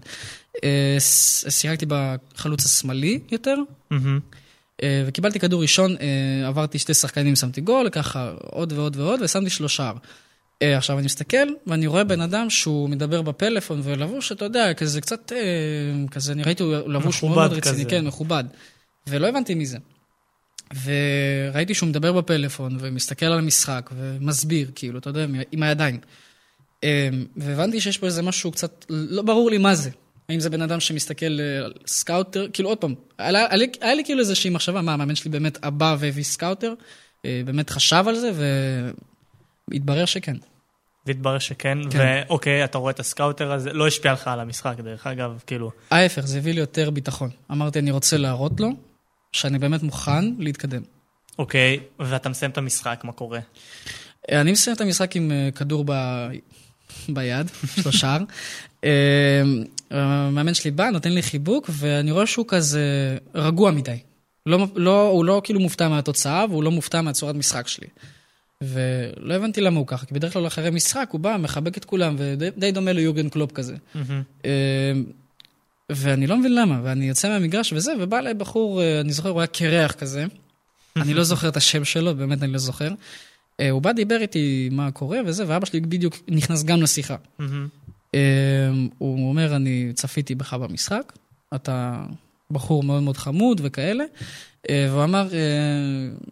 אה, 0.65 0.97
שיחקתי 1.49 1.87
בחלוץ 1.89 2.65
השמאלי 2.65 3.21
יותר. 3.31 3.57
אה, 4.83 5.05
וקיבלתי 5.07 5.39
כדור 5.39 5.63
ראשון, 5.63 5.97
אה, 6.01 6.49
עברתי 6.49 6.79
שתי 6.79 6.95
שחקנים, 6.95 7.37
שמתי 7.37 7.61
גול, 7.61 7.89
ככה 7.91 8.33
עוד 8.41 8.73
ועוד 8.73 8.97
ועוד, 8.97 9.21
ושמתי 9.23 9.51
שלושה. 9.51 9.93
אה, 10.63 10.77
עכשיו 10.77 10.99
אני 10.99 11.05
מסתכל, 11.05 11.37
ואני 11.67 11.87
רואה 11.87 12.05
בן 12.05 12.21
אדם 12.21 12.51
שהוא 12.51 12.89
מדבר 12.89 13.23
בפלאפון 13.23 13.81
ולבוש, 13.85 14.33
אתה 14.33 14.45
יודע, 14.45 14.75
כזה 14.75 15.01
קצת, 15.01 15.33
אה, 15.33 15.39
כזה, 16.11 16.33
אני 16.33 16.43
ראיתי, 16.43 16.63
הוא 16.63 16.93
לבוש 16.93 17.23
מאוד 17.23 17.35
מאוד 17.35 17.53
רציני. 17.53 17.91
כן, 17.91 18.07
מכובד. 18.07 18.45
ולא 19.07 19.27
הבנתי 19.29 19.55
מי 19.55 19.67
זה. 19.67 19.79
וראיתי 20.85 21.75
שהוא 21.75 21.89
מדבר 21.89 22.13
בפלאפון, 22.13 22.77
ומסתכל 22.81 23.27
על 23.27 23.39
המשחק, 23.39 23.91
ומסביר, 23.97 24.71
כאילו, 24.75 24.99
אתה 24.99 25.11
יודע, 25.11 25.27
עם 25.53 25.63
הידיים. 25.63 25.99
אה, 26.85 27.09
והבנתי 27.37 27.81
שיש 27.81 27.99
פה 27.99 28.07
איזה 28.07 28.23
משהו 28.23 28.51
קצת, 28.53 28.85
לא 28.89 29.23
ברור 29.23 29.51
לי 29.51 29.59
מה 29.59 29.75
זה. 29.75 29.91
האם 30.29 30.41
זה 30.41 30.51
בן 30.51 30.63
אדם 30.63 30.81
שמסתכל 30.81 31.27
על 31.65 31.73
סקאוטר, 31.87 32.47
כאילו 32.53 32.69
עוד 32.69 32.79
פעם, 32.79 32.95
היה, 33.19 33.29
היה, 33.47 33.57
לי- 33.57 33.71
היה 33.81 33.95
לי 33.95 34.05
כאילו 34.05 34.21
איזושהי 34.21 34.51
מחשבה, 34.51 34.83
מה, 34.83 34.93
המאמן 34.95 35.15
שלי 35.15 35.31
באמת 35.31 35.59
הבא 35.65 35.97
והביא 35.99 36.25
סקאוטר, 36.25 36.75
באמת 37.25 37.71
חשב 37.71 38.05
על 38.09 38.15
זה, 38.17 38.31
והתברר 39.71 40.05
שכן. 40.05 40.37
והתברר 41.09 41.39
שכן, 41.39 41.79
כן. 41.91 42.25
ואוקיי, 42.29 42.65
אתה 42.65 42.79
רואה 42.79 42.91
את 42.91 43.01
הסקאוטר 43.01 43.53
הזה, 43.53 43.73
לא 43.73 43.87
השפיע 43.87 44.13
לך 44.13 44.29
על 44.29 44.41
המשחק, 44.41 44.75
דרך 44.85 45.07
אגב, 45.07 45.43
כאילו. 45.47 45.71
ההפך, 45.91 46.27
זה 46.27 46.39
הביא 46.39 46.55
לי 46.55 46.61
יותר 46.61 46.91
ביטחון. 46.91 47.31
אמרתי, 47.51 47.79
אני 47.79 47.91
רוצה 47.91 48.17
להראות 48.17 48.61
לו 48.61 48.69
שאני 49.33 49.59
באמת 49.59 49.83
מוכן 49.83 50.25
להתקדם. 50.39 50.83
אוקיי, 51.39 51.81
ואתה 52.01 52.29
מסיים 52.29 52.51
את 52.51 52.59
המשחק, 52.59 53.01
מה 53.05 53.13
קורה? 53.13 53.41
אה, 54.31 54.41
אני 54.41 54.53
מסיים 54.53 54.77
את 54.77 54.81
המשחק 54.81 55.17
עם 55.17 55.33
אה, 55.33 55.49
כדור 55.55 55.85
ב... 55.87 55.93
ביד, 57.09 57.51
יש 57.79 57.87
לו 57.87 57.93
שער. 57.93 58.21
אה, 58.85 59.43
המאמן 59.91 60.55
שלי 60.55 60.71
בא, 60.71 60.91
נותן 60.91 61.13
לי 61.13 61.23
חיבוק, 61.23 61.71
ואני 61.73 62.13
רואה 62.13 62.27
שהוא 62.27 62.45
כזה 62.49 63.17
רגוע 63.35 63.71
מדי. 63.71 63.99
לא, 64.47 64.67
לא, 64.75 65.09
הוא 65.09 65.25
לא 65.25 65.41
כאילו 65.45 65.61
מופתע 65.61 65.89
מהתוצאה, 65.89 66.45
והוא 66.51 66.63
לא 66.63 66.71
מופתע 66.71 67.01
מהצורת 67.01 67.35
משחק 67.35 67.69
שלי. 67.69 67.87
ולא 68.63 69.35
הבנתי 69.35 69.61
למה 69.61 69.79
הוא 69.79 69.87
ככה, 69.87 70.07
כי 70.07 70.15
בדרך 70.15 70.33
כלל 70.33 70.47
אחרי 70.47 70.71
משחק 70.71 71.09
הוא 71.13 71.21
בא, 71.21 71.37
מחבק 71.41 71.77
את 71.79 71.85
כולם, 71.85 72.17
ודי 72.19 72.73
דומה 72.73 72.93
ליוגן 72.93 73.29
קלופ 73.29 73.53
כזה. 73.53 73.77
אה, 74.45 74.93
ואני 75.93 76.27
לא 76.27 76.37
מבין 76.37 76.55
למה, 76.55 76.81
ואני 76.85 77.09
יוצא 77.09 77.29
מהמגרש 77.29 77.73
וזה, 77.73 77.93
ובא 78.01 78.19
אליי 78.19 78.35
בחור, 78.35 78.83
אה, 78.83 79.01
אני 79.01 79.13
זוכר, 79.13 79.29
הוא 79.29 79.41
היה 79.41 79.47
קרח 79.47 79.93
כזה. 79.93 80.25
אני 80.97 81.15
לא 81.15 81.25
זוכר 81.25 81.49
את 81.49 81.57
השם 81.57 81.85
שלו, 81.85 82.15
באמת 82.17 82.43
אני 82.43 82.53
לא 82.53 82.59
זוכר. 82.59 82.91
אה, 83.61 83.71
הוא 83.71 83.83
בא, 83.83 83.93
דיבר 83.93 84.21
איתי 84.21 84.69
מה 84.73 84.91
קורה 84.91 85.19
וזה, 85.27 85.45
ואבא 85.47 85.67
שלי 85.67 85.81
בדיוק 85.81 86.17
נכנס 86.29 86.65
גם 86.65 86.83
לשיחה. 86.83 87.17
אה, 88.15 88.71
הוא 88.99 89.29
אומר, 89.29 89.57
אני 89.57 89.93
צפיתי 89.95 90.35
בך 90.35 90.55
במשחק, 90.55 91.13
אתה 91.55 92.05
בחור 92.53 92.83
מאוד 92.83 93.03
מאוד 93.03 93.17
חמוד 93.17 93.61
וכאלה. 93.65 94.05
אה, 94.71 94.87
והוא 94.91 95.05
אמר, 95.05 95.29
אה, 95.33 95.39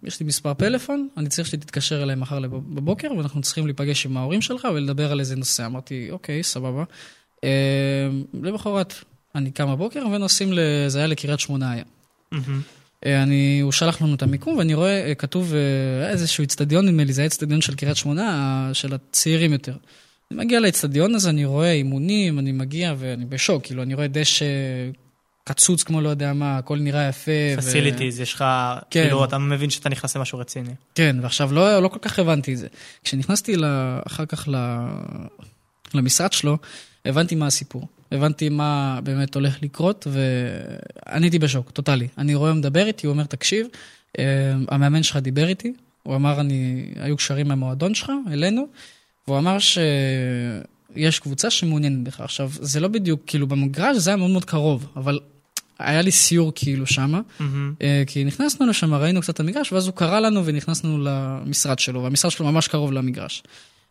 יש 0.03 0.21
לי 0.21 0.27
מספר 0.27 0.55
פלאפון, 0.55 1.09
אני 1.17 1.29
צריך 1.29 1.49
שתתקשר 1.49 2.03
אליי 2.03 2.17
מחר 2.17 2.41
בבוקר, 2.49 3.09
ואנחנו 3.17 3.41
צריכים 3.41 3.67
להיפגש 3.67 4.07
עם 4.07 4.17
ההורים 4.17 4.43
שלך 4.43 4.69
ולדבר 4.75 5.13
על 5.13 5.21
איזה 5.21 5.37
נושא. 5.37 5.67
אמרתי, 5.67 6.11
אוקיי, 6.11 6.43
סבבה. 6.43 6.85
אה, 7.45 7.51
למחרת 8.43 8.95
אני 9.35 9.51
קם 9.51 9.73
בבוקר 9.73 10.07
ונוסעים, 10.13 10.53
ל... 10.53 10.59
זה 10.89 10.99
היה 10.99 11.07
לקריית 11.07 11.41
שמונה 11.41 11.73
היה. 11.73 11.85
אני, 13.07 13.61
הוא 13.61 13.73
שלח 13.73 14.03
לנו 14.03 14.15
את 14.15 14.23
המיקום, 14.23 14.57
ואני 14.57 14.75
רואה, 14.75 15.09
אה, 15.09 15.15
כתוב 15.15 15.55
איזשהו 16.11 16.43
איצטדיון, 16.43 16.89
נדמה 16.89 17.05
לי, 17.05 17.13
זה 17.13 17.21
היה 17.21 17.25
איצטדיון 17.25 17.61
של 17.61 17.75
קריית 17.75 17.97
שמונה, 17.97 18.71
של 18.73 18.95
הצעירים 18.95 19.53
יותר. 19.53 19.77
אני 20.31 20.45
מגיע 20.45 20.61
לאיצטדיון 20.61 21.15
הזה, 21.15 21.31
אני 21.31 21.45
רואה 21.45 21.73
אימונים, 21.73 22.39
אני 22.39 22.53
מגיע 22.53 22.95
ואני 22.99 23.25
בשוק, 23.25 23.63
כאילו, 23.63 23.83
אני 23.83 23.95
רואה 23.95 24.09
דשא 24.09 24.45
קצוץ 25.49 25.83
כמו 25.83 26.01
לא 26.01 26.09
יודע 26.09 26.33
מה, 26.33 26.59
הכל 26.59 26.79
נראה 26.79 27.09
יפה. 27.09 27.31
ו- 27.55 27.59
פסיליטיז, 27.59 28.21
יש 28.21 28.35
לך, 28.35 28.45
כן. 28.91 29.03
כאילו, 29.03 29.25
אתה 29.25 29.39
מבין 29.39 29.71
שאתה 29.71 29.89
נכנס 29.89 30.17
למשהו 30.17 30.39
רציני. 30.39 30.75
כן, 30.95 31.17
ועכשיו 31.23 31.53
לא, 31.53 31.81
לא 31.81 31.89
כל 31.89 31.99
כך 32.03 32.19
הבנתי 32.19 32.53
את 32.53 32.59
זה. 32.59 32.67
כשנכנסתי 33.05 33.57
לה, 33.57 34.01
אחר 34.07 34.27
כך 34.27 34.49
ל, 34.49 34.57
למשרד 35.95 36.33
שלו, 36.33 36.59
הבנתי 37.05 37.35
מה 37.35 37.47
הסיפור. 37.47 37.87
הבנתי 38.13 38.49
מה 38.49 39.01
באמת 39.03 39.35
הולך 39.35 39.63
לקרות, 39.63 40.07
ואני 40.11 41.27
הייתי 41.27 41.39
בשוק, 41.39 41.71
טוטאלי. 41.71 42.09
אני 42.19 42.35
רואה 42.35 42.51
הוא 42.51 42.59
מדבר 42.59 42.87
איתי, 42.87 43.07
הוא 43.07 43.13
אומר, 43.13 43.25
תקשיב, 43.25 43.67
אה, 44.19 44.25
המאמן 44.69 45.03
שלך 45.03 45.17
דיבר 45.17 45.49
איתי, 45.49 45.73
הוא 46.03 46.17
אמר, 46.17 46.41
אני, 46.41 46.89
היו 46.97 47.17
קשרים 47.17 47.49
מהמועדון 47.49 47.95
שלך, 47.95 48.13
אלינו, 48.33 48.67
והוא 49.29 49.39
אמר 49.39 49.57
שיש 49.59 51.19
קבוצה 51.19 51.51
שמעוניינת 51.51 52.05
בך. 52.05 52.21
עכשיו, 52.21 52.51
זה 52.53 52.81
לא 52.81 52.89
בדיוק, 52.89 53.21
כאילו, 53.27 53.47
במגרש 53.47 53.97
זה 53.97 54.11
היה 54.11 54.17
מאוד 54.17 54.31
מאוד 54.31 54.45
קרוב, 54.45 54.87
אבל 54.97 55.21
היה 55.79 56.03
לי 56.03 56.11
סיור 56.11 56.53
כאילו 56.55 56.87
שמה. 56.87 57.21
מהמם. 57.41 57.75
אה, 57.83 58.03
כי 58.07 58.25
נכנסנו 58.25 58.67
לשם, 58.67 58.95
ראינו 58.95 59.21
קצת 59.21 59.35
את 59.35 59.41
המגרש, 59.41 59.73
ואז 59.73 59.87
הוא 59.87 59.95
קרא 59.95 60.21
לנו 60.21 60.47
ונכנסנו 60.47 60.99
למשרד 61.05 61.79
שלו, 61.79 62.03
והמשרד 62.03 62.31
שלו 62.31 62.53
ממש 62.53 62.69
קרוב 62.69 62.93
למגרש. 62.93 63.43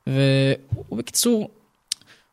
והוא 0.07 0.97
בקיצור, 0.97 1.49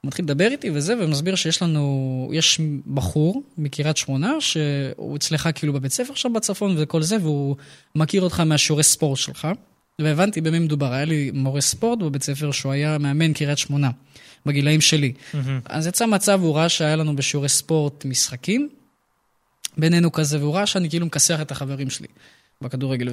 הוא 0.01 0.09
מתחיל 0.09 0.25
לדבר 0.25 0.49
איתי 0.51 0.71
וזה, 0.71 0.95
ומסביר 1.01 1.35
שיש 1.35 1.63
לנו, 1.63 2.31
יש 2.33 2.61
בחור 2.95 3.43
מקריית 3.59 3.97
שמונה, 3.97 4.41
שהוא 4.41 5.17
אצלך 5.17 5.49
כאילו 5.55 5.73
בבית 5.73 5.93
ספר 5.93 6.15
שם 6.15 6.33
בצפון 6.33 6.75
וכל 6.79 7.03
זה, 7.03 7.17
והוא 7.21 7.57
מכיר 7.95 8.23
אותך 8.23 8.41
מהשיעורי 8.41 8.83
ספורט 8.83 9.19
שלך. 9.19 9.49
והבנתי 9.99 10.41
במי 10.41 10.59
מדובר, 10.59 10.93
היה 10.93 11.05
לי 11.05 11.31
מורה 11.35 11.61
ספורט 11.61 11.99
בבית 11.99 12.23
ספר 12.23 12.51
שהוא 12.53 12.73
היה 12.73 12.99
מאמן 12.99 13.33
קריית 13.33 13.59
שמונה, 13.59 13.91
בגילאים 14.47 14.81
שלי. 14.81 15.13
מהמם. 15.35 15.61
אז 15.65 15.87
יצא 15.87 16.07
מצב, 16.07 16.41
הוא 16.43 16.57
ראה 16.57 16.69
שהיה 16.69 16.97
לנו 16.97 17.17
בשיעורי 17.17 17.49
ספורט 17.49 18.05
משחקים, 18.05 18.69
בינינו 19.77 20.13
כזה, 20.13 20.39
והוא 20.41 20.55
ראה 20.55 20.67
שאני 20.67 20.91
כאילו 20.91 21.07
מכסח 21.07 21.41
את 21.41 21.51
החברים 21.51 21.91
שלי 21.91 22.07
בכדורגל, 22.63 23.09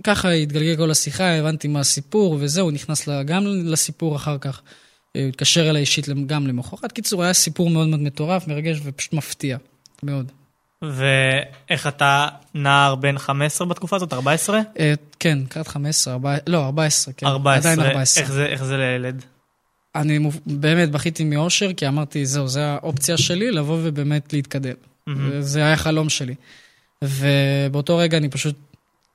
וככה 0.00 0.30
התגלגל 0.30 0.76
כל 0.76 0.90
השיחה, 0.90 1.30
הבנתי 1.30 1.68
מה 1.68 1.80
הסיפור, 1.80 2.36
וזהו, 2.40 2.64
הוא 2.64 2.72
נכנס 2.72 3.08
גם 3.08 3.44
לסיפור 3.46 4.16
אחר 4.16 4.38
כך. 4.38 4.62
הוא 5.16 5.22
התקשר 5.22 5.70
אליי 5.70 5.80
אישית 5.80 6.06
גם 6.26 6.46
למחרת. 6.46 6.92
קיצור, 6.92 7.22
היה 7.22 7.32
סיפור 7.32 7.70
מאוד 7.70 7.88
מאוד 7.88 8.00
מטורף, 8.00 8.48
מרגש 8.48 8.80
ופשוט 8.84 9.12
מפתיע. 9.12 9.56
מאוד. 10.02 10.32
ואיך 10.82 11.86
אתה 11.86 12.28
נער 12.54 12.94
בן 12.94 13.18
15 13.18 13.66
בתקופה 13.66 13.96
הזאת? 13.96 14.12
14? 14.12 14.60
אה, 14.78 14.94
כן, 15.18 15.38
קראת 15.48 15.68
15, 15.68 16.12
14, 16.14 16.52
לא, 16.52 16.64
14, 16.64 17.14
כן. 17.14 17.26
14. 17.26 17.72
עדיין 17.72 17.88
14. 17.88 18.22
איך 18.24 18.32
זה- 18.32 18.46
איך 18.46 18.64
זה 18.64 18.76
לילד? 18.76 19.22
אני 19.94 20.18
באמת 20.46 20.90
בכיתי 20.90 21.24
מאושר, 21.24 21.72
כי 21.72 21.88
אמרתי, 21.88 22.26
זהו, 22.26 22.48
זו 22.48 22.60
האופציה 22.60 23.16
שלי 23.18 23.50
לבוא 23.50 23.78
ובאמת 23.82 24.32
להתקדם. 24.32 24.74
מהמם. 25.18 25.40
זה 25.42 25.64
היה 25.64 25.76
חלום 25.76 26.08
שלי. 26.08 26.34
ובאותו 27.04 27.96
רגע 27.96 28.16
אני 28.18 28.28
פשוט, 28.28 28.56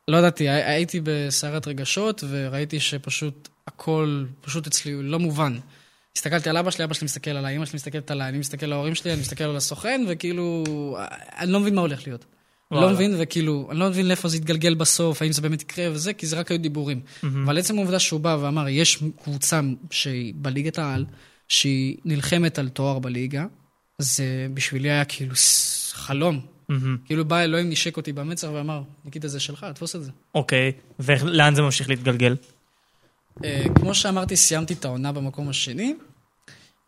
לא 0.08 0.18
ידעתי, 0.18 0.50
הי- 0.50 0.64
הייתי 0.64 1.02
בסערת 1.04 1.68
רגשות, 1.68 2.24
וראיתי 2.30 2.80
שפשוט 2.80 3.50
הכל, 3.68 4.26
פשוט 4.42 4.68
אצלי 4.68 5.04
לא 5.04 5.20
מובן. 5.20 5.58
הסתכלתי 6.16 6.50
על 6.50 6.58
אבא 6.58 6.72
שלי, 6.72 6.84
אבא 6.84 6.94
שלי 6.94 7.06
מסתכל 7.06 7.32
עליי, 7.32 7.56
אמא 7.56 7.66
שלי 7.66 7.76
מסתכלת 7.76 8.12
עליי, 8.12 8.30
אני 8.30 8.38
מסתכל 8.38 8.66
על 8.66 8.74
ההורים 8.74 8.96
שלי, 8.96 9.14
אני 9.14 9.22
מסתכל 9.22 9.44
על 9.44 9.56
הסוכן, 9.56 10.02
וכאילו, 10.08 10.64
אני 11.38 11.52
לא 11.52 11.60
מבין 11.60 11.76
מה 11.76 11.82
הולך 11.82 12.08
להיות. 12.08 12.26
אני 12.72 12.78
וואלה. 12.80 12.92
לא 12.92 12.96
מבין, 12.96 13.16
וכאילו, 13.20 13.68
אני 13.72 13.80
לא 13.80 13.90
מבין 13.90 14.08
לאיפה 14.08 14.28
זה 14.28 14.38
יתגלגל 14.38 14.74
בסוף, 14.74 15.22
האם 15.22 15.32
זה 15.32 15.42
באמת 15.42 15.62
יקרה 15.62 15.92
וזה, 15.92 16.14
כי 16.14 16.28
זה 16.28 16.40
רק 16.40 16.52
היו 16.52 16.60
דיבורים. 16.60 17.00
אבל 17.44 17.58
עצם 17.58 17.78
העובדה 17.78 18.00
שהוא 18.00 18.20
בא 18.20 18.38
ואמר, 18.42 18.68
יש 18.68 19.04
קבוצה 19.24 19.62
שהיא 19.92 20.34
בליגת 20.36 20.78
העל, 20.80 21.06
שהיא 21.48 21.98
נלחמת 22.06 22.60
על 22.60 22.70
תואר 22.70 23.00
בליגה, 23.00 23.46
זה 24.00 24.48
בשבילי 24.54 24.92
היה 24.92 25.06
כאילו 25.06 25.34
חלום. 25.92 26.40
מהמם. 26.70 26.98
כאילו 27.06 27.26
בא 27.26 27.40
אלוהים, 27.42 27.70
נשק 27.70 27.98
אותי 27.98 28.14
במצח 28.14 28.48
ואמר, 28.54 28.82
ניקיטה 29.06 29.28
זה 29.28 29.40
שלך, 29.40 29.66
תפוס 29.76 29.96
את 29.96 30.04
זה. 30.04 30.12
אוקיי, 30.36 30.72
ולאן 31.00 31.56
זה 31.56 31.62
ממשיך 31.62 31.90
להתגלגל? 31.90 32.36
אה, 33.44 33.64
כמו 33.76 33.96
שאמרתי, 33.96 34.36
סיימתי 34.36 34.74
את 34.74 34.86
העונה 34.86 35.12
במקום 35.12 35.50
השני, 35.50 35.96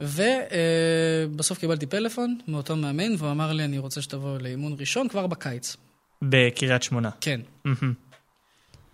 ובסוף 0.04 1.58
קיבלתי 1.60 1.86
פלאפון 1.86 2.38
מאותו 2.48 2.76
מאמן, 2.76 3.16
והוא 3.18 3.32
אמר 3.32 3.54
לי, 3.54 3.64
אני 3.64 3.78
רוצה 3.78 4.02
שתבוא 4.02 4.38
לאימון 4.38 4.76
ראשון 4.80 5.08
כבר 5.08 5.28
בקיץ. 5.28 5.78
בקריית 6.22 6.84
שמונה. 6.84 7.10
כן. 7.22 7.42
מהמם. 7.66 7.94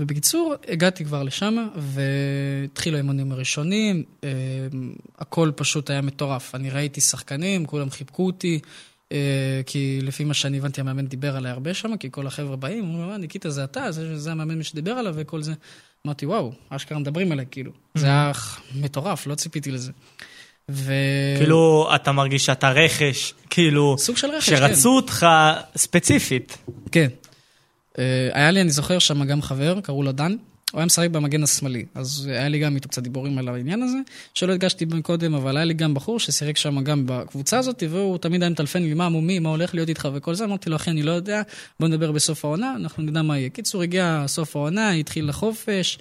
ובקיצור, 0.04 0.54
הגעתי 0.68 1.06
כבר 1.06 1.24
לשם, 1.24 1.68
והתחילו 1.76 2.96
האימונים 2.98 3.32
הראשונים, 3.32 4.04
אה, 4.24 4.30
הכל 5.20 5.52
פשוט 5.56 5.89
היה 5.89 6.02
מטורף. 6.02 6.56
אני 6.56 6.70
ראיתי 6.70 7.02
שחקנים, 7.02 7.66
כולם 7.66 7.89
חיבקו 7.89 8.26
אותי, 8.26 8.60
אה, 9.12 9.62
כי 9.66 10.00
לפי 10.02 10.24
מה 10.24 10.34
שאני 10.34 10.58
הבנתי, 10.58 10.82
המאמן 10.82 11.08
דיבר 11.08 11.36
עליי 11.36 11.52
הרבה 11.52 11.74
שם, 11.74 11.98
כי 11.98 12.08
כל 12.12 12.28
החבר'ה 12.28 12.56
באים, 12.56 12.84
אומרים, 12.84 13.10
"אה, 13.10 13.18
ניקיטה 13.18 13.50
זה 13.50 13.63
אתה, 13.63 13.92
זה, 13.92 14.20
זה 14.20 14.32
המאמן 14.32 14.63
שדיבר 14.63 14.92
עליו 14.92 15.13
וכל 15.18 15.42
זה. 15.42 15.54
אמרתי, 16.06 16.26
וואו, 16.26 16.52
אשכרה 16.70 17.00
מדברים 17.00 17.32
עליי, 17.32 17.46
כאילו. 17.52 17.72
זה 17.96 18.06
היה 18.06 18.32
מטורף, 18.76 19.28
לא 19.28 19.36
ציפיתי 19.36 19.72
לזה. 19.72 19.92
ו... 20.72 20.94
כאילו, 21.38 21.89
אתה 21.96 22.12
מרגיש 22.12 22.46
שאתה 22.46 22.70
רכש, 22.72 23.34
כאילו, 23.50 23.96
סוג 23.98 24.18
של 24.18 24.28
רכש, 24.28 24.50
כן. 24.50 24.58
שרצו 24.58 24.96
אותך 24.96 25.28
ספציפית. 25.78 26.58
כן. 26.92 27.08
אה, 27.99 28.29
היה 28.34 28.51
לי, 28.51 28.62
אני 28.62 28.69
זוכר 28.69 28.99
שם 28.99 29.23
גם 29.23 29.41
חבר, 29.41 29.82
קראו 29.82 30.03
לו 30.03 30.12
דן, 30.12 30.36
הוא 30.73 30.79
היה 30.79 30.86
משחק 30.86 31.10
במגן 31.10 31.43
השמאלי, 31.43 31.86
אז 31.95 32.29
היה 32.32 32.49
לי 32.49 32.60
גם 32.60 32.75
איתו 32.75 32.89
קצת 32.89 33.01
דיבורים 33.03 33.38
על 33.38 33.47
העניין 33.47 33.84
הזה, 33.84 33.97
שלא 34.34 34.53
הדגשתי 34.53 34.86
קודם, 35.03 35.34
אבל 35.34 35.58
היה 35.58 35.65
לי 35.65 35.73
גם 35.73 35.93
בחור 35.93 36.19
ששיחק 36.19 36.58
שם 36.58 36.84
גם 36.84 37.03
בקבוצה 37.06 37.58
הזאת, 37.58 37.84
והוא 37.89 38.17
תמיד 38.17 38.43
היה 38.43 38.49
מטלפן 38.49 38.84
לי, 38.84 38.93
מה 38.93 39.10
מומי, 39.10 39.39
מה 39.39 39.49
הולך 39.49 39.73
להיות 39.73 39.89
איתך 39.89 40.08
וכל 40.13 40.34
זה, 40.34 40.45
אמרתי 40.45 40.69
לו, 40.69 40.75
אחי, 40.75 40.91
אני 40.91 41.03
לא 41.03 41.12
יודע, 41.12 41.41
בוא 41.79 41.88
נדבר 41.88 42.12
בסוף 42.12 42.45
העונה, 42.45 42.73
אנחנו 42.75 43.03
נדע 43.03 43.21
מה 43.21 43.38
יהיה. 43.38 43.49
קיצור, 43.49 43.82
הגיע 43.82 44.23
סוף 44.27 44.56
העונה, 44.56 44.91
התחיל 44.91 45.29
החופש, 45.29 45.99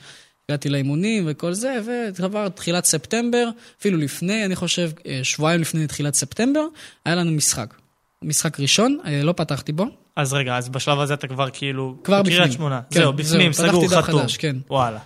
הגעתי 0.48 0.68
לאימונים 0.68 1.24
וכל 1.26 1.52
זה, 1.52 1.81
וכבר 2.14 2.48
תחילת 2.48 2.85
ספטמבר, 2.85 3.48
אפילו 3.81 3.98
לפני, 3.98 4.44
אני 4.44 4.57
חושב, 4.57 4.90
אה, 5.07 5.20
שבועיים 5.22 5.61
לפני 5.61 5.87
תחילת 5.87 6.14
ספטמבר, 6.14 6.64
היה 7.05 7.14
לנו 7.14 7.31
משחק. 7.31 7.74
משחק 8.22 8.61
ראשון, 8.61 8.98
אה, 9.05 9.22
לא 9.22 9.33
פתחתי 9.33 9.72
בו, 9.72 9.87
אז 10.16 10.33
רגע, 10.33 10.57
אז 10.57 10.68
בשלב 10.68 11.01
הזה 11.01 11.14
אתה 11.14 11.27
כבר 11.27 11.51
כאילו... 11.53 11.96
כבר 12.05 12.22
בקריית 12.22 12.40
בפנים. 12.40 12.53
שמונה. 12.53 12.81
כן, 12.90 13.01
זהו, 13.01 13.12
בפנים, 13.12 13.53
זהו, 13.53 13.68
סגור, 13.68 13.88
חתום. 13.88 14.20
חדש, 14.20 14.37
כן. 14.37 14.57
וואלה. 14.70 14.98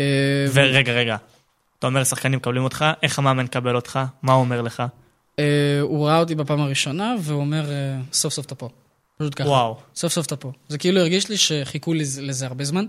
אה, 0.00 0.46
ורגע, 0.52 0.92
רגע. 0.92 1.16
אתה 1.78 1.86
אומר 1.86 2.04
שחקנים 2.04 2.38
מקבלים 2.38 2.64
אותך, 2.64 2.84
איך 3.02 3.18
המאמן 3.18 3.44
מקבל 3.44 3.76
אותך? 3.76 3.98
מה 4.22 4.32
הוא 4.32 4.40
אומר 4.40 4.62
לך? 4.62 4.82
אה, 5.38 5.78
הוא 5.80 6.06
ראה 6.06 6.18
אותי 6.18 6.34
בפעם 6.34 6.60
הראשונה, 6.60 7.14
והוא 7.20 7.40
אומר, 7.40 7.70
אה, 7.70 8.00
סוף 8.12 8.32
סוף 8.34 8.46
אתה 8.46 8.54
פה. 8.54 8.68
פשוט 9.18 9.34
ככה. 9.36 9.48
וואו. 9.48 9.76
סוף 9.94 10.12
סוף 10.12 10.26
אתה 10.26 10.36
פה. 10.36 10.52
זה 10.68 10.78
כאילו 10.78 11.00
הרגיש 11.00 11.28
לי 11.28 11.36
שחיכו 11.36 11.94
לזה, 11.94 12.22
לזה 12.22 12.46
הרבה 12.46 12.64
זמן, 12.64 12.86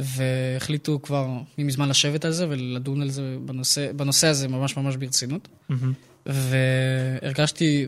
והחליטו 0.00 1.02
כבר 1.02 1.28
מזמן 1.58 1.88
לשבת 1.88 2.24
על 2.24 2.32
זה 2.32 2.46
ולדון 2.48 3.02
על 3.02 3.10
זה 3.10 3.36
בנושא, 3.44 3.92
בנושא 3.92 4.26
הזה 4.26 4.48
ממש 4.48 4.76
ממש 4.76 4.96
ברצינות. 4.96 5.48
מהמם. 5.68 5.92
והרגשתי 6.26 7.86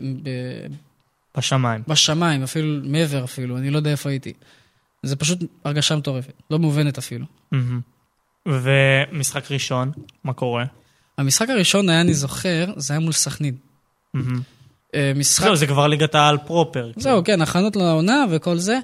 בשמיים. 1.37 1.83
בשמיים, 1.87 2.43
אפילו 2.43 2.79
מעבר 2.83 3.23
אפילו, 3.23 3.57
אני 3.57 3.69
לא 3.69 3.77
יודע 3.77 3.91
איפה 3.91 4.09
הייתי. 4.09 4.33
זה 5.03 5.15
פשוט 5.15 5.39
הרגשה 5.65 5.95
מטורפת, 5.95 6.33
לא 6.51 6.59
מובנת 6.59 6.97
אפילו. 6.97 7.25
מהמם. 7.51 7.79
ומשחק 8.45 9.51
ראשון, 9.51 9.91
מה 10.23 10.33
קורה? 10.33 10.65
המשחק 11.17 11.49
הראשון 11.49 11.89
היה, 11.89 12.01
אני 12.01 12.13
זוכר, 12.13 12.73
זה 12.75 12.93
היה 12.93 12.99
מול 12.99 13.11
סכנין. 13.11 13.55
אה, 14.95 15.11
משחק... 15.15 15.45
זהו, 15.45 15.55
זה 15.55 15.67
כבר 15.67 15.87
ליגת 15.87 16.15
העל 16.15 16.37
פרופר. 16.37 16.91
זהו, 16.95 17.23
כן, 17.23 17.41
הכנות 17.41 17.75
לעונה 17.75 18.25
וכל 18.31 18.57
זה. 18.57 18.79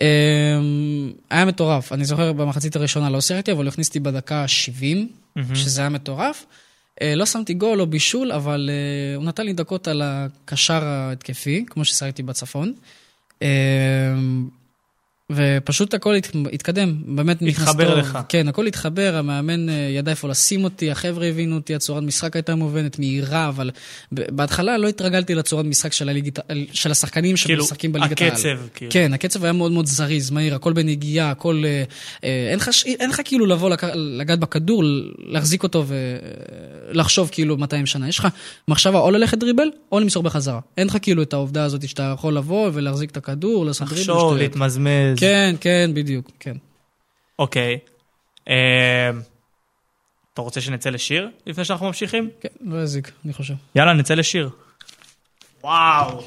אמ, 0.00 1.12
היה 1.30 1.44
מטורף. 1.44 1.92
אני 1.92 2.04
זוכר 2.04 2.32
במחצית 2.32 2.76
הראשונה 2.76 3.10
לא 3.10 3.20
שיחקתי, 3.20 3.52
אבל 3.52 3.64
הוא 3.64 3.68
הכניס 3.68 3.88
אותי 3.88 4.00
בדקה 4.00 4.42
ה-70, 4.42 5.40
שזה 5.54 5.80
היה 5.80 5.90
מטורף. 5.90 6.46
אה, 7.02 7.14
לא 7.14 7.26
שמתי 7.26 7.54
גול 7.54 7.80
או 7.80 7.86
בישול, 7.86 8.32
אבל 8.32 8.70
אה, 8.72 9.16
הוא 9.16 9.24
נתן 9.24 9.46
לי 9.46 9.52
דקות 9.52 9.88
על 9.88 10.02
הקשר 10.04 10.84
ההתקפי, 10.84 11.64
כמו 11.66 11.84
ששיחקתי 11.84 12.22
בצפון. 12.22 12.72
ופשוט 15.32 15.94
הכל 15.94 16.14
הת- 16.14 16.30
התקדם, 16.52 16.94
באמת 17.06 17.42
נכנס 17.42 17.68
התחבר 17.68 17.90
טוב. 17.90 17.98
לך. 17.98 18.18
כן, 18.28 18.48
הכל 18.48 18.66
התחבר, 18.66 19.16
המאמן 19.16 19.68
אה, 19.68 19.74
ידע 19.74 20.10
איפה 20.10 20.28
לשים 20.28 20.64
אותי, 20.64 20.90
החבר'ה 20.90 21.26
הבינו 21.26 21.54
אותי, 21.56 21.74
הצורת 21.74 22.02
משחק 22.02 22.36
הייתה 22.36 22.54
מובנת, 22.54 22.98
מהירה, 22.98 23.48
אבל 23.48 23.70
בהתחלה 24.12 24.78
לא 24.78 24.88
התרגלתי 24.88 25.34
לצורת 25.34 25.64
משחק 25.64 25.92
של, 25.92 26.08
הליגית, 26.08 26.38
של 26.72 26.90
השחקנים 26.90 27.36
כאילו, 27.44 27.62
שמשחקים 27.64 27.92
בליגת 27.92 28.20
העל. 28.22 28.30
הקצב, 28.30 28.48
כאילו. 28.74 28.92
כן, 28.92 29.14
הקצב 29.14 29.44
היה 29.44 29.52
מאוד 29.52 29.72
מאוד 29.72 29.86
זריז, 29.86 30.30
מהיר, 30.30 30.54
הכל 30.54 30.72
בנגיעה, 30.72 31.30
הכל... 31.30 31.62
אה, 31.66 31.82
אה, 32.24 32.48
אין 32.50 32.58
לך, 32.58 32.72
ש- 32.72 32.84
אין 32.86 33.10
לך 33.10 33.20
כאילו 33.24 33.46
לבוא 33.46 33.70
לק- 33.70 33.84
לגעת 33.94 34.38
בכדור, 34.38 34.82
להחזיק 35.26 35.62
אותו 35.62 35.84
ולחשוב 36.90 37.28
כאילו 37.32 37.56
200 37.56 37.86
שנה. 37.86 38.08
יש 38.08 38.18
לך 38.18 38.28
מחשבה 38.68 38.98
או 38.98 39.10
ללכת 39.10 39.38
דריבל, 39.38 39.68
או 39.92 40.00
למסור 40.00 40.22
בחזרה. 40.22 40.60
אין 40.76 40.86
לך 40.86 40.96
כאילו 41.02 41.22
את 41.22 41.32
העובדה 41.32 41.64
הזאת 41.64 41.88
שאתה 41.88 42.12
יכול 42.18 42.36
לבוא 42.36 42.70
ולהחזיק 42.72 43.10
את 43.10 43.16
הכדור, 43.16 43.66
לעשות 43.66 43.88
דריבל. 43.88 44.00
לחשוב, 44.00 44.16
שטויות. 44.18 45.15
להתמזמז. 45.22 45.30
כן, 45.30 45.54
כן, 45.60 45.90
בדיוק, 45.94 46.30
כן. 46.40 46.56
אוקיי. 47.38 47.78
אה, 48.48 49.10
אתה 50.34 50.42
רוצה 50.42 50.60
שנצא 50.60 50.90
לשיר 50.90 51.30
לפני 51.46 51.64
שאנחנו 51.64 51.86
ממשיכים? 51.86 52.30
כן, 52.40 52.48
לא 52.60 52.82
יזיק, 52.82 53.12
אני 53.24 53.32
חושב. 53.32 53.54
יאללה, 53.74 53.92
נצא 53.92 54.14
לשיר. 54.14 54.50
וואו. 55.64 56.22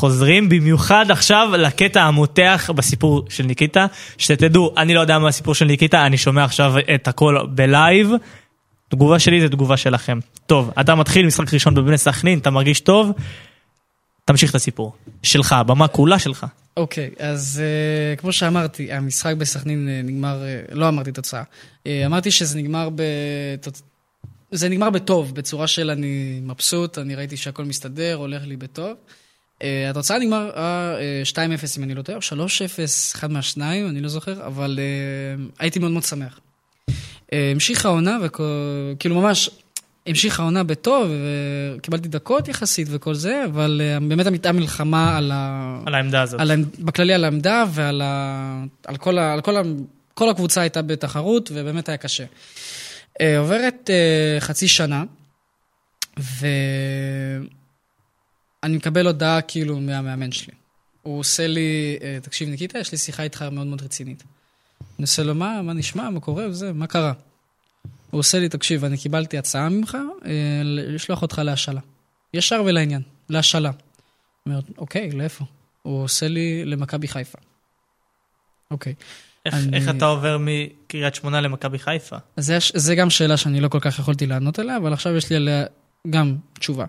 חוזרים 0.00 0.48
במיוחד 0.48 1.06
עכשיו 1.10 1.50
לקטע 1.58 2.02
המותח 2.02 2.70
בסיפור 2.74 3.26
של 3.28 3.44
ניקיטה. 3.44 3.86
שתדעו, 4.18 4.74
אני 4.76 4.94
לא 4.94 5.00
יודע 5.00 5.18
מה 5.18 5.28
הסיפור 5.28 5.54
של 5.54 5.64
ניקיטה, 5.64 6.06
אני 6.06 6.18
שומע 6.18 6.44
עכשיו 6.44 6.74
את 6.94 7.08
הכל 7.08 7.36
בלייב. 7.48 8.10
תגובה 8.88 9.18
שלי 9.18 9.40
זה 9.40 9.48
תגובה 9.48 9.76
שלכם. 9.76 10.18
טוב, 10.46 10.70
אתה 10.80 10.94
מתחיל 10.94 11.26
משחק 11.26 11.54
ראשון 11.54 11.74
בבני 11.74 11.98
סכנין, 11.98 12.38
אתה 12.38 12.50
מרגיש 12.50 12.80
טוב, 12.80 13.10
תמשיך 14.24 14.50
את 14.50 14.54
הסיפור. 14.54 14.92
שלך, 15.22 15.52
הבמה 15.52 15.88
כולה 15.88 16.18
שלך. 16.18 16.46
אוקיי, 16.76 17.10
אז 17.18 17.62
uh, 18.16 18.20
כמו 18.20 18.32
שאמרתי, 18.32 18.92
המשחק 18.92 19.34
בסכנין 19.38 19.88
uh, 19.88 20.06
נגמר, 20.06 20.42
uh, 20.68 20.74
לא 20.74 20.88
אמרתי 20.88 21.12
תוצאה. 21.12 21.42
Uh, 21.42 21.88
אמרתי 22.06 22.30
שזה 22.30 22.58
נגמר 22.58 22.88
ב... 22.94 23.02
תוצ... 23.60 23.82
זה 24.50 24.68
נגמר 24.68 24.90
בטוב, 24.90 25.34
בצורה 25.34 25.66
של 25.66 25.90
אני 25.90 26.40
מבסוט, 26.42 26.98
אני 26.98 27.14
ראיתי 27.14 27.36
שהכל 27.36 27.64
מסתדר, 27.64 28.14
הולך 28.14 28.42
לי 28.46 28.56
בטוב. 28.56 28.92
Uh, 29.60 29.62
התוצאה 29.90 30.18
נגמרה 30.18 30.50
uh, 31.24 31.32
2-0 31.32 31.36
אם 31.78 31.82
אני 31.82 31.94
לא 31.94 32.02
טועה, 32.02 32.18
או 32.32 32.46
3-0, 32.46 32.46
אחד 33.14 33.30
מהשניים, 33.30 33.88
אני 33.88 34.00
לא 34.00 34.08
זוכר, 34.08 34.46
אבל 34.46 34.78
הייתי 35.58 35.78
מאוד 35.78 35.90
מאוד 35.92 36.02
שמח. 36.02 36.40
המשיכה 37.32 37.88
העונה, 37.88 38.18
וכאילו 38.22 39.20
ממש, 39.20 39.50
המשיכה 40.06 40.42
העונה 40.42 40.64
בטוב, 40.64 41.10
וקיבלתי 41.76 42.08
דקות 42.08 42.48
יחסית 42.48 42.88
וכל 42.90 43.14
זה, 43.14 43.44
אבל 43.44 43.80
באמת 44.08 44.26
הייתה 44.26 44.52
מלחמה 44.52 45.16
על 45.16 45.30
ה... 45.34 45.80
על 45.86 45.94
העמדה 45.94 46.22
הזאת. 46.22 46.40
על, 46.40 46.64
בכללי 46.78 47.12
על 47.12 47.24
העמדה 47.24 47.64
ועל 47.70 48.02
ה, 48.04 48.64
על 48.86 48.96
כל, 48.96 49.18
ה, 49.18 49.32
על 49.32 49.40
כל, 49.40 49.56
ה, 49.56 49.62
כל 50.14 50.30
הקבוצה 50.30 50.60
הייתה 50.60 50.82
בתחרות, 50.82 51.50
ובאמת 51.54 51.88
היה 51.88 51.98
קשה. 51.98 52.24
אה, 53.20 53.38
עוברת 53.38 53.90
אה, 53.90 54.40
חצי 54.40 54.68
שנה, 54.68 55.04
ואני 58.62 58.76
מקבל 58.76 59.06
הודעה 59.06 59.42
כאילו 59.42 59.80
מהמאמן 59.80 60.32
שלי. 60.32 60.52
הוא 61.02 61.18
עושה 61.18 61.46
לי, 61.46 61.98
אה, 62.02 62.18
תקשיב 62.22 62.48
ניקיטה, 62.48 62.78
יש 62.78 62.92
לי 62.92 62.98
שיחה 62.98 63.22
איתך 63.22 63.42
מאוד 63.42 63.66
מאוד 63.66 63.82
רצינית. 63.82 64.22
אני 64.80 65.02
עושה 65.04 65.22
לו, 65.22 65.34
מה, 65.34 65.62
מה 65.62 65.72
נשמע, 65.72 66.10
מה 66.10 66.20
קורה 66.20 66.46
וזה, 66.48 66.72
מה 66.72 66.86
קרה? 66.86 67.12
הוא 68.10 68.18
עושה 68.18 68.38
לי, 68.38 68.48
תקשיב, 68.48 68.84
אני 68.84 68.98
קיבלתי 68.98 69.38
הצעה 69.38 69.68
ממך 69.68 69.98
אה, 70.26 70.30
לשלוח 70.64 71.22
אותך 71.22 71.38
להשאלה. 71.44 71.80
ישר 72.34 72.62
ולעניין, 72.66 73.02
להשאלה. 73.28 73.70
אני 74.46 74.54
אומר, 74.54 74.60
אוקיי, 74.78 75.10
לאיפה? 75.10 75.44
הוא 75.82 76.02
עושה 76.04 76.28
לי 76.28 76.64
למכבי 76.64 77.08
חיפה. 77.08 77.38
אוקיי. 78.70 78.94
איך, 79.46 79.54
אני- 79.54 79.76
איך 79.76 79.88
אתה 79.88 80.04
עובר 80.04 80.38
מקריית 80.40 81.14
שמונה 81.14 81.40
למכבי 81.40 81.78
חיפה? 81.78 82.16
זה, 82.36 82.58
זה 82.74 82.94
גם 82.94 83.10
שאלה 83.10 83.36
שאני 83.36 83.60
לא 83.60 83.68
כל 83.68 83.80
כך 83.80 83.98
יכולתי 83.98 84.26
לענות 84.26 84.58
עליה, 84.58 84.76
אבל 84.76 84.92
עכשיו 84.92 85.16
יש 85.16 85.30
לי 85.30 85.36
עליה 85.36 85.64
גם 86.10 86.36
תשובה. 86.58 86.84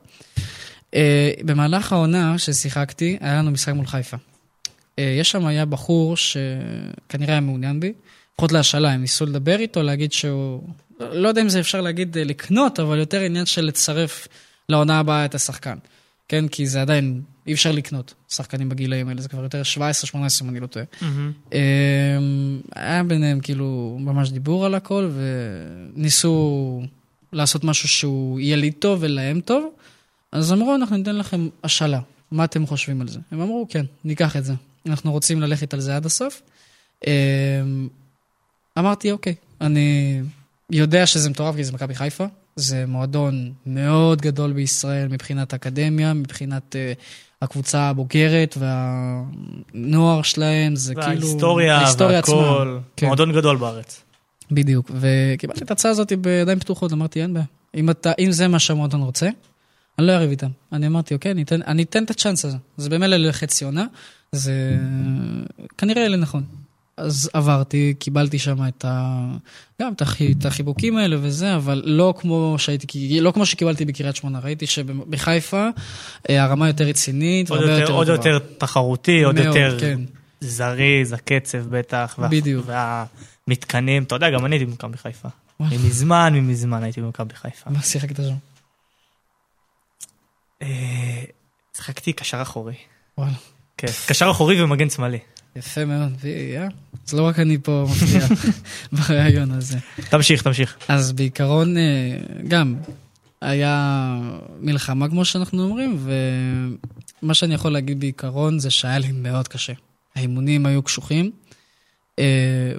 Uh, 0.91 0.93
במהלך 1.45 1.93
העונה 1.93 2.37
ששיחקתי, 2.37 3.17
היה 3.21 3.37
לנו 3.37 3.51
משחק 3.51 3.73
מול 3.73 3.85
חיפה. 3.85 4.17
Uh, 4.17 5.01
יש 5.19 5.31
שם 5.31 5.45
היה 5.45 5.65
בחור 5.65 6.17
שכנראה 6.17 7.31
היה 7.33 7.41
מעוניין 7.41 7.79
בי, 7.79 7.93
לפחות 8.33 8.51
להשאלה, 8.51 8.91
הם 8.91 9.01
ניסו 9.01 9.25
לדבר 9.25 9.59
איתו, 9.59 9.83
להגיד 9.83 10.11
שהוא... 10.11 10.63
לא 10.99 11.27
יודע 11.27 11.41
אם 11.41 11.49
זה 11.49 11.59
אפשר 11.59 11.81
להגיד 11.81 12.17
אה, 12.17 12.23
לקנות, 12.23 12.79
אבל 12.79 12.99
יותר 12.99 13.19
עניין 13.19 13.45
של 13.45 13.65
לצרף 13.65 14.27
לעונה 14.69 14.99
הבאה 14.99 15.25
את 15.25 15.35
השחקן. 15.35 15.77
כן, 16.27 16.47
כי 16.47 16.67
זה 16.67 16.81
עדיין, 16.81 17.21
אי 17.47 17.53
אפשר 17.53 17.71
לקנות 17.71 18.13
שחקנים 18.29 18.69
בגילאים 18.69 19.07
האלה, 19.07 19.21
זה 19.21 19.29
כבר 19.29 19.43
יותר 19.43 19.61
17-18 20.13 20.15
אם 20.43 20.49
אני 20.49 20.59
לא 20.59 20.67
טועה. 20.67 20.85
אמ, 21.51 22.61
היה 22.75 23.03
ביניהם 23.03 23.39
כאילו 23.39 23.97
ממש 23.99 24.31
דיבור 24.31 24.65
על 24.65 24.75
הכל, 24.75 25.09
וניסו 25.95 26.81
לעשות 27.33 27.63
משהו 27.63 27.87
שהוא 27.89 28.39
יהיה 28.39 28.55
לי 28.55 28.71
טוב 28.71 28.99
ולהם 29.01 29.41
טוב, 29.41 29.69
אז 30.31 30.53
אמרו, 30.53 30.75
אנחנו 30.75 30.97
ניתן 30.97 31.15
לכם 31.15 31.49
השאלה, 31.63 31.99
מה 32.31 32.43
אתם 32.43 32.67
חושבים 32.67 33.01
על 33.01 33.07
זה? 33.07 33.19
הם 33.31 33.41
אמרו, 33.41 33.67
כן, 33.69 33.85
ניקח 34.03 34.37
את 34.37 34.45
זה, 34.45 34.53
אנחנו 34.85 35.11
רוצים 35.11 35.41
ללכת 35.41 35.73
על 35.73 35.79
זה 35.79 35.95
עד 35.95 36.05
הסוף. 36.05 36.41
אמ, 37.07 37.87
אמרתי, 38.79 39.11
אוקיי, 39.11 39.35
אני 39.61 40.21
יודע 40.69 41.05
שזה 41.05 41.29
מטורף, 41.29 41.55
כי 41.55 41.63
זה 41.63 41.73
מכבי 41.73 41.95
חיפה, 41.95 42.25
זה 42.55 42.85
מועדון 42.87 43.53
מאוד 43.65 44.21
גדול 44.21 44.53
בישראל 44.53 45.07
מבחינת 45.07 45.53
אקדמיה, 45.53 46.13
מבחינת 46.13 46.75
אה, 46.75 46.93
הקבוצה 47.41 47.81
הבוגרת 47.81 48.57
והנוער 48.59 50.21
שלהם, 50.21 50.75
זה 50.75 50.95
כאילו... 50.95 51.07
וההיסטוריה 51.07 51.77
ההיסטוריה 51.77 52.15
והכל. 52.15 52.31
עצמה. 52.31 52.79
כן. 52.95 53.07
מועדון 53.07 53.33
גדול 53.33 53.57
בארץ. 53.57 54.01
בדיוק, 54.51 54.91
וקיבלתי 54.93 55.63
את 55.63 55.69
ההצעה 55.69 55.91
הזאת 55.91 56.13
בידיים 56.13 56.59
פתוחות, 56.59 56.93
אמרתי, 56.93 57.21
אין 57.21 57.33
בעיה. 57.33 57.45
אם, 57.75 57.89
אתה, 57.89 58.11
אם 58.19 58.31
זה 58.31 58.47
מה 58.47 58.59
שהמועדון 58.59 59.01
רוצה, 59.01 59.29
אני 60.01 60.07
לא 60.07 60.13
אריב 60.13 60.29
איתם. 60.29 60.49
אני 60.73 60.87
אמרתי, 60.87 61.13
אוקיי, 61.13 61.31
אני 61.31 61.41
אתן, 61.43 61.61
אני 61.61 61.83
אתן 61.83 62.03
את 62.03 62.09
הצ'אנס 62.09 62.45
הזה. 62.45 62.57
זה 62.77 62.89
במילא 62.89 63.17
לחצי 63.17 63.65
עונה, 63.65 63.85
זה 64.31 64.77
כנראה 65.77 66.07
לי 66.07 66.17
נכון. 66.17 66.43
אז 66.97 67.29
עברתי, 67.33 67.93
קיבלתי 67.99 68.39
שם 68.39 68.67
את 68.67 68.85
ה... 68.85 69.25
גם 69.81 69.93
את, 69.93 70.01
החי... 70.01 70.31
את 70.39 70.45
החיבוקים 70.45 70.97
האלה 70.97 71.15
וזה, 71.21 71.55
אבל 71.55 71.81
לא 71.85 72.13
כמו 72.17 72.55
שהייתי, 72.57 73.19
לא 73.21 73.31
כמו 73.31 73.45
שקיבלתי 73.45 73.85
בקריית 73.85 74.15
שמונה. 74.15 74.39
ראיתי 74.39 74.67
שבחיפה 74.67 75.67
אה, 76.29 76.43
הרמה 76.43 76.67
יותר 76.67 76.83
רצינית, 76.83 77.49
עוד 77.49 77.59
והרבה 77.59 77.79
יותר, 77.79 77.93
עוד. 77.93 78.07
יותר 78.07 78.39
תחרותי, 78.57 79.23
עוד 79.23 79.35
מאוד, 79.35 79.45
יותר 79.47 79.77
כן. 79.79 79.99
זריז, 80.41 81.13
הקצב 81.13 81.57
בטח. 81.69 82.15
וה- 82.19 82.27
בדיוק. 82.27 82.65
והמתקנים, 83.47 84.03
אתה 84.03 84.15
יודע, 84.15 84.29
גם 84.29 84.45
אני 84.45 84.55
הייתי 84.55 84.65
במכבי 84.65 84.97
חיפה. 84.97 85.29
וואלה. 85.59 85.75
מזמן, 85.85 86.33
מזמן 86.41 86.83
הייתי 86.83 87.01
במכבי 87.01 87.33
חיפה. 87.35 87.69
מה 87.69 87.81
שיחקת 87.81 88.15
שם? 88.15 88.50
אה, 90.61 91.23
שיחקתי 91.77 92.13
קשר 92.13 92.41
אחורי. 92.41 92.75
וואלה. 93.17 93.33
כן, 93.77 93.87
קשר 94.07 94.31
אחורי 94.31 94.61
ומגן 94.61 94.89
שמאלי. 94.89 95.19
יפה 95.55 95.85
מאוד, 95.85 96.13
וי, 96.21 96.57
אה? 96.57 96.67
אז 97.07 97.13
לא 97.13 97.23
רק 97.23 97.39
אני 97.39 97.57
פה 97.57 97.85
מפתיע 97.89 98.27
ברעיון 98.97 99.51
הזה. 99.51 99.77
תמשיך, 100.09 100.41
תמשיך. 100.41 100.77
אז 100.87 101.11
בעיקרון, 101.11 101.77
אה, 101.77 102.17
גם, 102.47 102.75
היה 103.41 104.17
מלחמה, 104.59 105.09
כמו 105.09 105.25
שאנחנו 105.25 105.63
אומרים, 105.63 106.05
ומה 107.21 107.33
שאני 107.33 107.53
יכול 107.53 107.71
להגיד 107.71 107.99
בעיקרון 107.99 108.59
זה 108.59 108.71
שהיה 108.71 108.99
לי 108.99 109.11
מאוד 109.11 109.47
קשה. 109.47 109.73
האימונים 110.15 110.65
היו 110.65 110.83
קשוחים, 110.83 111.31
אה, 112.19 112.25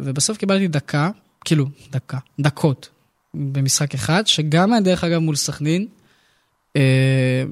ובסוף 0.03 0.39
קיבלתי 0.39 0.69
דקה, 0.69 1.11
כאילו, 1.45 1.67
דקה, 1.91 2.19
דקות, 2.41 2.89
במשחק 3.35 3.95
אחד, 3.95 4.27
שגם 4.27 4.73
היה 4.73 4.81
דרך 4.81 5.05
אגב 5.05 5.19
מול 5.19 5.37
סכנין. 5.37 5.87
אה, 6.77 7.45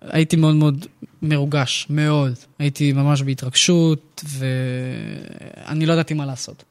הייתי 0.00 0.36
מאוד 0.36 0.54
מאוד 0.54 0.86
מרוגש, 1.22 1.86
מאוד. 1.90 2.34
הייתי 2.58 2.92
ממש 2.92 3.22
בהתרגשות, 3.22 4.24
ואני 4.28 5.86
לא 5.86 5.92
ידעתי 5.92 6.14
מה 6.14 6.26
לעשות. 6.26 6.64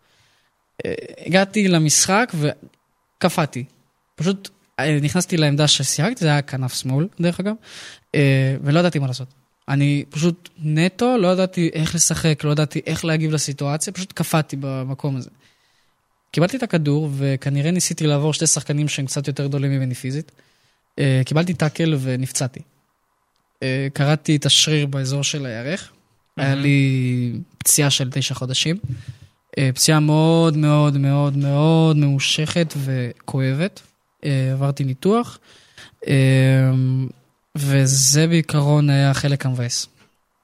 אה, 0.85 0.93
הגעתי 1.25 1.67
למשחק 1.67 2.31
וקפאתי. 2.39 3.63
פשוט 4.15 4.49
אה, 4.79 4.99
נכנסתי 5.01 5.37
לעמדה 5.37 5.67
ששיחקתי, 5.67 6.25
זה 6.25 6.27
היה 6.27 6.41
כנף 6.41 6.73
שמאל, 6.73 7.07
דרך 7.21 7.39
אגב, 7.39 7.55
ולא 8.63 8.79
ידעתי 8.79 8.99
מה 8.99 9.07
לעשות. 9.07 9.27
אני 9.69 10.03
פשוט 10.09 10.49
נטו, 10.59 11.17
לא 11.17 11.27
ידעתי 11.27 11.69
איך 11.73 11.95
לשחק, 11.95 12.43
לא 12.43 12.51
ידעתי 12.51 12.81
איך 12.85 13.05
להגיב 13.05 13.31
לסיטואציה, 13.31 13.93
פשוט 13.93 14.11
קפאתי 14.11 14.55
במקום 14.59 15.15
הזה. 15.15 15.29
קיבלתי 16.31 16.57
את 16.57 16.63
הכדור, 16.63 17.09
וכנראה 17.17 17.71
ניסיתי 17.71 18.07
לעבור 18.07 18.33
שתי 18.33 18.47
שחקנים 18.47 18.87
שהם 18.87 19.05
קצת 19.05 19.27
יותר 19.27 19.47
גדולים 19.47 19.71
ממני 19.71 19.95
פיזית. 19.95 20.31
אה, 20.99 21.21
קיבלתי 21.25 21.53
טאקל 21.53 21.95
ונפצעתי. 22.01 22.59
אה, 23.63 23.87
קרעתי 23.93 24.35
את 24.35 24.45
השריר 24.45 24.85
באזור 24.85 25.23
של 25.23 25.45
הירך. 25.45 25.91
היה 26.37 26.55
לי 26.55 27.33
פציעה 27.57 27.89
של 27.89 28.09
תשע 28.11 28.35
חודשים. 28.35 28.77
אה, 29.57 29.69
פציעה 29.75 29.99
מאוד 29.99 30.57
מאוד 30.57 30.97
מאוד 30.97 31.37
מאוד 31.37 31.97
ממושכת 31.97 32.73
וכואבת. 32.77 33.81
אה, 34.25 34.51
עברתי 34.51 34.83
ניתוח, 34.83 35.39
אה, 36.07 36.71
וזה 37.57 38.27
בעיקרון 38.27 38.89
היה 38.89 39.11
החלק 39.11 39.45
המבאס, 39.45 39.87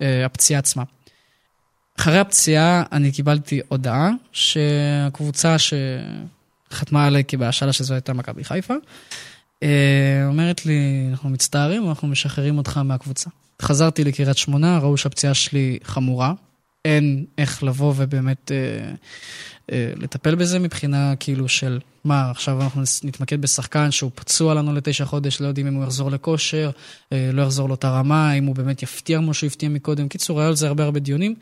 אה, 0.02 0.26
הפציעה 0.26 0.60
עצמה. 0.60 0.84
אחרי 2.00 2.20
הפציעה 2.20 2.84
אני 2.92 3.12
קיבלתי 3.12 3.62
הודעה 3.68 4.12
שהקבוצה 4.32 5.56
שחתמה 5.60 7.06
עליי 7.06 7.24
כבהשאלה 7.28 7.74
שזו 7.74 7.94
הייתה 7.94 8.14
מכבי 8.14 8.44
חיפה, 8.44 8.74
אומרת 10.26 10.66
לי, 10.66 11.08
אנחנו 11.12 11.30
מצטערים, 11.30 11.90
אנחנו 11.90 12.08
משחררים 12.08 12.58
אותך 12.58 12.78
מהקבוצה. 12.78 13.30
חזרתי 13.62 14.04
לקריית 14.04 14.38
שמונה, 14.38 14.78
ראו 14.78 14.98
שהפציעה 14.98 15.34
שלי 15.34 15.80
חמורה, 15.84 16.34
אין 16.86 17.26
איך 17.38 17.64
לבוא 17.64 17.94
ובאמת 17.98 18.52
אה, 18.52 18.94
אה, 19.72 19.92
לטפל 19.96 20.36
בזה 20.36 20.60
מבחינה 20.60 21.14
כאילו 21.20 21.48
של 21.48 21.80
מה, 22.04 22.32
עכשיו 22.32 22.62
אנחנו 22.62 22.82
נתמקד 23.04 23.42
בשחקן 23.42 23.92
שהוא 23.92 24.12
פצוע 24.16 24.54
לנו 24.54 24.74
לתשע 24.74 25.06
חודש, 25.06 25.42
לא 25.42 25.48
יודעים 25.48 25.68
אם 25.68 25.74
הוא 25.74 25.84
יחזור 25.84 26.12
לכושר, 26.12 26.72
אה, 27.14 27.30
לא 27.34 27.42
יחזור 27.42 27.68
לאותה 27.68 27.90
רמה, 27.90 28.34
אם 28.34 28.46
הוא 28.46 28.56
באמת 28.56 28.84
יפתיע 28.84 29.18
כמו 29.18 29.34
שהוא 29.34 29.48
הפתיע 29.48 29.70
מקודם. 29.70 30.08
קיצור, 30.08 30.40
היה 30.40 30.50
על 30.50 30.56
זה 30.56 30.68
הרבה 30.68 30.84
הרבה 30.84 31.00
דיונים. 31.00 31.36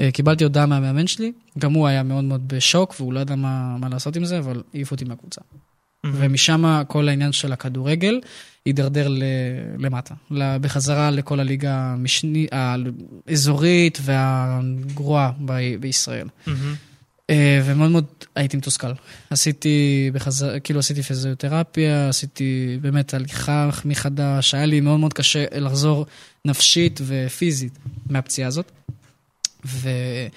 אה, 0.00 0.10
קיבלתי 0.10 0.44
הודעה 0.44 0.66
מהמאמן 0.66 1.06
שלי, 1.06 1.32
גם 1.58 1.72
הוא 1.72 1.86
היה 1.86 2.02
מאוד 2.02 2.24
מאוד 2.24 2.48
בשוק 2.48 2.94
והוא 3.00 3.12
לא 3.12 3.20
ידע 3.20 3.34
מה, 3.34 3.76
מה 3.78 3.88
לעשות 3.88 4.16
עם 4.16 4.24
זה, 4.24 4.38
אבל 4.38 4.62
העיף 4.74 4.90
אותי 4.90 5.04
מהקבוצה. 5.04 5.40
ומשם 6.12 6.82
כל 6.88 7.08
העניין 7.08 7.32
של 7.32 7.52
הכדורגל 7.52 8.20
הידרדר 8.64 9.08
למטה, 9.78 10.14
בחזרה 10.30 11.10
לכל 11.10 11.40
הליגה 11.40 11.74
המשני- 11.76 12.46
האזורית 12.52 13.98
והגרועה 14.02 15.30
ב- 15.44 15.74
בישראל. 15.80 16.28
אה, 17.30 17.62
ומאוד 17.64 17.90
מאוד 17.90 18.04
הייתי 18.36 18.56
מתוסכל. 18.56 18.92
עשיתי 19.30 20.10
בחזר, 20.14 20.60
כאילו 20.64 20.80
עשיתי 20.80 21.02
פיזיותרפיה, 21.02 22.08
עשיתי 22.08 22.78
באמת 22.80 23.14
הליכה 23.14 23.70
מחדש, 23.84 24.54
היה 24.54 24.66
לי 24.66 24.80
מאוד 24.80 25.00
מאוד 25.00 25.12
קשה 25.12 25.44
לחזור 25.60 26.06
נפשית 26.44 27.00
ופיזית 27.06 27.78
מהפציעה 28.10 28.48
הזאת. 28.48 28.72
ומאוד 29.64 30.30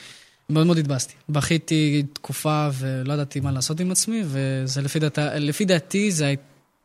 מאוד 0.49 0.77
התבאסתי. 0.77 1.13
בכיתי 1.29 2.03
תקופה 2.13 2.69
ולא 2.73 3.13
ידעתי 3.13 3.39
מה 3.39 3.51
לעשות 3.51 3.79
עם 3.79 3.91
עצמי, 3.91 4.23
וזה 4.25 4.81
לפי, 4.81 4.99
דעת, 4.99 5.17
לפי 5.19 5.65
דעתי, 5.65 6.12
זה 6.12 6.33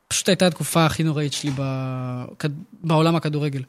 פשוט 0.09 0.29
הייתה 0.29 0.47
התקופה 0.47 0.87
הכי 0.87 1.03
נוראית 1.03 1.33
שלי 1.33 1.51
בכד- 1.57 2.49
בעולם 2.85 3.17
הכדורגל. 3.17 3.63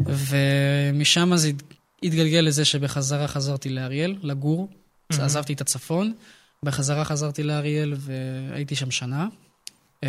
ומשם 0.00 1.36
זה 1.36 1.48
הת- 1.48 1.62
התגלגל 2.02 2.38
לזה 2.40 2.64
שבחזרה 2.64 3.28
חזרתי 3.28 3.68
לאריאל, 3.68 4.16
לגור. 4.22 4.68
מהמם. 5.10 5.24
עזבתי 5.24 5.52
את 5.52 5.60
הצפון, 5.60 6.12
בחזרה 6.62 7.04
חזרתי 7.04 7.42
לאריאל 7.42 7.94
והייתי 7.96 8.74
שם 8.76 8.90
שנה. 8.90 9.26
אה, 10.04 10.08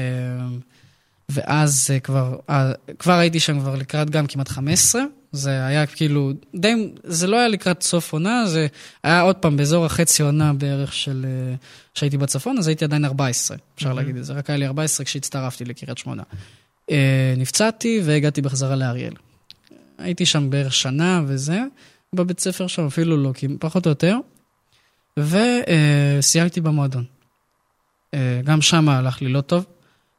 ואז 1.30 1.88
אה, 1.94 2.00
כבר, 2.00 2.40
אה, 2.50 2.72
כבר 3.00 3.14
הייתי 3.14 3.40
שם 3.40 3.60
כבר 3.60 3.76
לקראת 3.76 4.10
גם 4.10 4.28
כמעט 4.28 4.48
15. 4.50 5.02
זה 5.32 5.66
היה 5.66 5.86
כאילו, 5.86 6.32
די, 6.56 6.92
זה 7.04 7.28
לא 7.28 7.38
היה 7.38 7.48
לקראת 7.48 7.84
סוף 7.84 8.14
עונה, 8.14 8.46
זה 8.48 8.68
היה 9.04 9.22
עוד 9.22 9.36
פעם 9.36 9.58
באזור 9.58 9.86
החצי 9.86 10.24
עונה 10.24 10.54
בערך 10.54 10.94
של, 10.94 11.26
אה, 11.26 11.56
שהייתי 11.94 12.18
בצפון, 12.18 12.58
אז 12.58 12.68
הייתי 12.68 12.86
עדיין 12.86 13.06
14, 13.06 13.58
אפשר 13.76 13.94
להגיד 13.94 14.18
את 14.18 14.26
זה. 14.26 14.34
רק 14.34 14.50
היה 14.50 14.58
לי 14.58 14.66
14 14.66 15.06
כשהצטרפתי 15.06 15.66
לקריית 15.66 15.98
שמונה. 15.98 16.24
אה, 16.92 17.34
נפצעתי 17.38 18.02
והגעתי 18.04 18.42
בחזרה 18.42 18.76
לאריאל. 18.76 19.14
הייתי 19.98 20.26
שם 20.26 20.50
בערך 20.50 20.74
שנה 20.74 21.24
וזה, 21.28 21.60
בבית 22.14 22.40
ספר 22.40 22.68
שם 22.68 22.86
אפילו 22.86 23.18
לא, 23.18 23.32
כי 23.34 23.48
פחות 23.60 23.86
או 23.86 23.90
יותר. 23.90 24.18
וסיימתי 25.18 26.62
במועדון. 26.62 27.04
אה, 28.14 28.42
גם 28.44 28.62
שם 28.62 28.90
הלך 28.90 29.22
לי 29.22 29.30
לא 29.30 29.42
טוב, 29.42 29.66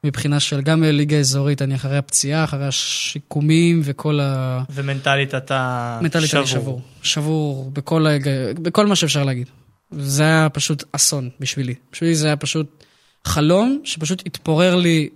מבחינה 0.05 0.41
של 0.41 0.61
גם 0.61 0.81
בליגה 0.81 1.17
אזורית, 1.17 1.63
אני 1.63 1.75
אחרי 1.75 1.97
הפציעה, 1.97 2.45
אחרי 2.45 2.67
השיקומים 2.67 3.81
וכל 3.85 4.21
ה... 4.21 4.63
ומנטלית 4.71 5.35
אתה 5.35 5.99
מנטלית 6.03 6.35
אני 6.35 6.47
שבור. 6.47 6.81
שבור 7.03 7.71
בכל, 7.73 8.07
ההג... 8.07 8.29
בכל 8.63 8.87
מה 8.87 8.97
שאפשר 8.97 9.25
להגיד. 9.25 9.47
זה 9.91 10.23
היה 10.23 10.49
פשוט 10.49 10.85
אסון 10.93 11.31
בשבילי. 11.41 11.75
בשבילי 11.93 12.15
זה 12.15 12.27
היה 12.27 12.37
פשוט 12.37 12.85
חלום 13.25 13.81
שפשוט 13.85 14.23
התפורר 14.27 14.77
לי 14.77 15.09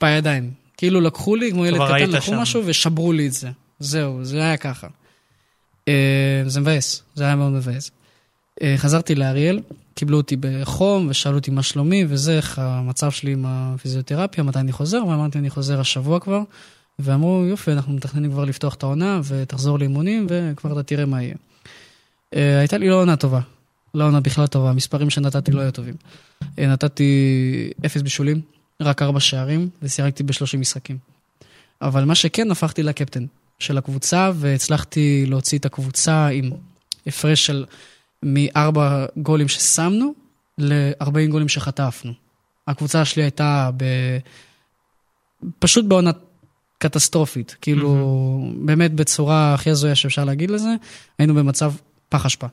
בידיים. 0.00 0.50
כאילו 0.76 1.00
לקחו 1.00 1.36
לי, 1.36 1.50
כמו 1.50 1.66
ילד 1.66 1.80
קטן, 1.86 2.10
לקחו 2.10 2.26
שם. 2.26 2.38
משהו 2.38 2.62
ושברו 2.66 3.12
לי 3.12 3.26
את 3.26 3.32
זה. 3.32 3.48
זהו, 3.78 4.24
זה 4.24 4.38
היה 4.42 4.56
ככה. 4.56 4.86
אה, 5.88 6.42
זה 6.46 6.60
מבאס, 6.60 7.02
זה 7.14 7.24
היה 7.24 7.36
מאוד 7.36 7.52
מבאס. 7.52 7.90
אה, 8.62 8.74
חזרתי 8.76 9.14
לאריאל, 9.14 9.60
קיבלו 9.94 10.16
אותי 10.16 10.36
בחום 10.40 11.06
ושאלו 11.10 11.34
אותי 11.34 11.50
מה 11.50 11.62
שלומי 11.62 12.04
וזה, 12.08 12.36
איך 12.36 12.58
המצב 12.58 13.10
שלי 13.10 13.32
עם 13.32 13.44
הפיזיותרפיה, 13.46 14.44
מתי 14.44 14.58
אני 14.58 14.72
חוזר, 14.72 15.06
ואמרתי 15.06 15.38
אני 15.38 15.50
חוזר 15.50 15.80
השבוע 15.80 16.20
כבר. 16.20 16.42
ואמרו, 16.98 17.44
יופי, 17.48 17.72
אנחנו 17.72 17.92
מתכננים 17.92 18.30
כבר 18.30 18.44
לפתוח 18.44 18.74
את 18.74 18.82
העונה, 18.82 19.20
ותחזור 19.24 19.78
לאימונים, 19.78 20.26
וכבר 20.28 20.72
אתה 20.72 20.82
תראה 20.82 21.06
מה 21.06 21.22
יהיה. 21.22 21.34
אה, 22.34 22.58
הייתה 22.58 22.78
לי 22.78 22.88
לא 22.88 23.00
עונה 23.00 23.16
טובה. 23.16 23.40
לא 23.94 24.04
עונה 24.04 24.20
בכלל 24.20 24.46
טובה, 24.46 24.70
המספרים 24.70 25.10
שנתתי 25.10 25.52
לא 25.52 25.60
היו 25.60 25.72
טובים. 25.72 25.94
אה, 26.58 26.66
נתתי 26.66 27.70
אפס 27.86 28.02
בישולים, 28.02 28.40
רק 28.80 29.02
ארבע 29.02 29.20
שערים, 29.20 29.68
ושיחקתי 29.82 30.22
ב-30 30.22 30.56
משחקים. 30.58 30.98
אבל 31.82 32.04
מה 32.04 32.14
שכן, 32.14 32.50
הפכתי 32.50 32.82
לקפטן 32.82 33.26
של 33.58 33.78
הקבוצה, 33.78 34.30
והצלחתי 34.34 35.24
להוציא 35.28 35.58
את 35.58 35.64
הקבוצה 35.64 36.28
עם 36.28 36.50
הפרש 37.06 37.46
של 37.46 37.64
מארבע 38.22 39.06
גולים 39.16 39.48
ששמנו 39.48 40.14
ל-40 40.58 41.30
גולים 41.30 41.48
שחטפנו. 41.48 42.12
הקבוצה 42.68 43.04
שלי 43.04 43.22
הייתה 43.22 43.70
ב... 43.76 43.84
פשוט 45.58 45.84
בעונה 45.84 46.10
קטסטרופית, 46.78 47.56
כאילו, 47.60 48.50
באמת 48.56 48.92
בצורה 48.94 49.54
הכי 49.54 49.70
הזויה 49.70 49.94
שאפשר 49.94 50.24
להגיד 50.24 50.50
לזה, 50.50 50.74
היינו 51.18 51.34
במצב 51.34 51.72
פח 52.08 52.26
אשפה. 52.26 52.46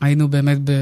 היינו 0.00 0.28
באמת 0.28 0.58
ב... 0.64 0.72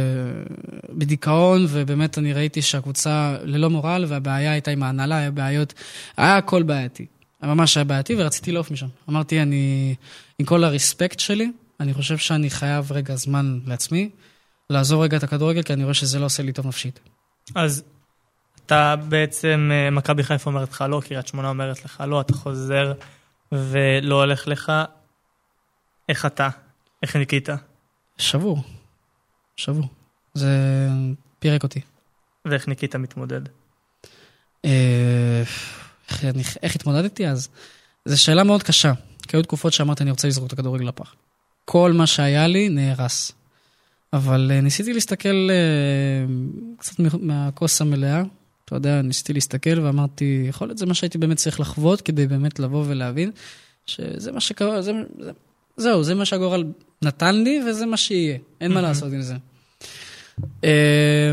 בדיכאון, 0.88 1.66
ובאמת 1.68 2.18
אני 2.18 2.32
ראיתי 2.32 2.62
שהקבוצה 2.62 3.36
ללא 3.42 3.70
מורל, 3.70 4.04
והבעיה 4.08 4.52
הייתה 4.52 4.70
עם 4.70 4.82
ההנהלה, 4.82 5.16
היה 5.16 5.30
בעיות, 5.30 5.74
היה 6.16 6.36
הכל 6.36 6.62
בעייתי. 6.62 7.06
ממש 7.42 7.76
היה 7.76 7.84
בעייתי, 7.84 8.14
ורציתי 8.18 8.52
לעוף 8.52 8.70
משם. 8.70 8.86
אמרתי, 9.08 9.42
אני, 9.42 9.94
עם 10.38 10.46
כל 10.46 10.64
הרספקט 10.64 11.20
שלי, 11.20 11.52
אני 11.80 11.94
חושב 11.94 12.18
שאני 12.18 12.50
חייב 12.50 12.92
רגע 12.92 13.16
זמן 13.16 13.58
לעצמי, 13.66 14.10
לעזוב 14.70 15.00
רגע 15.00 15.16
את 15.16 15.22
הכדורגל, 15.22 15.62
כי 15.62 15.72
אני 15.72 15.82
רואה 15.82 15.94
שזה 15.94 16.18
לא 16.18 16.24
עושה 16.24 16.42
לי 16.42 16.52
טוב 16.52 16.66
נפשית. 16.66 17.00
אז 17.54 17.84
אתה 18.66 18.96
בעצם, 18.96 19.70
אה, 19.72 19.90
מכבי 19.90 20.22
חיפה 20.22 20.50
אומרת 20.50 20.70
לך 20.70 20.84
לא, 20.88 21.02
קריית 21.08 21.26
שמונה 21.26 21.48
אומרת 21.48 21.84
לך 21.84 22.04
לא, 22.06 22.20
אתה 22.20 22.32
חוזר 22.32 22.92
ולא 23.52 24.14
הולך 24.14 24.48
לך. 24.48 24.72
איך 26.08 26.26
אתה? 26.26 26.48
איך 27.02 27.16
ניקית? 27.16 27.48
שבור. 28.18 28.62
שבור. 29.56 29.88
זה 30.34 30.48
פירק 31.38 31.62
אותי. 31.62 31.80
ואיך 32.44 32.68
ניקית 32.68 32.96
מתמודד? 32.96 33.40
אה, 34.64 35.42
איך, 36.62 36.76
התמודדתי 36.76 37.26
אז? 37.26 37.48
זו 38.04 38.22
שאלה 38.22 38.44
מאוד 38.44 38.62
קשה, 38.62 38.92
כי 39.28 39.36
היו 39.36 39.42
תקופות 39.42 39.72
שאמרתי 39.72 40.02
אני 40.02 40.10
רוצה 40.10 40.28
לזרוק 40.28 40.46
את 40.46 40.52
הכדורגל 40.52 40.84
לפח. 40.84 41.14
כל 41.72 41.92
מה 41.92 42.06
שהיה 42.06 42.46
לי 42.46 42.68
נהרס. 42.68 43.32
אבל 44.12 44.50
אה, 44.54 44.60
ניסיתי 44.60 44.92
להסתכל 44.92 45.48
אה, 45.50 46.34
קצת 46.78 46.98
מה- 46.98 47.08
מהכוס 47.20 47.80
המלאה, 47.80 48.22
אתה 48.64 48.76
יודע, 48.76 49.02
ניסיתי 49.02 49.32
להסתכל 49.32 49.80
ואמרתי, 49.80 50.44
יכול 50.48 50.68
להיות 50.68 50.78
זה 50.78 50.86
מה 50.86 50.94
שהייתי 50.94 51.18
באמת 51.18 51.36
צריך 51.36 51.60
לחוות 51.60 52.00
כדי 52.00 52.26
באמת 52.26 52.58
לבוא 52.58 52.84
ולהבין 52.88 53.30
שזה 53.86 54.32
מה 54.32 54.40
שקרה, 54.40 54.82
זה, 54.82 54.92
זה, 55.18 55.30
זהו, 55.76 56.04
זה 56.04 56.14
מה 56.14 56.24
שהגורל 56.24 56.64
נתן 57.02 57.34
לי 57.34 57.60
וזה 57.68 57.86
מה 57.86 57.96
שיהיה, 57.96 58.38
אין 58.60 58.72
מה 58.72 58.80
לעשות 58.82 59.12
עם 59.12 59.22
זה. 59.22 59.34
אה, 60.64 61.32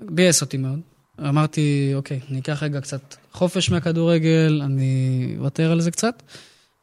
ביאס 0.00 0.42
אותי 0.42 0.56
מאוד. 0.56 0.80
אמרתי, 1.20 1.92
אוקיי, 1.94 2.20
אני 2.30 2.38
אקח 2.40 2.62
רגע 2.62 2.80
קצת 2.80 3.14
חופש 3.32 3.70
מהכדורגל, 3.70 4.60
אני 4.64 5.34
אוותר 5.38 5.72
על 5.72 5.80
זה 5.80 5.90
קצת. 5.90 6.22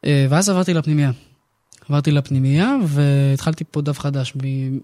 ואז 0.04 0.48
עברתי 0.48 0.74
לפנימייה. 0.74 1.10
עברתי 1.88 2.10
לפנימייה 2.10 2.76
והתחלתי 2.86 3.64
פה 3.70 3.80
דף 3.80 3.98
חדש, 3.98 4.32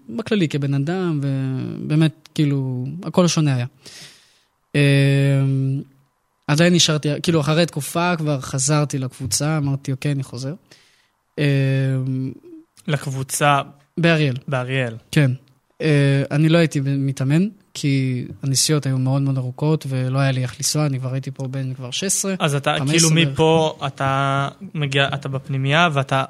בכללי 0.09 0.47
כבן 0.47 0.73
אדם, 0.73 1.19
ובאמת, 1.23 2.29
כאילו, 2.35 2.85
הכל 3.03 3.27
שונה 3.27 3.55
היה. 3.55 3.65
אה, 4.75 4.81
עדיין 6.47 6.73
נשארתי, 6.73 7.09
כאילו, 7.23 7.41
אחרי 7.41 7.65
תקופה 7.65 8.15
כבר 8.17 8.41
חזרתי 8.41 8.97
לקבוצה, 8.97 9.57
אמרתי, 9.57 9.91
אוקיי, 9.91 10.11
אני 10.11 10.23
חוזר. 10.23 10.53
אה, 11.39 11.45
לקבוצה 12.87 13.61
באריאל. 13.97 14.35
באריאל. 14.47 14.95
כן. 15.11 15.31
Uh, 15.81 15.83
אני 16.31 16.49
לא 16.49 16.57
הייתי 16.57 16.79
מתאמן, 16.83 17.47
כי 17.73 18.25
הנסיעות 18.43 18.85
היו 18.85 18.97
מאוד 18.97 19.21
מאוד 19.21 19.37
ארוכות, 19.37 19.85
ולא 19.89 20.19
היה 20.19 20.31
לי 20.31 20.41
איך 20.41 20.55
לנסוע, 20.59 20.85
אני 20.85 20.99
כבר 20.99 21.13
הייתי 21.13 21.31
פה 21.31 21.47
בן 21.47 21.73
כבר 21.73 21.91
16. 21.91 22.33
אז 22.39 22.55
אתה 22.55 22.75
15 22.79 23.09
כאילו. 23.09 23.31
מפה 23.31 23.77
אתה 23.87 24.49
מגיע, 24.73 25.09
אתה 25.13 25.29
בפנימייה 25.29 25.89
ואתה 25.93 26.23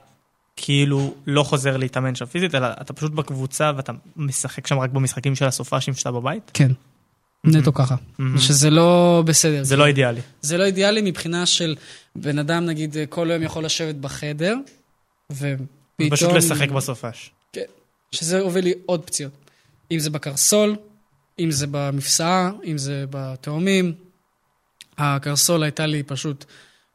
כאילו 0.63 1.13
לא 1.27 1.43
חוזר 1.43 1.77
להתאמן 1.77 2.15
שם 2.15 2.25
פיזית, 2.25 2.55
אלא 2.55 2.67
אתה 2.81 2.93
פשוט 2.93 3.11
בקבוצה 3.11 3.71
ואתה 3.77 3.91
משחק 4.15 4.67
שם 4.67 4.79
רק 4.79 4.89
במשחקים 4.89 5.35
של 5.35 5.45
הסופאשים 5.45 5.93
שאתה 5.93 6.11
בבית? 6.11 6.51
כן. 6.53 6.71
נטו 7.43 7.73
ככה. 7.73 7.95
שזה 8.37 8.69
לא 8.69 9.23
בסדר. 9.25 9.63
זה 9.63 9.77
לא 9.77 9.85
אידיאלי. 9.85 10.21
זה 10.41 10.57
לא 10.57 10.63
אידיאלי 10.63 11.01
מבחינה 11.01 11.45
של 11.45 11.75
בן 12.15 12.39
אדם, 12.39 12.65
נגיד, 12.65 12.95
כל 13.09 13.31
היום 13.31 13.43
יכול 13.43 13.65
לשבת 13.65 13.95
בחדר, 13.95 14.57
ופתאום... 15.31 16.09
פשוט 16.11 16.31
לשחק 16.31 16.69
בסופש. 16.69 17.31
כן. 17.53 17.61
שזה 18.11 18.39
הוביל 18.39 18.63
לי 18.63 18.73
עוד 18.85 19.05
פציעות. 19.05 19.33
אם 19.91 19.99
זה 19.99 20.09
בקרסול, 20.09 20.75
אם 21.39 21.51
זה 21.51 21.65
במפסעה, 21.71 22.51
אם 22.65 22.77
זה 22.77 23.05
בתאומים. 23.09 23.93
הקרסול 24.97 25.63
הייתה 25.63 25.85
לי 25.85 26.03
פשוט, 26.03 26.45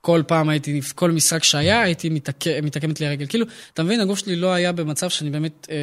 כל 0.07 0.23
פעם 0.27 0.49
הייתי, 0.49 0.81
כל 0.95 1.11
משחק 1.11 1.45
שהיה, 1.45 1.83
הייתי 1.83 2.09
מתעק- 2.09 2.63
מתעקמת 2.63 3.01
לי 3.01 3.07
הרגל. 3.07 3.27
כאילו, 3.27 3.47
אתה 3.75 3.83
מבין, 3.83 4.01
הגוף 4.01 4.19
שלי 4.19 4.37
לא 4.37 4.53
היה 4.53 4.73
במצב 4.73 5.11
שאני 5.11 5.31
באמת, 5.31 5.67
אה, 5.71 5.77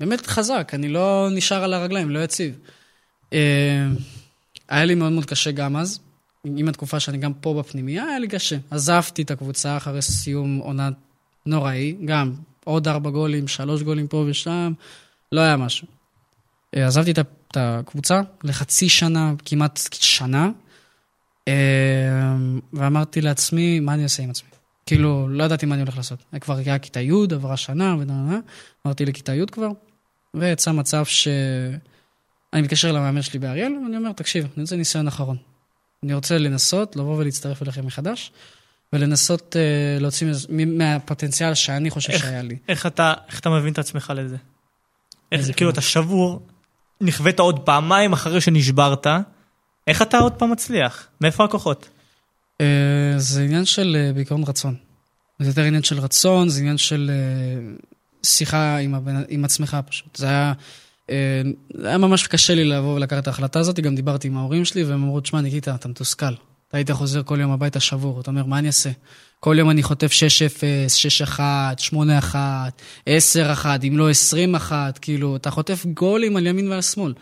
באמת 0.00 0.26
חזק, 0.26 0.70
אני 0.74 0.88
לא 0.88 1.28
נשאר 1.30 1.64
על 1.64 1.74
הרגליים, 1.74 2.10
לא 2.10 2.18
יציב. 2.18 2.58
אה, 3.32 3.38
היה 4.68 4.84
לי 4.84 4.94
מאוד 4.94 5.12
מאוד 5.12 5.24
קשה 5.24 5.50
גם 5.50 5.76
אז, 5.76 6.00
עם 6.44 6.68
התקופה 6.68 7.00
שאני 7.00 7.18
גם 7.18 7.32
פה 7.34 7.54
בפנימייה, 7.58 8.04
היה 8.04 8.18
לי 8.18 8.28
קשה. 8.28 8.56
עזבתי 8.70 9.22
את 9.22 9.30
הקבוצה 9.30 9.76
אחרי 9.76 10.02
סיום 10.02 10.58
עונה 10.58 10.90
נוראי, 11.46 11.96
גם 12.04 12.32
עוד 12.64 12.88
ארבע 12.88 13.10
גולים, 13.10 13.48
שלוש 13.48 13.82
גולים 13.82 14.08
פה 14.08 14.24
ושם, 14.28 14.72
לא 15.32 15.40
היה 15.40 15.56
משהו. 15.56 15.86
אה, 16.76 16.86
עזבתי 16.86 17.10
את 17.10 17.18
הקבוצה 17.56 18.20
לחצי 18.44 18.88
שנה, 18.88 19.32
כמעט 19.44 19.80
שנה, 19.92 20.50
ואמרתי 22.72 23.20
לעצמי, 23.20 23.80
מה 23.80 23.94
אני 23.94 24.02
אעשה 24.02 24.22
עם 24.22 24.30
עצמי? 24.30 24.48
כאילו, 24.86 25.28
לא 25.28 25.44
ידעתי 25.44 25.66
מה 25.66 25.74
אני 25.74 25.82
הולך 25.82 25.96
לעשות. 25.96 26.24
כבר 26.40 26.56
היה 26.56 26.78
כיתה 26.78 27.00
י', 27.00 27.12
עברה 27.34 27.56
שנה, 27.56 27.96
ודה, 28.00 28.04
דה, 28.04 28.30
דה. 28.30 28.38
אמרתי 28.86 29.04
לכיתה 29.04 29.34
י' 29.34 29.46
כבר, 29.52 29.68
ויצא 30.34 30.72
מצב 30.72 31.04
ש... 31.04 31.28
אני 32.52 32.62
מתקשר 32.62 32.92
למאמן 32.92 33.22
שלי 33.22 33.38
באריאל, 33.38 33.72
ואני 33.84 33.96
אומר, 33.96 34.12
תקשיב, 34.12 34.44
אני 34.56 34.62
רוצה 34.62 34.76
ניסיון 34.76 35.06
אחרון. 35.08 35.36
אני 36.04 36.14
רוצה 36.14 36.38
לנסות, 36.38 36.96
לבוא 36.96 37.16
ולהצטרף 37.16 37.62
אליכם 37.62 37.86
מחדש, 37.86 38.32
ולנסות 38.92 39.56
uh, 39.56 40.02
להוציא 40.02 40.26
מהפוטנציאל 40.66 41.54
שאני 41.54 41.90
חושב 41.90 42.12
איך- 42.12 42.22
שהיה 42.22 42.42
לי. 42.42 42.56
איך 42.68 42.86
אתה, 42.86 43.14
איך 43.28 43.40
אתה 43.40 43.50
מבין 43.50 43.72
את 43.72 43.78
עצמך 43.78 44.12
לזה? 44.16 44.36
איך, 45.32 45.56
כאילו? 45.56 45.70
אתה 45.70 45.80
שבור, 45.80 46.46
נכווית 47.00 47.38
עוד 47.40 47.60
פעמיים 47.60 48.12
אחרי 48.12 48.40
שנשברת, 48.40 49.06
איך 49.86 50.02
אתה 50.02 50.18
עוד 50.18 50.32
פעם 50.32 50.50
מצליח? 50.50 51.06
מאיפה 51.20 51.44
הכוחות? 51.44 51.88
Uh, 52.62 52.64
זה 53.16 53.42
עניין 53.42 53.64
של 53.64 53.96
uh, 53.96 54.14
בעיקרון 54.14 54.44
רצון. 54.46 54.74
זה 55.38 55.50
יותר 55.50 55.62
עניין 55.62 55.82
של 55.82 55.98
רצון, 55.98 56.48
זה 56.48 56.60
עניין 56.60 56.78
של 56.78 57.10
uh, 57.10 58.26
שיחה 58.26 58.76
עם, 58.76 58.94
הבן, 58.94 59.22
עם 59.28 59.44
עצמך 59.44 59.76
פשוט. 59.86 60.16
זה 60.16 60.26
היה, 60.26 60.52
זה 61.74 61.88
היה 61.88 61.98
ממש 61.98 62.26
קשה 62.26 62.54
לי 62.54 62.64
לבוא 62.64 62.94
ולקחת 62.94 63.22
את 63.22 63.26
ההחלטה 63.26 63.60
הזאת, 63.60 63.80
גם 63.80 63.94
דיברתי 63.94 64.28
עם 64.28 64.36
ההורים 64.36 64.64
שלי, 64.64 64.84
והם 64.84 65.02
אמרו, 65.02 65.20
תשמע, 65.20 65.40
ניקיטה, 65.40 65.74
אתה 65.74 65.88
מתוסכל. 65.88 66.34
אתה 66.68 66.76
היית 66.76 66.90
חוזר 66.90 67.22
כל 67.22 67.40
יום 67.40 67.50
הביתה 67.50 67.80
שבור, 67.80 68.20
אתה 68.20 68.30
אומר, 68.30 68.44
מה 68.44 68.58
אני 68.58 68.66
אעשה? 68.66 68.90
כל 69.40 69.56
יום 69.58 69.70
אני 69.70 69.82
חוטף 69.82 70.10
6-0, 71.26 71.36
6-1, 71.36 71.40
8-1, 72.32 72.34
10-1, 73.06 73.66
אם 73.88 73.98
לא 73.98 74.08
20-1, 74.68 74.72
כאילו, 75.00 75.36
אתה 75.36 75.50
חוטף 75.50 75.86
גולים 75.86 76.36
על 76.36 76.46
ימין 76.46 76.68
ועל 76.68 76.82
שמאל. 76.82 77.14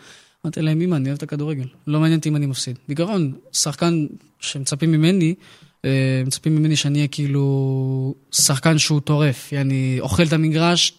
אמרתי 0.45 0.61
להם, 0.61 0.81
אמא, 0.81 0.95
אני 0.95 1.09
אוהב 1.09 1.17
את 1.17 1.23
הכדורגל, 1.23 1.67
לא 1.87 1.99
מעניין 1.99 2.17
אותי 2.17 2.29
אם 2.29 2.35
אני 2.35 2.45
מפסיד. 2.45 2.79
בעיקרון, 2.87 3.33
שחקן 3.51 4.05
שמצפים 4.39 4.91
ממני, 4.91 5.35
אה, 5.85 6.23
מצפים 6.25 6.55
ממני 6.55 6.75
שאני 6.75 6.97
אהיה 6.97 7.07
כאילו 7.07 8.15
שחקן 8.31 8.77
שהוא 8.77 8.99
טורף, 8.99 9.53
אני 9.53 9.97
אוכל 9.99 10.23
את 10.23 10.33
המגרש, 10.33 10.97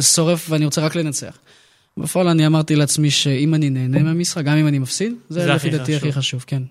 שורף 0.00 0.50
ואני 0.50 0.64
רוצה 0.64 0.80
רק 0.80 0.94
לנצח. 0.94 1.38
בפועל 1.96 2.28
אני 2.28 2.46
אמרתי 2.46 2.76
לעצמי 2.76 3.10
שאם 3.10 3.54
אני 3.54 3.70
נהנה 3.70 4.02
מהמשחק, 4.02 4.44
גם 4.44 4.56
אם 4.56 4.66
אני 4.66 4.78
מפסיד, 4.78 5.12
זה, 5.28 5.40
זה 5.40 5.46
לפי 5.46 5.70
דעתי. 5.70 5.96
הכי 5.96 6.12
חשוב, 6.12 6.44
כן. 6.46 6.62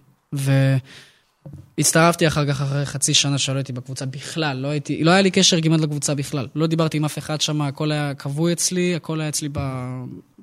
והצטרפתי 1.77 2.27
אחר 2.27 2.45
כך, 2.47 2.61
אחרי 2.61 2.85
חצי 2.85 3.13
שנה 3.13 3.37
שלא 3.37 3.55
הייתי 3.55 3.73
בקבוצה 3.73 4.05
בכלל, 4.05 4.57
לא 4.57 4.67
הייתי, 4.67 5.03
לא 5.03 5.11
היה 5.11 5.21
לי 5.21 5.31
קשר 5.31 5.61
כמעט 5.61 5.79
לקבוצה 5.79 6.15
בכלל. 6.15 6.47
לא 6.55 6.67
דיברתי 6.67 6.97
עם 6.97 7.05
אף 7.05 7.17
אחד 7.17 7.41
שם, 7.41 7.61
הכל 7.61 7.91
היה 7.91 8.13
כבוי 8.13 8.53
אצלי, 8.53 8.95
הכל 8.95 9.21
היה 9.21 9.29
אצלי 9.29 9.49
ב... 9.51 9.59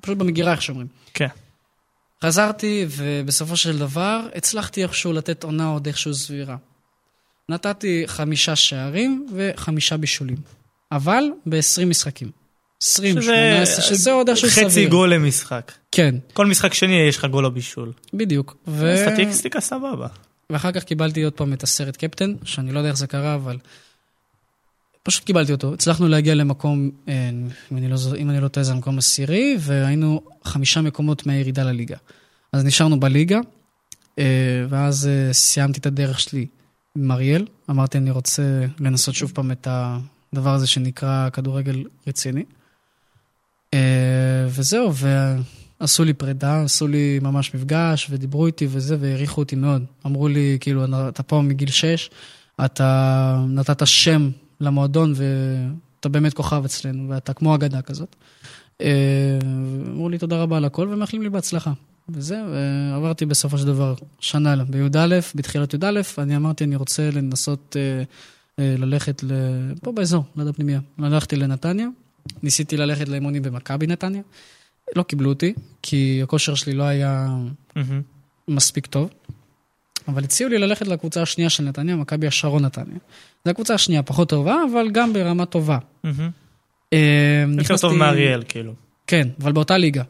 פשוט 0.01 0.17
במגירה, 0.17 0.51
איך 0.51 0.61
שאומרים. 0.61 0.87
כן. 1.13 1.27
חזרתי, 2.23 2.85
ובסופו 2.89 3.57
של 3.57 3.77
דבר 3.77 4.19
הצלחתי 4.35 4.83
איכשהו 4.83 5.13
לתת 5.13 5.43
עונה 5.43 5.67
עוד 5.67 5.87
איכשהו 5.87 6.13
סבירה. 6.13 6.55
נתתי 7.49 8.03
חמישה 8.07 8.55
שערים 8.55 9.27
וחמישה 9.33 9.97
בישולים. 9.97 10.37
אבל 10.91 11.23
ב-20 11.45 11.85
משחקים. 11.85 12.31
20, 12.83 13.21
18, 13.21 13.81
שזה 13.85 14.11
עוד 14.11 14.29
איכשהו 14.29 14.49
סביר. 14.49 14.69
חצי 14.69 14.85
גול 14.85 15.13
למשחק. 15.13 15.71
כן, 15.91 16.15
כל 16.33 16.45
משחק 16.45 16.73
שני 16.73 17.07
יש 17.09 17.17
לך 17.17 17.25
גול 17.25 17.45
או 17.45 17.51
בישול. 17.51 17.91
בדיוק. 18.13 18.57
ו... 18.67 18.95
סטטיסטיקה 18.97 19.61
סבבה. 19.61 20.07
ואחר 20.49 20.71
כך 20.71 20.83
קיבלתי 20.83 21.23
עוד 21.23 21.33
פעם 21.33 21.53
את 21.53 21.63
הסרט 21.63 21.97
קפטן, 21.97 22.33
שאני 22.43 22.71
לא 22.71 22.79
יודע 22.79 22.89
איך 22.89 22.97
זה 22.97 23.07
קרה, 23.07 23.35
אבל 23.35 23.57
פשוט 25.07 25.23
קיבלתי 25.23 25.51
אותו. 25.51 25.73
הצלחנו 25.73 26.07
להגיע 26.07 26.35
למקום, 26.35 26.91
אה, 27.07 27.29
אם 27.71 27.77
אני 27.77 27.87
לא, 27.89 27.97
אם 28.17 28.29
אני 28.29 28.41
לא 28.41 28.47
טועה, 28.47 28.63
זה 28.63 28.71
המקום 28.71 28.97
עשירי, 28.97 29.57
והיינו 29.59 30.21
חמישה 30.43 30.81
מקומות 30.81 31.25
מהירידה 31.25 31.63
לליגה. 31.63 31.95
אז 32.53 32.65
נשארנו 32.65 32.99
בליגה, 32.99 33.39
אה, 34.19 34.65
ואז 34.69 35.07
אה, 35.07 35.33
סיימתי 35.33 35.79
את 35.79 35.85
הדרך 35.85 36.19
שלי 36.19 36.45
עם 36.97 37.11
אריאל. 37.11 37.45
אמרתי, 37.69 37.97
אני 37.97 38.11
רוצה 38.11 38.65
לנסות 38.79 39.15
שוב 39.15 39.31
פעם 39.35 39.51
את 39.51 39.67
הדבר 39.71 40.53
הזה 40.53 40.67
שנקרא 40.67 41.29
כדורגל 41.29 41.83
רציני. 42.07 42.43
וזהו, 44.47 44.91
ועשו 44.95 46.03
לי 46.03 46.13
פרידה, 46.13 46.63
עשו 46.63 46.87
לי 46.87 47.19
ממש 47.21 47.55
מפגש, 47.55 48.07
ודיברו 48.09 48.45
איתי 48.45 48.67
וזה, 48.69 48.97
והעריכו 48.99 49.41
אותי 49.41 49.55
מאוד. 49.55 49.85
אמרו 50.05 50.27
לי, 50.27 50.57
כאילו, 50.59 50.85
אתה 51.09 51.23
פה 51.23 51.41
מגיל 51.41 51.69
6, 51.69 52.09
אתה 52.65 53.43
נתת 53.49 53.87
שם 53.87 54.29
למועדון, 54.61 55.13
ואתה 55.15 56.09
באמת 56.09 56.33
כוכב 56.33 56.65
אצלנו, 56.65 57.09
ואתה 57.09 57.33
כמו 57.33 57.55
אגדה 57.55 57.81
כזאת. 57.81 58.15
אה, 58.81 59.39
אמרו 59.87 60.09
לי 60.09 60.17
תודה 60.17 60.37
רבה 60.37 60.57
על 60.57 60.65
הכל, 60.65 60.87
ומאחלים 60.91 61.21
לי 61.21 61.29
בהצלחה. 61.29 61.73
וזהו, 62.09 62.45
עברתי 62.95 63.25
בסופו 63.25 63.57
של 63.57 63.65
דבר 63.65 63.95
שנה 64.19 64.63
בי"א, 64.63 65.19
בתחילת 65.35 65.73
י"א, 65.73 66.01
אני 66.17 66.35
אמרתי, 66.35 66.63
אני 66.63 66.75
רוצה 66.75 67.09
לנסות 67.11 67.75
אה, 67.79 68.03
אה, 68.59 68.75
ללכת. 68.77 69.23
פה 69.83 69.91
באזור, 69.91 70.23
ליד 70.35 70.47
הפנימייה. 70.47 70.79
הלכתי 70.97 71.35
לנתניה, 71.35 71.87
ניסיתי 72.43 72.77
ללכת 72.77 73.09
לאימונים 73.09 73.41
במכבי 73.41 73.87
נתניה. 73.87 74.21
לא 74.95 75.03
קיבלו 75.03 75.29
אותי, 75.29 75.53
כי 75.81 76.19
הכושר 76.23 76.55
שלי 76.55 76.73
לא 76.73 76.83
היה. 76.83 77.37
מספיק 78.47 78.85
טוב. 78.85 79.09
אבל 80.07 80.23
הציעו 80.23 80.49
לי 80.49 80.57
ללכת 80.57 80.87
לקבוצה 80.87 81.21
השנייה 81.21 81.49
של 81.49 81.63
נתניה, 81.63 81.95
מכבי 81.95 82.27
השרון 82.27 82.65
נתניה. 82.65 82.97
זו 83.45 83.51
הקבוצה 83.51 83.73
השנייה, 83.73 84.03
פחות 84.03 84.29
טובה, 84.29 84.55
אבל 84.71 84.89
גם 84.91 85.13
ברמה 85.13 85.45
טובה. 85.45 85.77
אה, 86.93 86.99
יותר 87.57 87.77
טוב 87.77 87.93
מאריאל, 87.93 88.43
כאילו. 88.47 88.73
כן, 89.07 89.27
אבל 89.41 89.51
באותה 89.51 89.77
ליגה. 89.77 90.03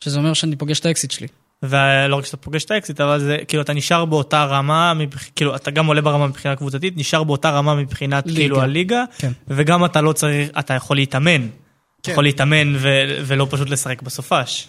שזה 0.00 0.18
אומר 0.18 0.32
שאני 0.32 0.56
פוגש 0.56 0.80
את 0.80 0.86
האקסית 0.86 1.10
שלי. 1.10 1.26
ולא 1.62 2.16
רק 2.16 2.24
שאתה 2.24 2.36
פוגש 2.36 2.64
את 2.64 2.70
האקסית, 2.70 3.00
אבל 3.00 3.18
זה 3.20 3.36
כאילו 3.48 3.62
אתה 3.62 3.72
נשאר 3.72 4.04
באותה 4.04 4.44
רמה, 4.44 4.94
מבח- 4.94 5.28
כאילו 5.36 5.56
אתה 5.56 5.70
גם 5.70 5.86
עולה 5.86 6.00
ברמה 6.00 6.26
מבחינה 6.26 6.56
קבוצתית, 6.56 6.94
נשאר 6.96 7.24
באותה 7.24 7.50
רמה 7.50 7.74
מבחינת 7.74 8.26
ליגה. 8.26 8.38
כאילו 8.38 8.60
הליגה, 8.60 9.04
כן. 9.18 9.32
וגם 9.48 9.84
אתה 9.84 10.00
לא 10.00 10.12
צריך, 10.12 10.48
אתה 10.58 10.74
יכול 10.74 10.96
להתאמן. 10.96 11.42
אתה 11.42 11.50
כן. 12.02 12.12
יכול 12.12 12.24
להתאמן 12.24 12.74
ו- 12.76 13.18
ולא 13.26 13.46
פשוט 13.50 13.70
לשחק 13.70 14.02
בסופש. 14.02 14.68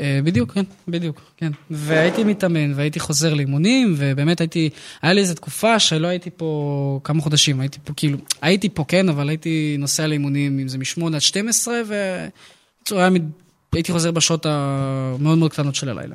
אה, 0.00 0.20
בדיוק, 0.24 0.52
כן, 0.52 0.62
בדיוק, 0.88 1.20
כן. 1.36 1.52
והייתי 1.70 2.24
מתאמן, 2.24 2.72
והייתי 2.74 3.00
חוזר 3.00 3.34
לאימונים, 3.34 3.94
ובאמת 3.96 4.40
הייתי, 4.40 4.70
היה 5.02 5.12
לי 5.12 5.20
איזו 5.20 5.34
תקופה 5.34 5.78
שלא 5.78 6.06
הייתי 6.06 6.30
פה 6.36 7.00
כמה 7.04 7.22
חודשים, 7.22 7.60
הייתי 7.60 7.78
פה 7.84 7.92
כאילו, 7.96 8.18
הייתי 8.42 8.68
פה 8.68 8.84
כן, 8.88 9.08
אבל 9.08 9.28
הייתי 9.28 9.76
נוסע 9.78 10.06
לאימונים, 10.06 10.58
אם 10.58 10.68
זה 10.68 10.78
מ-8 10.78 11.14
עד 11.14 11.20
12, 11.20 11.80
ובקיצור, 11.86 12.98
היה, 12.98 13.10
הייתי 13.72 13.92
חוזר 13.92 14.10
בשעות 14.10 14.46
המאוד 14.46 15.38
מאוד 15.38 15.52
קטנות 15.52 15.74
של 15.74 15.88
הלילה. 15.88 16.14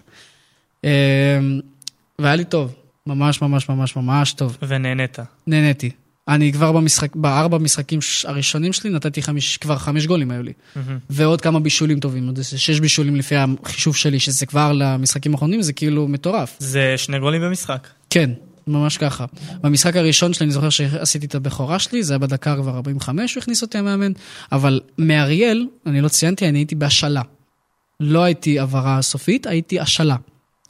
אה, 0.85 1.39
והיה 2.19 2.35
לי 2.35 2.45
טוב, 2.45 2.75
ממש 3.07 3.41
ממש 3.41 3.69
ממש 3.69 3.95
ממש 3.95 4.33
טוב. 4.33 4.57
ונהנית. 4.67 5.19
נהניתי. 5.47 5.91
אני 6.27 6.53
כבר 6.53 6.71
במשחק, 6.71 7.15
בארבע 7.15 7.57
משחקים 7.57 7.99
הראשונים 8.25 8.73
שלי 8.73 8.89
נתתי 8.89 9.21
חמיש, 9.21 9.57
כבר 9.57 9.77
חמש 9.77 10.05
גולים 10.05 10.31
היו 10.31 10.43
לי. 10.43 10.53
מהמם. 10.75 10.97
ועוד 11.09 11.41
כמה 11.41 11.59
בישולים 11.59 11.99
טובים, 11.99 12.27
עוד 12.27 12.39
שש 12.41 12.79
בישולים 12.79 13.15
לפי 13.15 13.35
החישוב 13.35 13.95
שלי, 13.95 14.19
שזה 14.19 14.45
כבר 14.45 14.71
למשחקים 14.71 15.33
האחרונים, 15.33 15.61
זה 15.61 15.73
כאילו 15.73 16.07
מטורף. 16.07 16.55
זה 16.59 16.93
שני 16.97 17.19
גולים 17.19 17.41
במשחק. 17.41 17.87
כן, 18.09 18.29
ממש 18.67 18.97
ככה. 18.97 19.25
במשחק 19.61 19.95
הראשון 19.95 20.33
שלי, 20.33 20.43
אני 20.43 20.53
זוכר 20.53 20.69
שעשיתי 20.69 21.25
את 21.25 21.35
הבכורה 21.35 21.79
שלי, 21.79 22.03
זה 22.03 22.13
היה 22.13 22.19
בדקה 22.19 22.55
כבר 22.55 22.75
45, 22.75 23.35
הוא 23.35 23.41
הכניס 23.41 23.61
אותי 23.61 23.77
המאמן, 23.77 24.11
אבל 24.51 24.79
מאריאל, 24.97 25.67
אני 25.85 26.01
לא 26.01 26.07
ציינתי, 26.07 26.49
אני 26.49 26.59
הייתי 26.59 26.75
בהשאלה. 26.75 27.21
לא 27.99 28.23
הייתי 28.23 28.59
העברה 28.59 29.01
סופית, 29.01 29.47
הייתי 29.47 29.79
השאלה. 29.79 30.15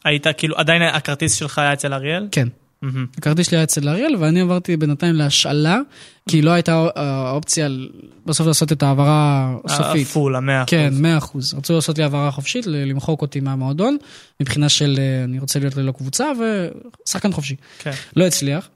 היית 0.04 0.28
כאילו, 0.38 0.58
עדיין 0.58 0.82
הכרטיס 0.82 1.34
שלך 1.34 1.60
היה 1.60 1.74
אצל 1.74 1.94
אריאל? 1.94 2.28
כן. 2.32 2.48
הכרטיס 3.18 3.48
שלי 3.48 3.58
היה 3.58 3.64
אצל 3.64 3.90
אריאל, 3.90 4.16
ואני 4.20 4.42
עברתי 4.42 4.78
בינתיים 4.78 5.16
להשאלה, 5.16 5.80
כי 6.30 6.42
לא 6.42 6.52
הייתה 6.52 6.72
אה, 6.98 7.04
האופציה 7.04 7.68
בסוף 8.26 8.48
לעשות 8.48 8.72
את 8.72 8.84
ההעברה 8.84 9.56
הסופית. 9.66 10.08
הפול, 10.08 10.36
המאה 10.36 10.62
אחוז. 10.62 10.70
כן, 10.70 10.94
מאה 10.94 11.18
אחוז. 11.18 11.54
רצו 11.54 11.76
לעשות 11.76 11.98
לי 11.98 12.04
העברה 12.04 12.32
חופשית, 12.32 12.66
למחוק 12.68 13.22
אותי 13.22 13.40
מהמועדון, 13.40 13.98
מבחינה 14.40 14.70
של 14.70 14.96
אה, 15.00 15.24
אני 15.24 15.40
רוצה 15.40 15.60
להיות 15.60 15.76
ללא 15.76 15.92
קבוצה, 15.92 16.32
ושחקן 17.06 17.32
חופשי. 17.32 17.56
כן. 17.80 17.92
לא 18.16 18.28
הצליח, 18.28 18.70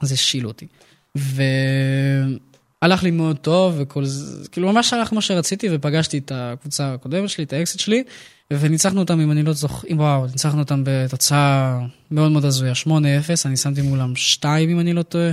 אז 0.00 0.12
השילו 0.12 0.48
אותי. 0.48 0.66
והלך 1.14 3.02
לי 3.02 3.10
מאוד 3.10 3.36
טוב, 3.36 3.74
וכל 3.78 4.04
זה, 4.04 4.48
כאילו 4.48 4.72
ממש 4.72 4.92
הלך 4.92 5.08
כמו 5.08 5.22
שרציתי, 5.22 5.68
ופגשתי 5.72 6.18
את 6.18 6.32
הקבוצה 6.34 6.94
הקודמת 6.94 7.28
שלי, 7.28 7.44
את 7.44 7.52
האקסיט 7.52 7.80
שלי, 7.80 8.02
וניצחנו 8.52 9.00
אותם, 9.00 9.20
אם 9.20 9.30
אני 9.30 9.42
לא 9.42 9.52
זוכר, 9.52 9.88
וואו, 9.90 10.26
ניצחנו 10.26 10.58
אותם 10.58 10.82
בתוצאה 10.86 11.78
מאוד 12.10 12.32
מאוד 12.32 12.44
הזויה, 12.44 12.72
8-0, 12.86 12.88
אני 13.44 13.56
שמתי 13.56 13.82
מולם 13.82 14.16
2, 14.16 14.70
אם 14.70 14.80
אני 14.80 14.92
לא 14.92 15.02
טועה. 15.02 15.30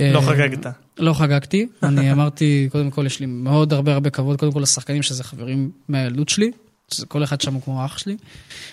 לא 0.00 0.18
אה, 0.18 0.22
חגגת. 0.22 0.66
לא 0.98 1.12
חגגתי, 1.12 1.66
אני 1.82 2.12
אמרתי, 2.12 2.68
קודם 2.72 2.90
כל 2.90 3.06
יש 3.06 3.20
לי 3.20 3.26
מאוד 3.26 3.72
הרבה 3.72 3.92
הרבה 3.92 4.10
כבוד, 4.10 4.38
קודם 4.38 4.52
כל 4.52 4.60
לשחקנים 4.60 5.02
שזה 5.02 5.24
חברים 5.24 5.70
מהילדות 5.88 6.28
שלי, 6.28 6.50
שזה 6.88 7.06
כל 7.06 7.24
אחד 7.24 7.40
שם 7.40 7.54
הוא 7.54 7.62
כמו 7.62 7.84
אח 7.84 7.98
שלי. 7.98 8.16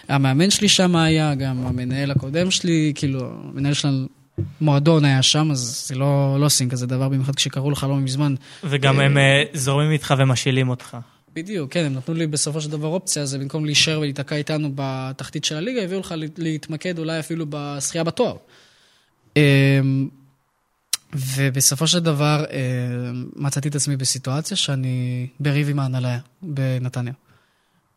המאמן 0.08 0.50
שלי 0.50 0.70
שם 0.70 0.96
היה, 0.96 1.36
גם 1.36 1.66
המנהל 1.66 2.12
הקודם 2.12 2.52
שלי, 2.52 2.92
כאילו, 2.96 3.32
המנהל 3.44 3.74
של 3.74 4.08
המועדון 4.62 5.06
היה 5.06 5.22
שם, 5.22 5.52
אז 5.52 5.86
זה 5.88 5.96
לא, 5.96 6.38
לא 6.40 6.46
עושים 6.46 6.70
כזה 6.70 6.88
דבר, 6.88 7.10
במיוחד 7.10 7.36
כשקראו 7.36 7.72
לך 7.72 7.84
לא 7.90 7.96
מזמן. 7.96 8.36
וגם 8.64 9.00
אה, 9.00 9.06
הם 9.06 9.18
אה, 9.18 9.44
זורמים 9.54 9.92
איתך 9.92 10.14
ומשאילים 10.18 10.70
אותך. 10.70 10.98
בדיוק, 11.34 11.74
כן, 11.74 11.86
הם 11.86 11.94
נתנו 11.94 12.16
לי 12.16 12.28
בסופו 12.28 12.62
של 12.62 12.70
דבר 12.70 12.88
אופציה, 12.88 13.26
זה 13.26 13.38
במקום 13.38 13.66
להישאר 13.66 14.00
ולהיתקע 14.00 14.36
איתנו 14.36 14.72
בתחתית 14.76 15.46
של 15.46 15.56
הליגה, 15.56 15.82
הביאו 15.82 16.00
לך 16.00 16.14
להתמקד 16.38 17.00
אולי 17.00 17.20
אפילו 17.20 17.46
בשחייה 17.50 18.04
בתואר. 18.04 18.36
אמ, 19.38 20.10
ובסופו 21.14 21.88
של 21.88 22.00
דבר 22.00 22.46
אמ, 22.52 23.26
מצאתי 23.36 23.70
את 23.70 23.76
עצמי 23.76 23.96
בסיטואציה 23.96 24.58
שאני 24.58 25.28
בריב 25.40 25.70
עם 25.70 25.80
ההנהלה 25.80 26.18
בנתניה. 26.42 27.14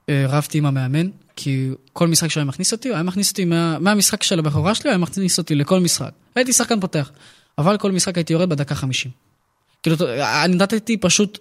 אה, 0.09 0.25
רבתי 0.29 0.59
עם 0.59 0.67
המאמן, 0.67 1.09
כי 1.37 1.71
כל 1.93 2.09
משחק 2.09 2.29
שהוא 2.29 2.41
היה 2.41 2.49
מכניס 2.49 2.73
אותי, 2.73 2.89
הוא 2.89 2.95
היה 2.95 3.03
מכניס 3.03 3.31
אותי 3.31 3.45
מה, 3.45 3.79
מהמשחק 3.79 4.23
של 4.23 4.39
הבכורה 4.39 4.75
שלי, 4.75 4.83
הוא 4.85 4.91
היה 4.91 4.99
מכניס 4.99 5.39
אותי 5.39 5.55
לכל 5.55 5.81
משחק. 5.81 6.11
הייתי 6.35 6.53
שחקן 6.53 6.81
פותח, 6.81 7.11
אבל 7.59 7.79
כל 7.79 7.93
משחק 7.93 8.17
הייתי 8.17 8.33
יורד 8.33 8.49
בדקה 8.49 8.75
50. 8.75 9.11
כאילו, 9.83 9.97
אני 10.45 10.57
נתתי 10.57 10.97
פשוט 10.97 11.39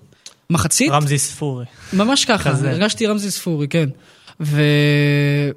מחצית, 0.49 0.91
רמזי 0.91 1.17
ספורי. 1.17 1.65
ממש 1.93 2.25
ככה, 2.25 2.51
כזה. 2.51 2.71
הרגשתי 2.71 3.07
רמזי 3.07 3.31
ספורי, 3.31 3.67
כן. 3.67 3.89
ואני 4.39 5.51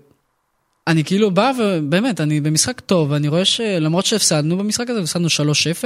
כאילו 1.05 1.31
בא, 1.31 1.53
ובאמת, 1.59 2.21
אני 2.21 2.41
במשחק 2.41 2.81
טוב, 2.81 3.11
ואני 3.11 3.29
רואה 3.29 3.45
שלמרות 3.45 4.07
שהפסדנו 4.07 4.59
במשחק 4.59 4.91
הזה, 4.91 5.01
הפסדנו 5.01 5.29
3-0, 5.29 5.85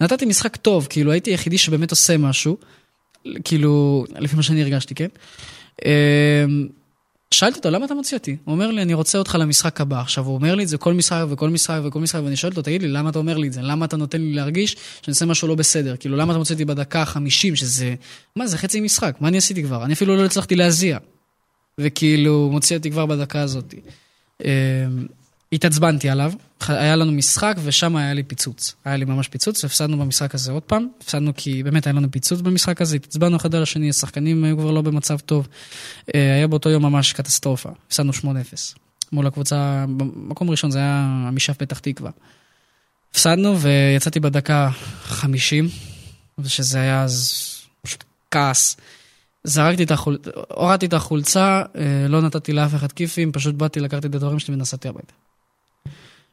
נתתי 0.00 0.24
משחק 0.24 0.56
טוב, 0.56 0.86
כאילו 0.90 1.12
הייתי 1.12 1.30
היחידי 1.30 1.58
שבאמת 1.58 1.90
עושה 1.90 2.16
משהו, 2.16 2.56
כאילו, 3.44 4.04
לפי 4.18 4.36
מה 4.36 4.42
שאני 4.42 4.62
הרגשתי, 4.62 4.94
כן? 4.94 5.08
אמ, 7.34 7.38
שאלתי 7.38 7.58
אותו, 7.58 7.70
למה 7.70 7.86
אתה 7.86 7.94
מוציא 7.94 8.16
אותי? 8.16 8.36
הוא 8.44 8.52
אומר 8.52 8.70
לי, 8.70 8.82
אני 8.82 8.94
רוצה 8.94 9.18
אותך 9.18 9.36
למשחק 9.40 9.80
הבא. 9.80 10.00
עכשיו, 10.00 10.24
הוא 10.24 10.34
אומר 10.34 10.54
לי 10.54 10.62
את 10.62 10.68
זה 10.68 10.78
כל 10.78 10.94
משחק 10.94 11.24
וכל 11.30 11.50
משחק 11.50 11.80
וכל 11.84 12.00
משחק, 12.00 12.20
ואני 12.24 12.36
שואל 12.36 12.52
אותו, 12.52 12.62
תגיד 12.62 12.82
לי, 12.82 12.88
למה 12.88 13.10
אתה 13.10 13.18
אומר 13.18 13.36
לי 13.36 13.48
את 13.48 13.52
זה? 13.52 13.62
למה 13.62 13.84
אתה 13.84 13.96
נותן 13.96 14.20
לי 14.20 14.32
להרגיש 14.32 14.72
שאני 14.72 15.12
עושה 15.12 15.26
משהו 15.26 15.48
לא 15.48 15.54
בסדר? 15.54 15.96
כאילו, 15.96 16.16
למה 16.16 16.32
אתה 16.32 16.38
מוציא 16.38 16.54
אותי 16.54 16.64
בדקה 16.64 17.02
ה-50, 17.02 17.56
שזה... 17.56 17.94
מה, 18.36 18.46
זה 18.46 18.58
חצי 18.58 18.80
משחק, 18.80 19.16
מה 19.20 19.28
אני 19.28 19.38
עשיתי 19.38 19.62
כבר? 19.62 19.84
אני 19.84 19.92
אפילו 19.92 20.16
לא 20.16 20.24
הצלחתי 20.24 20.56
להזיע. 20.56 20.98
וכאילו, 21.78 22.48
מוציא 22.52 22.76
אותי 22.76 22.90
כבר 22.90 23.06
בדקה 23.06 23.40
הזאת. 23.40 23.74
התעצבנתי 25.54 26.08
עליו, 26.08 26.32
היה 26.68 26.96
לנו 26.96 27.12
משחק 27.12 27.56
ושם 27.64 27.96
היה 27.96 28.14
לי 28.14 28.22
פיצוץ. 28.22 28.74
היה 28.84 28.96
לי 28.96 29.04
ממש 29.04 29.28
פיצוץ, 29.28 29.64
והפסדנו 29.64 29.98
במשחק 29.98 30.34
הזה 30.34 30.52
עוד 30.52 30.62
פעם. 30.62 30.88
הפסדנו 31.02 31.32
כי 31.36 31.62
באמת 31.62 31.86
היה 31.86 31.94
לנו 31.94 32.10
פיצוץ 32.10 32.40
במשחק 32.40 32.80
הזה, 32.80 32.96
התעצבנו 32.96 33.36
אחד 33.36 33.54
על 33.54 33.62
השני, 33.62 33.90
השחקנים 33.90 34.44
היו 34.44 34.58
כבר 34.58 34.70
לא 34.70 34.82
במצב 34.82 35.18
טוב. 35.18 35.48
אה, 36.14 36.34
היה 36.34 36.46
באותו 36.46 36.70
יום 36.70 36.82
ממש 36.82 37.12
קטסטרופה, 37.12 37.70
הפסדנו 37.86 38.12
8-0. 38.12 38.24
מול 39.12 39.26
הקבוצה, 39.26 39.84
במקום 39.88 40.50
ראשון 40.50 40.70
זה 40.70 40.78
היה 40.78 41.24
עמישף 41.28 41.56
פתח 41.56 41.78
תקווה. 41.78 42.10
הפסדנו 43.10 43.60
ויצאתי 43.60 44.20
בדקה 44.20 44.70
50, 45.02 45.68
ושזה 46.38 46.80
היה 46.80 47.02
אז 47.02 47.42
פשוט 47.82 48.04
כעס. 48.30 48.76
זרקתי 49.44 49.82
את 49.82 49.90
החולצה, 49.90 50.30
הורדתי 50.48 50.86
את 50.86 50.92
החולצה, 50.92 51.62
אה, 51.76 52.08
לא 52.08 52.20
נתתי 52.20 52.52
לאף 52.52 52.74
אחד 52.74 52.92
כיפים, 52.92 53.32
פשוט 53.32 53.54
באתי, 53.54 53.80
לקחתי 53.80 54.06
את 54.06 54.14
הדברים 54.14 54.38
שלי 54.38 54.54
ונסעתי 54.54 54.88
הביתה. 54.88 55.23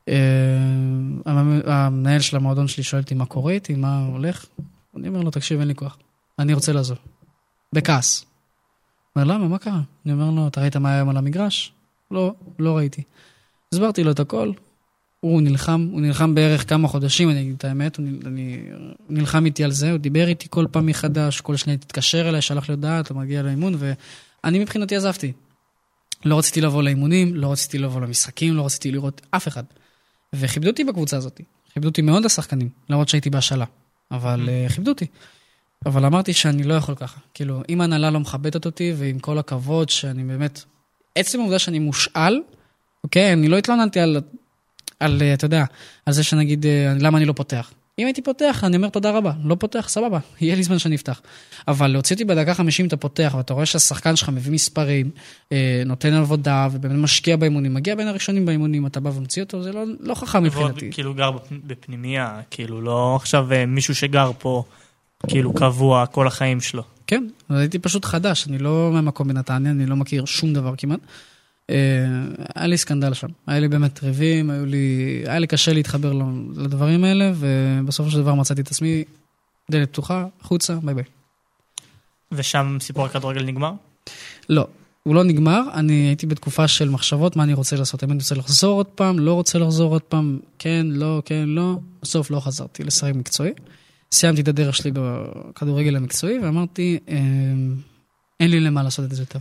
אה, 0.10 0.16
המ- 1.26 1.62
המנהל 1.66 2.20
של 2.20 2.38
המועדון 2.38 2.68
שלי 2.68 2.84
שואל 2.84 3.02
אותי 3.02 3.16
מה 3.16 3.26
קורה 3.26 3.54
איתי, 3.54 3.76
מה 3.76 4.06
הולך? 4.06 4.46
אני 4.98 5.08
אומר 5.08 5.22
לו, 5.22 5.32
תקשיב, 5.32 5.60
אין 5.60 5.68
לי 5.68 5.76
כוח. 5.76 5.98
אני 6.40 6.54
רוצה 6.54 6.74
לעזוב. 6.74 6.98
בכעס. 7.74 8.26
אומר, 9.16 9.28
למה? 9.28 9.48
מה 9.48 9.58
קרה? 9.58 9.82
אני 10.06 10.14
אומר 10.14 10.30
לו, 10.32 10.48
אתה 10.48 10.62
ראית 10.62 10.76
מה 10.78 10.96
היום 10.96 11.10
על 11.10 11.18
המגרש? 11.18 11.72
לא, 12.12 12.34
לא 12.60 12.78
ראיתי. 12.78 13.04
הסברתי 13.74 14.04
לו 14.04 14.12
את 14.12 14.20
הכל, 14.20 14.52
הוא 15.20 15.42
נלחם, 15.42 15.88
הוא 15.92 16.02
נלחם 16.02 16.36
בערך 16.36 16.70
כמה 16.70 16.88
חודשים, 16.88 17.30
אני 17.30 17.42
אגיד 17.42 17.56
את 17.58 17.66
האמת, 17.66 17.98
הוא 17.98 18.06
אני, 18.26 18.64
נלחם 19.10 19.46
איתי 19.46 19.64
על 19.64 19.72
זה, 19.72 19.92
הוא 19.92 19.98
דיבר 19.98 20.28
איתי 20.28 20.48
כל 20.50 20.66
פעם 20.72 20.86
מחדש, 20.86 21.42
כל 21.42 21.56
שניה 21.56 21.78
תתקשר 21.78 22.30
אליי, 22.30 22.42
שלח 22.42 22.70
לי 22.70 22.76
הודעה, 22.76 23.00
אתה 23.00 23.14
מגיע 23.14 23.42
לאימון, 23.42 23.76
ואני 23.78 24.60
מבחינתי 24.60 24.96
עזבתי. 24.96 25.32
לא 26.26 26.38
רציתי 26.40 26.62
לבוא 26.62 26.84
לאימונים, 26.84 27.36
לא 27.36 27.52
רציתי 27.52 27.78
לבוא 27.78 28.02
למשחקים, 28.02 28.54
לא 28.56 28.66
רציתי 28.66 28.92
לראות 28.92 29.22
אף 29.32 29.48
אחד. 29.48 29.64
וכיבדו 30.36 30.70
אותי 30.70 30.84
בקבוצה 30.84 31.18
הזאת. 31.18 31.42
כיבדו 31.74 31.90
אותי 31.90 32.02
מאוד 32.02 32.26
השחקנים, 32.26 32.70
למרות 32.90 33.10
שהייתי 33.10 33.30
בהשאלה. 33.30 33.66
אבל 34.12 34.50
uh, 34.50 34.74
כיבדו 34.74 34.92
אותי. 34.92 35.06
אבל 35.86 36.06
אמרתי 36.06 36.34
שאני 36.34 36.64
לא 36.64 36.74
יכול 36.74 36.96
ככה. 36.96 37.20
כאילו, 37.34 37.62
אם 37.70 37.82
ההנהלה 37.82 38.10
לא 38.10 38.20
מכבדת 38.20 38.66
אותי, 38.66 38.94
ועם 38.98 39.20
כל 39.20 39.38
הכבוד 39.38 39.90
שאני 39.90 40.24
באמת... 40.24 40.64
עצם 41.16 41.40
העובדה 41.40 41.60
שאני 41.60 41.80
מושאל, 41.80 42.42
אוקיי, 43.04 43.34
אני 43.34 43.48
לא 43.48 43.58
התלוננתי 43.58 44.00
על, 44.00 44.22
על, 45.00 45.22
אה, 45.22 45.34
אתה 45.34 45.46
יודע, 45.46 45.66
על 46.06 46.14
זה 46.14 46.24
שנגיד, 46.24 46.66
אה, 46.66 46.94
למה 47.00 47.18
אני 47.18 47.26
לא 47.26 47.34
פותח. 47.34 47.72
אם 48.00 48.06
הייתי 48.06 48.22
פותח, 48.22 48.64
אני 48.64 48.76
אומר 48.78 48.90
תודה 48.90 49.12
רבה. 49.12 49.32
לא 49.44 49.56
פותח, 49.56 49.86
סבבה, 49.90 50.20
יהיה 50.42 50.56
לי 50.56 50.64
זמן 50.64 50.80
שאני 50.80 50.96
אפתח. 50.96 51.22
אבל 51.68 51.88
להוציא 51.88 52.16
אותי 52.16 52.26
בדקה 52.26 52.54
50 52.54 52.88
אתה 52.88 52.98
פותח, 52.98 53.34
ואתה 53.38 53.54
רואה 53.54 53.66
שהשחקן 53.66 54.16
שלך 54.16 54.30
מביא 54.30 54.52
מספרים, 54.52 55.10
אה, 55.52 55.84
נותן 55.86 56.14
עבודה, 56.14 56.68
ובאמת 56.72 56.96
משקיע 56.96 57.36
באימונים, 57.38 57.74
מגיע 57.74 57.96
בין 57.96 58.08
הראשונים 58.08 58.46
באימונים, 58.46 58.86
אתה 58.88 59.00
בא 59.00 59.10
ומוציא 59.10 59.44
אותו, 59.44 59.64
זה 59.64 59.72
לא, 59.72 59.84
לא 60.00 60.14
חכם 60.16 60.38
ועוד 60.38 60.46
מבחינתי. 60.46 60.90
כאילו 60.92 61.14
גר 61.14 61.32
בפ- 61.32 61.40
בפנימייה, 61.68 62.40
כאילו 62.52 62.82
לא 62.82 63.16
עכשיו 63.16 63.54
אה, 63.54 63.66
מישהו 63.66 63.96
שגר 63.96 64.32
פה, 64.40 64.64
כאילו 65.28 65.54
קבוע 65.54 66.06
כל 66.06 66.28
החיים 66.28 66.62
שלו. 66.62 66.84
כן, 67.08 67.28
הייתי 67.50 67.80
פשוט 67.80 68.06
חדש, 68.06 68.48
אני 68.48 68.58
לא 68.58 68.90
מהמקום 68.94 69.28
בנתניה, 69.28 69.72
אני 69.72 69.86
לא 69.86 69.96
מכיר 69.96 70.26
שום 70.26 70.54
דבר 70.54 70.74
כמעט. 70.78 71.00
אה, 71.72 71.76
היה 72.56 72.68
לי 72.68 72.78
סקנדל 72.78 73.14
שם, 73.14 73.28
היה 73.48 73.60
לי 73.60 73.68
באמת 73.68 74.04
ריבים, 74.04 74.50
היו 74.50 74.66
לי, 74.66 75.22
היה 75.26 75.40
לי 75.40 75.48
קשה 75.48 75.74
להתחבר 75.74 76.14
לדברים 76.58 77.04
האלה, 77.04 77.32
ובסופו 77.36 78.12
של 78.12 78.22
דבר 78.22 78.34
מצאתי 78.34 78.62
את 78.62 78.68
עצמי 78.68 79.04
דלת 79.72 79.90
פתוחה, 79.90 80.26
החוצה, 80.42 80.76
ביי 80.84 80.96
ביי. 80.96 81.04
ושם 82.32 82.78
סיפור 82.80 83.06
הכדורגל 83.06 83.44
נגמר? 83.44 83.72
לא, 84.50 84.68
הוא 85.04 85.16
לא 85.16 85.24
נגמר, 85.24 85.62
אני 85.74 85.94
הייתי 85.94 86.26
בתקופה 86.26 86.68
של 86.68 86.90
מחשבות 86.90 87.36
מה 87.36 87.44
אני 87.44 87.54
רוצה 87.54 87.76
לעשות. 87.76 88.04
האם 88.04 88.12
אני 88.12 88.18
רוצה 88.20 88.36
לחזור 88.36 88.78
עוד 88.78 88.86
פעם, 88.86 89.20
לא 89.20 89.34
רוצה 89.34 89.60
לחזור 89.60 89.92
עוד 89.92 90.02
פעם, 90.02 90.40
כן, 90.60 90.88
לא, 90.90 91.22
כן, 91.26 91.44
לא. 91.48 91.78
בסוף 92.02 92.32
לא 92.32 92.40
חזרתי 92.40 92.84
לשחק 92.84 93.14
מקצועי. 93.16 93.52
סיימתי 94.12 94.42
את 94.42 94.48
הדרך 94.48 94.76
שלי 94.76 94.92
בכדורגל 94.94 95.96
המקצועי, 95.96 96.40
ואמרתי, 96.40 97.00
אה, 97.10 97.18
אין 98.40 98.52
לי 98.52 98.60
למה 98.60 98.84
לעשות 98.84 99.06
את 99.06 99.12
זה 99.12 99.22
יותר. 99.22 99.40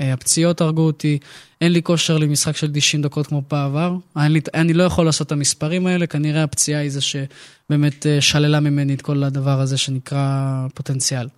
אה, 0.00 0.12
הפציעות 0.12 0.60
הרגו 0.60 0.82
אותי, 0.82 1.18
אין 1.60 1.72
לי 1.72 1.82
כושר 1.82 2.18
למשחק 2.18 2.56
של 2.56 2.70
90 2.74 3.02
דקות 3.02 3.26
כמו 3.26 3.42
בעבר. 3.50 3.96
לי, 4.16 4.40
אני 4.54 4.72
לא 4.72 4.82
יכול 4.82 5.06
לעשות 5.06 5.26
את 5.26 5.32
המספרים 5.32 5.86
האלה, 5.86 6.06
כנראה 6.06 6.42
הפציעה 6.42 6.80
היא 6.80 6.90
זה 6.90 7.00
שבאמת 7.00 8.06
אה, 8.06 8.20
שללה 8.20 8.60
ממני 8.60 8.94
את 8.94 9.02
כל 9.02 9.24
הדבר 9.24 9.60
הזה 9.60 9.78
שנקרא 9.78 10.66
פוטנציאל. 10.74 11.28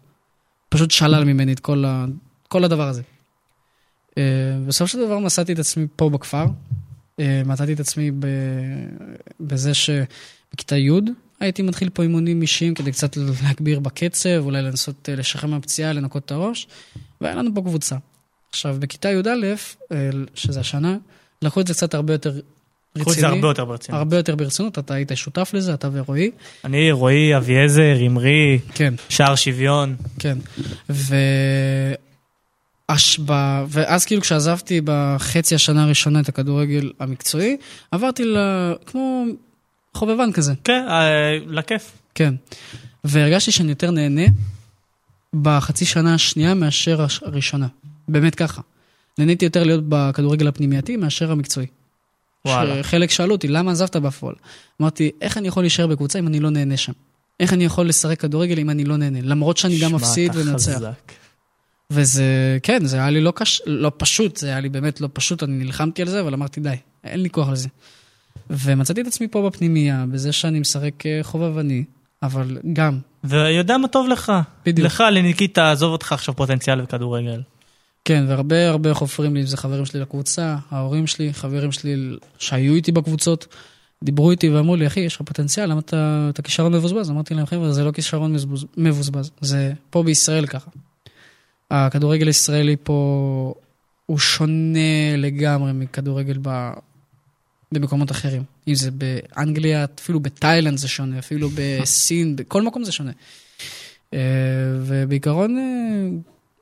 פשוט 0.68 0.90
שלל 0.90 1.24
ממני 1.24 1.52
את 1.52 1.61
כל, 1.61 1.84
ה, 1.84 2.04
כל 2.48 2.64
הדבר 2.64 2.88
הזה. 2.88 3.02
אה, 4.18 4.22
בסופו 4.66 4.88
של 4.88 5.06
דבר 5.06 5.18
מצאתי 5.18 5.52
את 5.52 5.58
עצמי 5.58 5.86
פה 5.96 6.11
בכפר. 6.11 6.46
מצאתי 7.46 7.72
את 7.72 7.80
עצמי 7.80 8.11
ב... 8.11 8.26
בזה 9.40 9.74
שבכיתה 9.74 10.76
י' 10.76 10.90
הייתי 11.40 11.62
מתחיל 11.62 11.88
פה 11.88 12.02
אימונים 12.02 12.42
אישיים 12.42 12.74
כדי 12.74 12.92
קצת 12.92 13.16
להגביר 13.16 13.80
בקצב, 13.80 14.38
אולי 14.38 14.62
לנסות 14.62 15.08
לשחרר 15.12 15.50
מהפציעה, 15.50 15.92
לנקות 15.92 16.24
את 16.24 16.30
הראש, 16.30 16.66
והיה 17.20 17.34
לנו 17.34 17.54
פה 17.54 17.61
קבוצה. 17.61 17.96
עכשיו, 18.51 18.76
בכיתה 18.78 19.11
י"א, 19.11 19.28
אה, 19.92 20.11
שזה 20.34 20.61
השנה, 20.61 20.96
לקחו 21.42 21.61
את 21.61 21.66
זה 21.66 21.74
קצת 21.74 21.94
הרבה 21.94 22.14
יותר 22.14 22.30
רציני. 22.30 23.05
קחו 23.05 23.12
את 23.12 23.16
זה 23.16 23.26
הרבה 23.26 23.48
יותר 23.48 23.64
ברצינות. 23.64 23.98
הרבה 23.98 24.16
יותר 24.16 24.36
ברצינות, 24.36 24.78
אתה 24.78 24.94
היית 24.94 25.12
שותף 25.14 25.51
לזה, 25.55 25.74
אתה 25.74 25.88
ורועי. 25.92 26.30
אני, 26.64 26.92
רועי, 26.92 27.36
אביעזר, 27.36 28.07
אמרי, 28.07 28.59
כן. 28.74 28.94
שער 29.09 29.34
שוויון. 29.34 29.96
כן. 30.18 30.38
ו... 30.90 31.14
הש... 32.88 33.20
ב... 33.26 33.32
ואז 33.68 34.05
כאילו 34.05 34.22
כשעזבתי 34.22 34.80
בחצי 34.84 35.55
השנה 35.55 35.84
הראשונה 35.84 36.20
את 36.20 36.28
הכדורגל 36.28 36.92
המקצועי, 37.01 37.57
עברתי 37.90 38.24
ל... 38.24 38.36
כמו 38.86 39.24
חובבן 39.94 40.32
כזה, 40.32 40.53
כן, 40.64 40.84
אה, 40.88 41.38
לכיף. 41.46 41.92
כן. 42.14 42.34
והרגשתי 43.05 43.53
שאני 43.53 43.68
יותר 43.68 43.90
נהנה 43.90 44.22
בחצי 45.34 45.84
שנה 45.84 46.14
השנייה 46.14 46.55
מאשר 46.55 47.07
הראשונה. 47.22 47.66
באמת 48.12 48.34
ככה. 48.34 48.61
נהניתי 49.18 49.44
יותר 49.44 49.64
להיות 49.64 49.84
בכדורגל 49.88 50.48
הפנימייתי 50.48 50.96
מאשר 50.96 51.32
המקצועי. 51.32 51.66
וואלה. 52.44 52.82
חלק 52.82 53.11
שאלו 53.11 53.32
אותי, 53.32 53.48
למה 53.48 53.72
עזבת 53.72 53.96
בפועל? 53.96 54.34
אמרתי, 54.80 55.11
איך 55.20 55.38
אני 55.38 55.48
יכול 55.48 55.62
להישאר 55.62 55.86
בקבוצה 55.86 56.18
אם 56.18 56.26
אני 56.26 56.40
לא 56.40 56.50
נהנה 56.50 56.76
שם? 56.76 56.92
איך 57.40 57.52
אני 57.52 57.64
יכול 57.64 57.88
לשחק 57.88 58.20
כדורגל 58.20 58.58
אם 58.58 58.70
אני 58.70 58.84
לא 58.84 58.96
נהנה? 58.96 59.18
למרות 59.22 59.56
שאני 59.56 59.78
גם 59.78 59.94
מפסיד. 59.94 60.32
חזק. 60.32 61.12
וזה, 61.90 62.58
כן, 62.62 62.84
זה 62.84 62.96
היה 62.96 63.11
לי 63.11 63.20
לא, 63.20 63.32
קש... 63.36 63.62
לא 63.66 63.92
פשוט, 63.96 64.36
זה 64.36 64.46
היה 64.46 64.61
לי 64.61 64.68
באמת 64.68 65.00
לא 65.00 65.08
פשוט, 65.12 65.42
אני 65.42 65.64
נלחמתי 65.64 66.02
על 66.02 66.08
זה, 66.08 66.20
אבל 66.20 66.34
אמרתי, 66.34 66.61
די, 66.61 66.74
אין 67.04 67.20
לי 67.22 67.30
כוח 67.30 67.48
לזה. 67.48 67.68
ומצאתי 68.50 69.00
את 69.00 69.06
עצמי 69.06 69.28
פה 69.28 69.50
בפנימייה, 69.50 70.04
בזה 70.12 70.32
שאני 70.32 70.61
משחק 70.61 71.06
אה, 71.06 71.18
חובבני, 71.22 71.84
אבל 72.22 72.58
גם, 72.72 72.98
ויודע 73.24 73.76
מה 73.76 73.88
טוב 73.88 74.08
לך. 74.08 74.32
בדיוק. 74.66 74.86
לך, 74.86 75.04
לניקיטה, 75.12 75.72
עזוב 75.72 75.92
אותך 75.92 76.12
עכשיו 76.12 76.36
פוטנציאל 76.36 76.80
בכדורגל. 76.80 77.40
כן, 78.05 78.24
והרבה 78.28 78.68
הרבה 78.68 78.94
חופרים 78.94 79.34
לי, 79.34 79.46
זה 79.46 79.57
חברים 79.57 79.86
שלי 79.86 80.01
לקבוצה, 80.01 80.57
ההורים 80.70 81.07
שלי, 81.07 81.34
חברים 81.34 81.72
שלי 81.72 82.16
שהיו 82.38 82.74
איתי 82.74 82.92
בקבוצות, 82.92 83.46
דיברו 84.05 84.30
איתי 84.30 84.48
ואמרו 84.48 84.76
לי, 84.76 84.86
אחי, 84.86 85.01
יש 85.01 85.16
לך 85.16 85.22
פוטנציאל, 85.22 85.70
למה 85.70 85.80
אתה, 85.80 86.26
אתה 86.30 86.42
כישרון 86.42 86.74
מבוזבז? 86.74 87.11
אמרתי 87.11 87.34
להם, 87.34 87.46
חבר'ה, 87.46 87.72
זה 87.72 87.84
לא 87.84 87.92
כישרון 87.92 88.32
מבוזבז, 88.32 88.68
מבוזבז, 88.76 89.30
זה 89.40 89.72
פה 89.90 90.03
בישראל 90.03 90.46
ככה. 90.46 90.70
הכדורגל 91.70 92.26
הישראלי 92.26 92.76
פה 92.82 93.55
הוא 94.07 94.18
שונה 94.18 95.16
לגמרי 95.16 95.72
מכדורגל 95.72 96.38
ב... 96.42 96.70
במקומות 97.72 98.11
אחרים. 98.11 98.42
אם 98.68 98.74
זה 98.74 98.90
באנגליה, 98.90 99.86
אפילו 100.01 100.20
בתאילנד 100.20 100.78
זה 100.78 100.88
שונה, 100.88 101.18
אפילו 101.18 101.48
בסין, 101.55 102.36
בכל 102.36 102.62
מקום 102.62 102.84
זה 102.84 102.92
שונה. 102.92 103.12
אה, 104.14 104.18
ובעיקרון, 104.86 105.59
אה, 105.59 106.09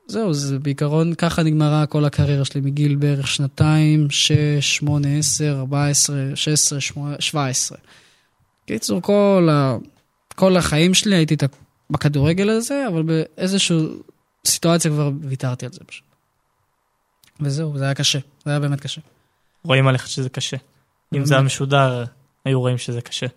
זהו, 0.09 0.33
זה 0.33 0.59
בעיקרון 0.59 1.15
ככה 1.15 1.43
נגמרה 1.43 1.85
כל 1.85 2.05
הקריירה 2.05 2.45
שלי 2.45 2.61
מגיל 2.61 2.95
בערך 2.95 3.27
שנתיים, 3.27 4.09
שש, 4.09 4.35
שמונה, 4.61 5.17
עשר, 5.17 5.55
ארבע 5.59 5.87
עשרה, 5.87 6.17
שש 6.35 6.47
עשרה, 6.47 6.79
שבע 7.19 7.47
עשרה. 7.47 7.77
קיצור, 8.65 9.01
כל, 9.01 9.49
ה... 9.51 9.77
כל 10.35 10.57
החיים 10.57 10.93
שלי 10.93 11.15
הייתי 11.15 11.33
את 11.33 11.43
בכדורגל 11.89 12.49
הזה, 12.49 12.87
אבל 12.87 13.03
באיזושהי 13.03 13.77
סיטואציה 14.47 14.91
כבר 14.91 15.11
ויתרתי 15.21 15.65
על 15.65 15.71
זה 15.71 15.79
פשוט. 15.85 16.05
וזהו, 17.39 17.77
זה 17.77 17.83
היה 17.83 17.93
קשה, 17.93 18.19
זה 18.45 18.51
היה 18.51 18.59
באמת 18.59 18.79
קשה. 18.79 19.01
רואים 19.63 19.87
עליך 19.87 20.07
שזה 20.07 20.29
קשה. 20.29 20.57
אם 21.15 21.25
זה 21.25 21.33
היה 21.33 21.43
משודר, 21.43 22.03
היו 22.45 22.59
רואים 22.59 22.77
שזה 22.77 23.01
קשה. 23.01 23.27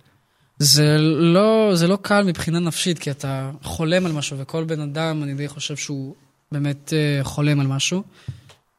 זה 0.59 0.97
לא, 0.99 1.71
זה 1.75 1.89
לא 1.89 1.99
קל 2.03 2.25
מבחינה 2.25 2.59
נפשית, 2.59 2.99
כי 2.99 3.11
אתה 3.11 3.51
חולם 3.63 4.07
על 4.07 4.13
משהו, 4.13 4.39
וכל 4.39 4.65
בן 4.65 4.81
אדם, 4.81 5.23
אני 5.23 5.35
די 5.35 5.49
חושב 5.49 5.77
שהוא 5.77 6.15
באמת 6.53 6.93
אה, 6.93 7.25
חולם 7.25 7.61
על 7.61 7.67
משהו. 7.67 8.03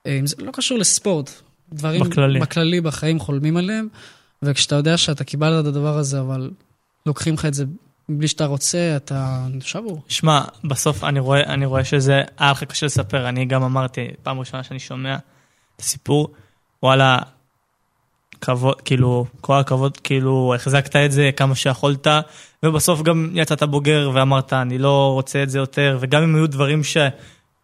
אה, 0.06 0.20
זה 0.26 0.36
לא 0.40 0.52
קשור 0.52 0.78
לספורט, 0.78 1.32
דברים 1.74 2.04
בכללי. 2.04 2.40
בכללי 2.40 2.82
בחיים 2.82 3.20
חולמים 3.20 3.58
עליהם, 3.58 3.88
וכשאתה 4.44 4.76
יודע 4.76 4.98
שאתה 4.98 5.24
קיבלת 5.24 5.62
את 5.62 5.66
הדבר 5.66 5.98
הזה, 5.98 6.20
אבל 6.20 6.52
לוקחים 7.06 7.34
לך 7.34 7.46
את 7.46 7.54
זה 7.54 7.66
בלי 8.10 8.28
שאתה 8.28 8.46
רוצה, 8.46 8.94
אתה 8.96 9.46
שבור. 9.60 10.02
שמע, 10.08 10.42
בסוף 10.64 11.04
אני 11.04 11.20
רואה, 11.20 11.44
אני 11.44 11.66
רואה 11.66 11.84
שזה 11.84 12.22
היה 12.38 12.52
לך 12.52 12.64
קשה 12.64 12.86
לספר, 12.86 13.30
אני 13.30 13.46
גם 13.46 13.64
אמרתי, 13.64 14.08
פעם 14.24 14.40
ראשונה 14.40 14.64
שאני 14.64 14.80
שומע 14.80 15.16
את 15.76 15.82
הסיפור, 15.82 16.28
וואלה, 16.84 17.20
כבוד, 18.42 18.82
כאילו, 18.82 19.26
כל 19.42 19.60
הכבוד, 19.60 19.98
כאילו, 19.98 20.54
החזקת 20.56 20.96
את 20.96 21.12
זה 21.12 21.30
כמה 21.36 21.56
שיכולת, 21.56 22.08
ובסוף 22.64 23.02
גם 23.02 23.30
יצאת 23.34 23.64
בוגר 23.64 24.12
ואמרת, 24.14 24.54
אני 24.54 24.78
לא 24.78 25.12
רוצה 25.14 25.44
את 25.44 25.50
זה 25.50 25.60
יותר, 25.60 25.98
וגם 26.02 26.24
אם 26.24 26.36
היו 26.36 26.48
דברים 26.48 26.84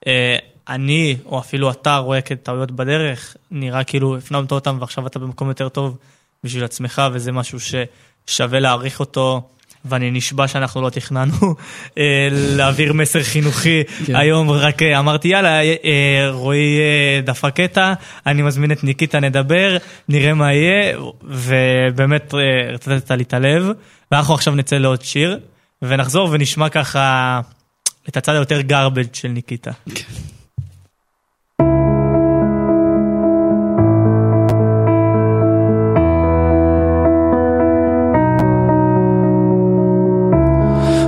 שאני, 0.06 1.18
או 1.26 1.40
אפילו 1.40 1.72
אתה 1.72 1.98
רואה 1.98 2.22
כטעויות 2.22 2.72
בדרך, 2.72 3.36
נראה 3.52 3.84
כאילו 3.84 4.18
הפנמת 4.18 4.52
אותם 4.52 4.78
ועכשיו 4.80 5.08
אתה 5.08 5.20
במקום 5.20 5.48
יותר 5.48 5.70
טוב 5.70 5.98
בשביל 6.44 6.64
עצמך, 6.64 7.02
וזה 7.14 7.32
משהו 7.32 7.58
ששווה 7.60 8.60
להעריך 8.60 9.00
אותו. 9.00 9.50
ואני 9.86 10.12
נשבע 10.12 10.48
שאנחנו 10.48 10.82
לא 10.82 10.90
תכננו 10.90 11.56
אה, 11.98 12.28
להעביר 12.32 12.94
מסר 12.94 13.24
חינוכי 13.24 13.84
כן. 14.06 14.16
היום, 14.16 14.52
רק 14.52 14.82
אה, 14.82 15.00
אמרתי 15.00 15.28
יאללה, 15.28 15.62
אה, 15.62 15.76
אה, 15.86 16.30
רועי 16.32 16.80
אה, 16.80 17.22
דפק 17.22 17.54
קטע, 17.56 17.94
אני 18.26 18.42
מזמין 18.42 18.72
את 18.72 18.84
ניקיטה, 18.84 19.20
נדבר, 19.20 19.78
נראה 20.10 20.34
מה 20.34 20.54
יהיה, 20.54 20.98
ובאמת 21.24 22.34
אה, 22.34 22.40
הרצת 22.70 23.12
לי 23.12 23.24
את 23.24 23.34
הלב, 23.34 23.72
ואנחנו 24.12 24.34
עכשיו 24.34 24.56
נצא 24.56 24.78
לעוד 24.78 25.02
שיר, 25.02 25.40
ונחזור 25.82 26.30
ונשמע 26.32 26.70
ככה 26.70 27.40
את 28.10 28.18
הצד 28.18 28.34
היותר 28.34 28.60
garbage 28.70 29.14
של 29.14 29.28
ניקיטה. 29.28 29.72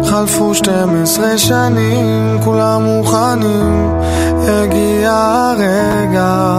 חלפו 0.06 0.56
12 0.56 1.38
שנים, 1.38 2.38
כולם 2.43 2.84
מוכנים, 2.84 3.99
הגיע 4.47 5.12
הרגע. 5.12 6.52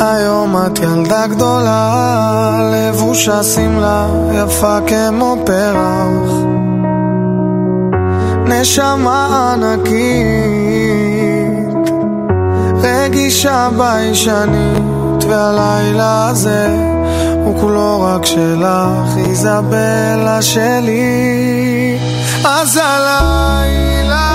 היום 0.00 0.56
את 0.56 0.78
ילדה 0.78 1.26
גדולה, 1.26 2.70
לבושה 2.72 3.42
שמלה, 3.42 4.06
יפה 4.34 4.78
כמו 4.86 5.36
פרח. 5.46 6.43
נשמה 8.46 9.52
ענקית, 9.52 10.24
רגישה 12.82 13.68
ביישנית, 13.76 15.24
והלילה 15.28 16.28
הזה 16.28 16.68
הוא 17.44 17.60
כולו 17.60 18.02
רק 18.02 18.26
שלך, 18.26 19.16
איזבלה 19.28 20.42
שלי. 20.42 21.98
אז 22.44 22.80
הלילה 22.82 24.33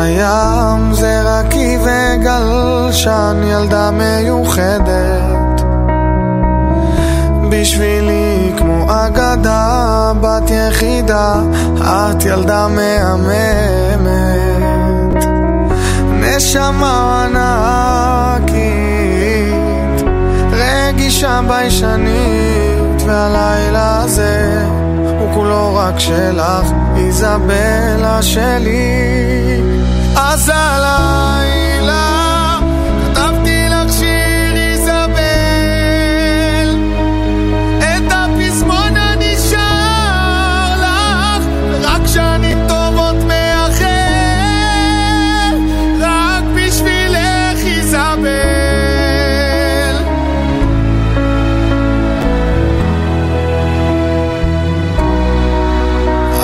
הים, 0.00 0.92
זה 0.92 1.22
רק 1.24 1.52
היא 1.52 1.78
וגלשן, 1.78 3.40
ילדה 3.44 3.90
מיוחדת. 3.90 5.62
בשבילי 7.50 8.52
כמו 8.58 8.86
אגדה, 8.88 10.12
בת 10.20 10.50
יחידה, 10.50 11.34
את 11.76 12.24
ילדה 12.24 12.68
מהממת. 12.68 14.10
נשמה 16.12 17.24
ענקית, 18.44 18.54
רגישה 20.52 21.40
ביישנית, 21.48 23.02
והלילה 23.06 24.02
הזה 24.02 24.64
הוא 25.18 25.34
כולו 25.34 25.74
רק 25.74 25.98
שלך, 25.98 26.72
איזבלה 26.96 28.22
שלי. 28.22 29.29
אז 30.32 30.50
הלילה. 30.54 32.20
כתבתי 33.14 33.68
לך 33.68 33.92
שיר 33.92 34.56
איזבל, 34.56 35.18
את 37.78 38.12
הפזמון 38.12 38.96
הנשאר 38.96 40.74
לך, 40.80 41.44
ורק 41.70 42.06
שנים 42.06 42.58
טובות 42.68 43.16
מאחל, 43.26 43.86
רק 46.00 46.44
בשבילך 46.54 47.58
איזבל. 47.66 48.26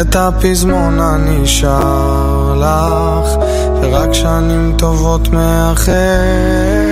את 0.02 0.16
הפזמון 0.16 1.00
הנשאר 1.00 2.56
לך, 2.56 3.36
ורק 3.82 4.14
שנים 4.14 4.74
טובות 4.78 5.28
מאחל. 5.28 6.89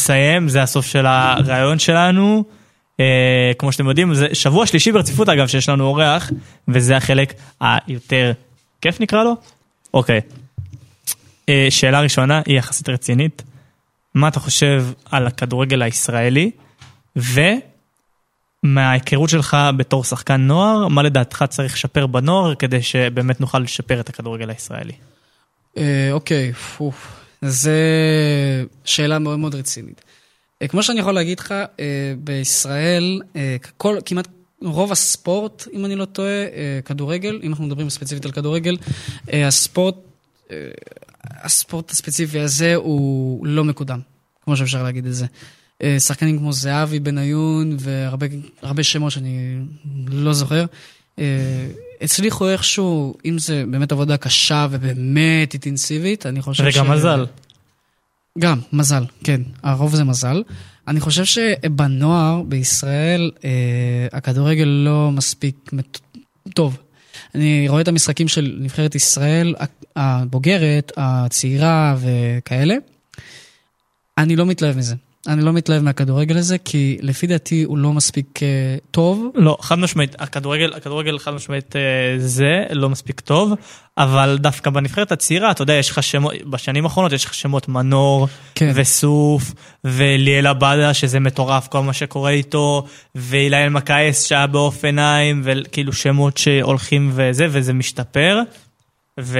נסיים, 0.00 0.48
זה 0.48 0.62
הסוף 0.62 0.86
של 0.86 1.06
הרעיון 1.06 1.78
שלנו. 1.78 2.44
אה, 3.00 3.52
כמו 3.58 3.72
שאתם 3.72 3.88
יודעים, 3.88 4.14
זה 4.14 4.28
שבוע 4.32 4.66
שלישי 4.66 4.92
ברציפות 4.92 5.28
אגב 5.28 5.46
שיש 5.46 5.68
לנו 5.68 5.84
אורח, 5.84 6.30
וזה 6.68 6.96
החלק 6.96 7.34
היותר 7.60 8.32
כיף 8.80 9.00
נקרא 9.00 9.24
לו? 9.24 9.36
אוקיי. 9.94 10.20
אה, 11.48 11.66
שאלה 11.70 12.00
ראשונה 12.00 12.42
היא 12.46 12.58
יחסית 12.58 12.88
רצינית. 12.88 13.42
מה 14.14 14.28
אתה 14.28 14.40
חושב 14.40 14.86
על 15.10 15.26
הכדורגל 15.26 15.82
הישראלי, 15.82 16.50
ומההיכרות 18.64 19.30
שלך 19.30 19.56
בתור 19.76 20.04
שחקן 20.04 20.40
נוער, 20.40 20.88
מה 20.88 21.02
לדעתך 21.02 21.44
צריך 21.48 21.74
לשפר 21.74 22.06
בנוער 22.06 22.54
כדי 22.54 22.82
שבאמת 22.82 23.40
נוכל 23.40 23.58
לשפר 23.58 24.00
את 24.00 24.08
הכדורגל 24.08 24.50
הישראלי? 24.50 24.92
אה, 25.76 26.08
אוקיי, 26.12 26.52
פו, 26.52 26.92
זו 27.42 27.70
שאלה 28.84 29.18
מאוד 29.18 29.38
מאוד 29.38 29.54
רצינית. 29.54 30.00
אה, 30.62 30.68
כמו 30.68 30.82
שאני 30.82 31.00
יכול 31.00 31.14
להגיד 31.14 31.40
לך, 31.40 31.52
אה, 31.52 32.14
בישראל, 32.18 33.22
אה, 33.36 33.56
כל, 33.76 33.98
כמעט 34.04 34.28
רוב 34.62 34.92
הספורט, 34.92 35.68
אם 35.72 35.84
אני 35.84 35.96
לא 35.96 36.04
טועה, 36.04 36.46
כדורגל, 36.84 37.40
אם 37.42 37.50
אנחנו 37.50 37.64
מדברים 37.64 37.90
ספציפית 37.90 38.24
על 38.24 38.32
כדורגל, 38.32 38.76
הספורט, 39.32 39.94
הספורט 41.22 41.90
הספציפי 41.90 42.40
הזה 42.40 42.74
הוא 42.74 43.46
לא 43.46 43.64
מקודם, 43.64 44.00
כמו 44.44 44.56
שאפשר 44.56 44.82
להגיד 44.82 45.06
את 45.06 45.14
זה. 45.14 45.26
שחקנים 45.98 46.38
כמו 46.38 46.52
זהבי, 46.52 47.00
בניון 47.00 47.76
והרבה 47.78 48.26
הרבה 48.62 48.82
שמות 48.82 49.12
שאני 49.12 49.58
לא 50.08 50.32
זוכר, 50.32 50.64
הצליחו 52.00 52.48
איכשהו, 52.48 53.14
אם 53.24 53.38
זה 53.38 53.64
באמת 53.70 53.92
עבודה 53.92 54.16
קשה 54.16 54.66
ובאמת 54.70 55.54
אינטנסיבית, 55.54 56.26
אני 56.26 56.42
חושב 56.42 56.64
וגם 56.66 56.90
מזל. 56.90 57.26
גם, 58.38 58.60
מזל, 58.72 59.04
כן. 59.24 59.40
הרוב 59.62 59.94
זה 59.94 60.04
מזל. 60.04 60.42
אני 60.88 61.00
חושב 61.00 61.24
שבנוער 61.24 62.42
בישראל 62.42 63.30
אה, 63.44 63.50
הכדורגל 64.12 64.64
לא 64.64 65.10
מספיק 65.12 65.70
מת... 65.72 65.98
טוב. 66.54 66.78
אני 67.34 67.68
רואה 67.68 67.80
את 67.80 67.88
המשחקים 67.88 68.28
של 68.28 68.56
נבחרת 68.60 68.94
ישראל 68.94 69.54
הבוגרת, 69.96 70.92
הצעירה 70.96 71.96
וכאלה. 72.00 72.74
אני 74.18 74.36
לא 74.36 74.46
מתלהב 74.46 74.76
מזה. 74.76 74.94
אני 75.28 75.42
לא 75.42 75.52
מתלהב 75.52 75.82
מהכדורגל 75.82 76.36
הזה, 76.36 76.58
כי 76.58 76.98
לפי 77.00 77.26
דעתי 77.26 77.62
הוא 77.62 77.78
לא 77.78 77.92
מספיק 77.92 78.42
אה, 78.42 78.76
טוב. 78.90 79.26
לא, 79.34 79.56
חד 79.60 79.78
משמעית, 79.78 80.16
הכדורגל, 80.18 80.72
הכדורגל 80.76 81.18
חד 81.18 81.34
משמעית 81.34 81.76
אה, 81.76 81.80
זה 82.18 82.64
לא 82.70 82.88
מספיק 82.88 83.20
טוב, 83.20 83.52
אבל 83.98 84.38
דווקא 84.40 84.70
בנבחרת 84.70 85.12
הצעירה, 85.12 85.50
אתה 85.50 85.62
יודע, 85.62 85.74
יש 85.74 85.90
לך 85.90 86.02
שמות, 86.02 86.32
בשנים 86.46 86.84
האחרונות 86.84 87.12
יש 87.12 87.24
לך 87.24 87.34
שמות 87.34 87.68
מנור, 87.68 88.28
כן. 88.54 88.72
וסוף, 88.74 89.54
וליאל 89.84 90.46
עבדה, 90.46 90.94
שזה 90.94 91.20
מטורף 91.20 91.68
כל 91.68 91.80
מה 91.80 91.92
שקורה 91.92 92.30
איתו, 92.30 92.86
ואיליאל 93.14 93.68
מקייס 93.68 94.26
שהיה 94.26 94.46
בעוף 94.46 94.84
עיניים, 94.84 95.40
וכאילו 95.44 95.92
שמות 95.92 96.36
שהולכים 96.36 97.10
וזה, 97.14 97.46
וזה 97.50 97.72
משתפר, 97.72 98.40
ו... 99.20 99.38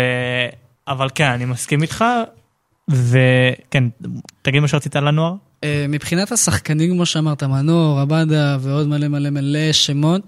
אבל 0.89 1.09
כן, 1.15 1.31
אני 1.31 1.45
מסכים 1.45 1.83
איתך, 1.83 2.05
וכן, 2.91 3.85
תגיד 4.43 4.61
מה 4.61 4.69
שרצית 4.69 4.97
על 4.97 5.09
הנוער. 5.09 5.35
אה, 5.65 5.87
מבחינת 5.89 6.33
השחקנים, 6.33 6.91
כמו 6.91 7.07
שאמרת, 7.07 7.43
מנור, 7.43 8.01
עבדה 8.01 8.59
ועוד 8.61 8.89
מלא 8.89 9.09
מלא 9.09 9.31
מלא 9.31 9.73
שמות. 9.73 10.23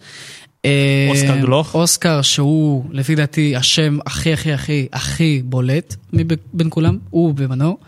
אה, 0.64 1.06
אוסקר 1.10 1.36
גלוך. 1.36 1.74
אוסקר, 1.74 2.22
שהוא 2.22 2.84
לפי 2.90 3.14
דעתי 3.14 3.56
השם 3.56 3.98
הכי 4.06 4.32
הכי 4.32 4.52
הכי 4.52 4.88
הכי 4.92 5.42
בולט 5.44 5.96
מב- 6.12 6.34
בין 6.52 6.66
כולם, 6.70 6.98
הוא 7.10 7.34
במנור, 7.34 7.78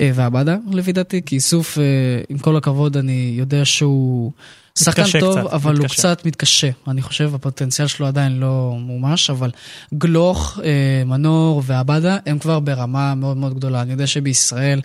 אה, 0.00 0.10
ועבדה 0.14 0.56
לפי 0.72 0.92
דעתי, 0.92 1.20
כי 1.26 1.34
איסוף, 1.34 1.78
אה, 1.78 1.84
עם 2.28 2.38
כל 2.38 2.56
הכבוד, 2.56 2.96
אני 2.96 3.34
יודע 3.36 3.64
שהוא 3.64 4.32
שחקן 4.78 5.02
טוב, 5.20 5.38
קצת, 5.38 5.52
אבל 5.52 5.76
הוא 5.76 5.84
מתקשה. 5.84 5.98
קצת 5.98 6.26
מתקשה. 6.26 6.70
אני 6.88 7.02
חושב, 7.02 7.34
הפוטנציאל 7.34 7.88
שלו 7.88 8.06
עדיין 8.06 8.40
לא 8.40 8.76
מומש, 8.80 9.30
אבל 9.30 9.50
גלוך, 9.94 10.60
מנור 11.06 11.62
ועבדה 11.66 12.18
הם 12.26 12.38
כבר 12.38 12.60
ברמה 12.60 13.14
מאוד 13.14 13.36
מאוד 13.36 13.54
גדולה. 13.54 13.82
אני 13.82 13.92
יודע 13.92 14.06
שבישראל, 14.06 14.80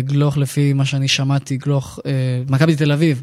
גלוך, 0.00 0.38
לפי 0.38 0.72
מה 0.72 0.84
שאני 0.84 1.08
שמעתי, 1.08 1.56
גלוך, 1.56 1.98
מכבי 2.48 2.76
תל 2.76 2.92
אביב, 2.92 3.22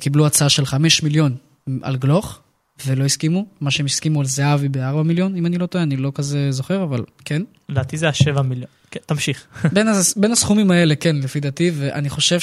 קיבלו 0.00 0.26
הצעה 0.26 0.48
של 0.48 0.66
5 0.66 1.02
מיליון 1.02 1.34
על 1.82 1.96
גלוך, 1.96 2.38
ולא 2.86 3.04
הסכימו. 3.04 3.46
מה 3.60 3.70
שהם 3.70 3.86
הסכימו 3.86 4.20
על 4.20 4.26
זהבי 4.26 4.68
ב-4 4.68 5.02
מיליון, 5.02 5.36
אם 5.36 5.46
אני 5.46 5.58
לא 5.58 5.66
טועה, 5.66 5.84
אני 5.84 5.96
לא 5.96 6.12
כזה 6.14 6.52
זוכר, 6.52 6.82
אבל 6.82 7.04
כן. 7.24 7.42
לדעתי 7.68 7.96
זה 7.96 8.08
השבע 8.08 8.42
מיליון. 8.42 8.68
כן, 8.90 9.00
תמשיך. 9.06 9.46
בין, 9.74 9.88
הס- 9.88 10.16
בין 10.16 10.32
הסכומים 10.32 10.70
האלה, 10.70 10.96
כן, 10.96 11.16
לפי 11.16 11.40
דעתי, 11.40 11.70
ואני 11.74 12.08
חושב 12.10 12.38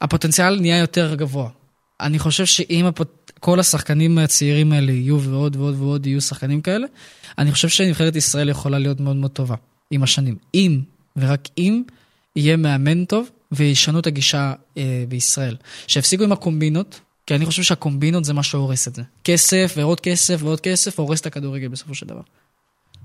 שהפוטנציאל 0.00 0.60
נהיה 0.60 0.78
יותר 0.78 1.14
גבוה. 1.14 1.48
אני 2.00 2.18
חושב 2.18 2.44
שאם 2.44 2.84
הפוט... 2.86 3.26
כל 3.40 3.60
השחקנים 3.60 4.18
הצעירים 4.18 4.72
האלה 4.72 4.92
יהיו 4.92 5.20
ועוד 5.20 5.56
ועוד 5.56 5.74
ועוד 5.78 6.06
יהיו 6.06 6.20
שחקנים 6.20 6.60
כאלה, 6.60 6.86
אני 7.38 7.52
חושב 7.52 7.68
שנבחרת 7.68 8.16
ישראל 8.16 8.48
יכולה 8.48 8.78
להיות 8.78 9.00
מאוד 9.00 9.16
מאוד 9.16 9.30
טובה 9.30 9.54
עם 9.90 10.02
השנים. 10.02 10.36
אם, 10.54 10.80
ורק 11.16 11.48
אם, 11.58 11.82
יהיה 12.36 12.56
מאמן 12.56 13.04
טוב 13.04 13.30
וישנו 13.52 13.98
את 13.98 14.06
הגישה 14.06 14.52
אה, 14.76 15.04
בישראל. 15.08 15.56
שיפסיקו 15.86 16.24
עם 16.24 16.32
הקומבינות, 16.32 17.00
כי 17.26 17.34
אני 17.34 17.46
חושב 17.46 17.62
שהקומבינות 17.62 18.24
זה 18.24 18.34
מה 18.34 18.42
שהורס 18.42 18.88
את 18.88 18.94
זה. 18.94 19.02
כסף 19.24 19.74
ועוד 19.76 20.00
כסף 20.00 20.42
ועוד 20.42 20.60
כסף 20.60 20.98
הורס 20.98 21.20
את 21.20 21.26
הכדורגל 21.26 21.68
בסופו 21.68 21.94
של 21.94 22.06
דבר. 22.06 22.20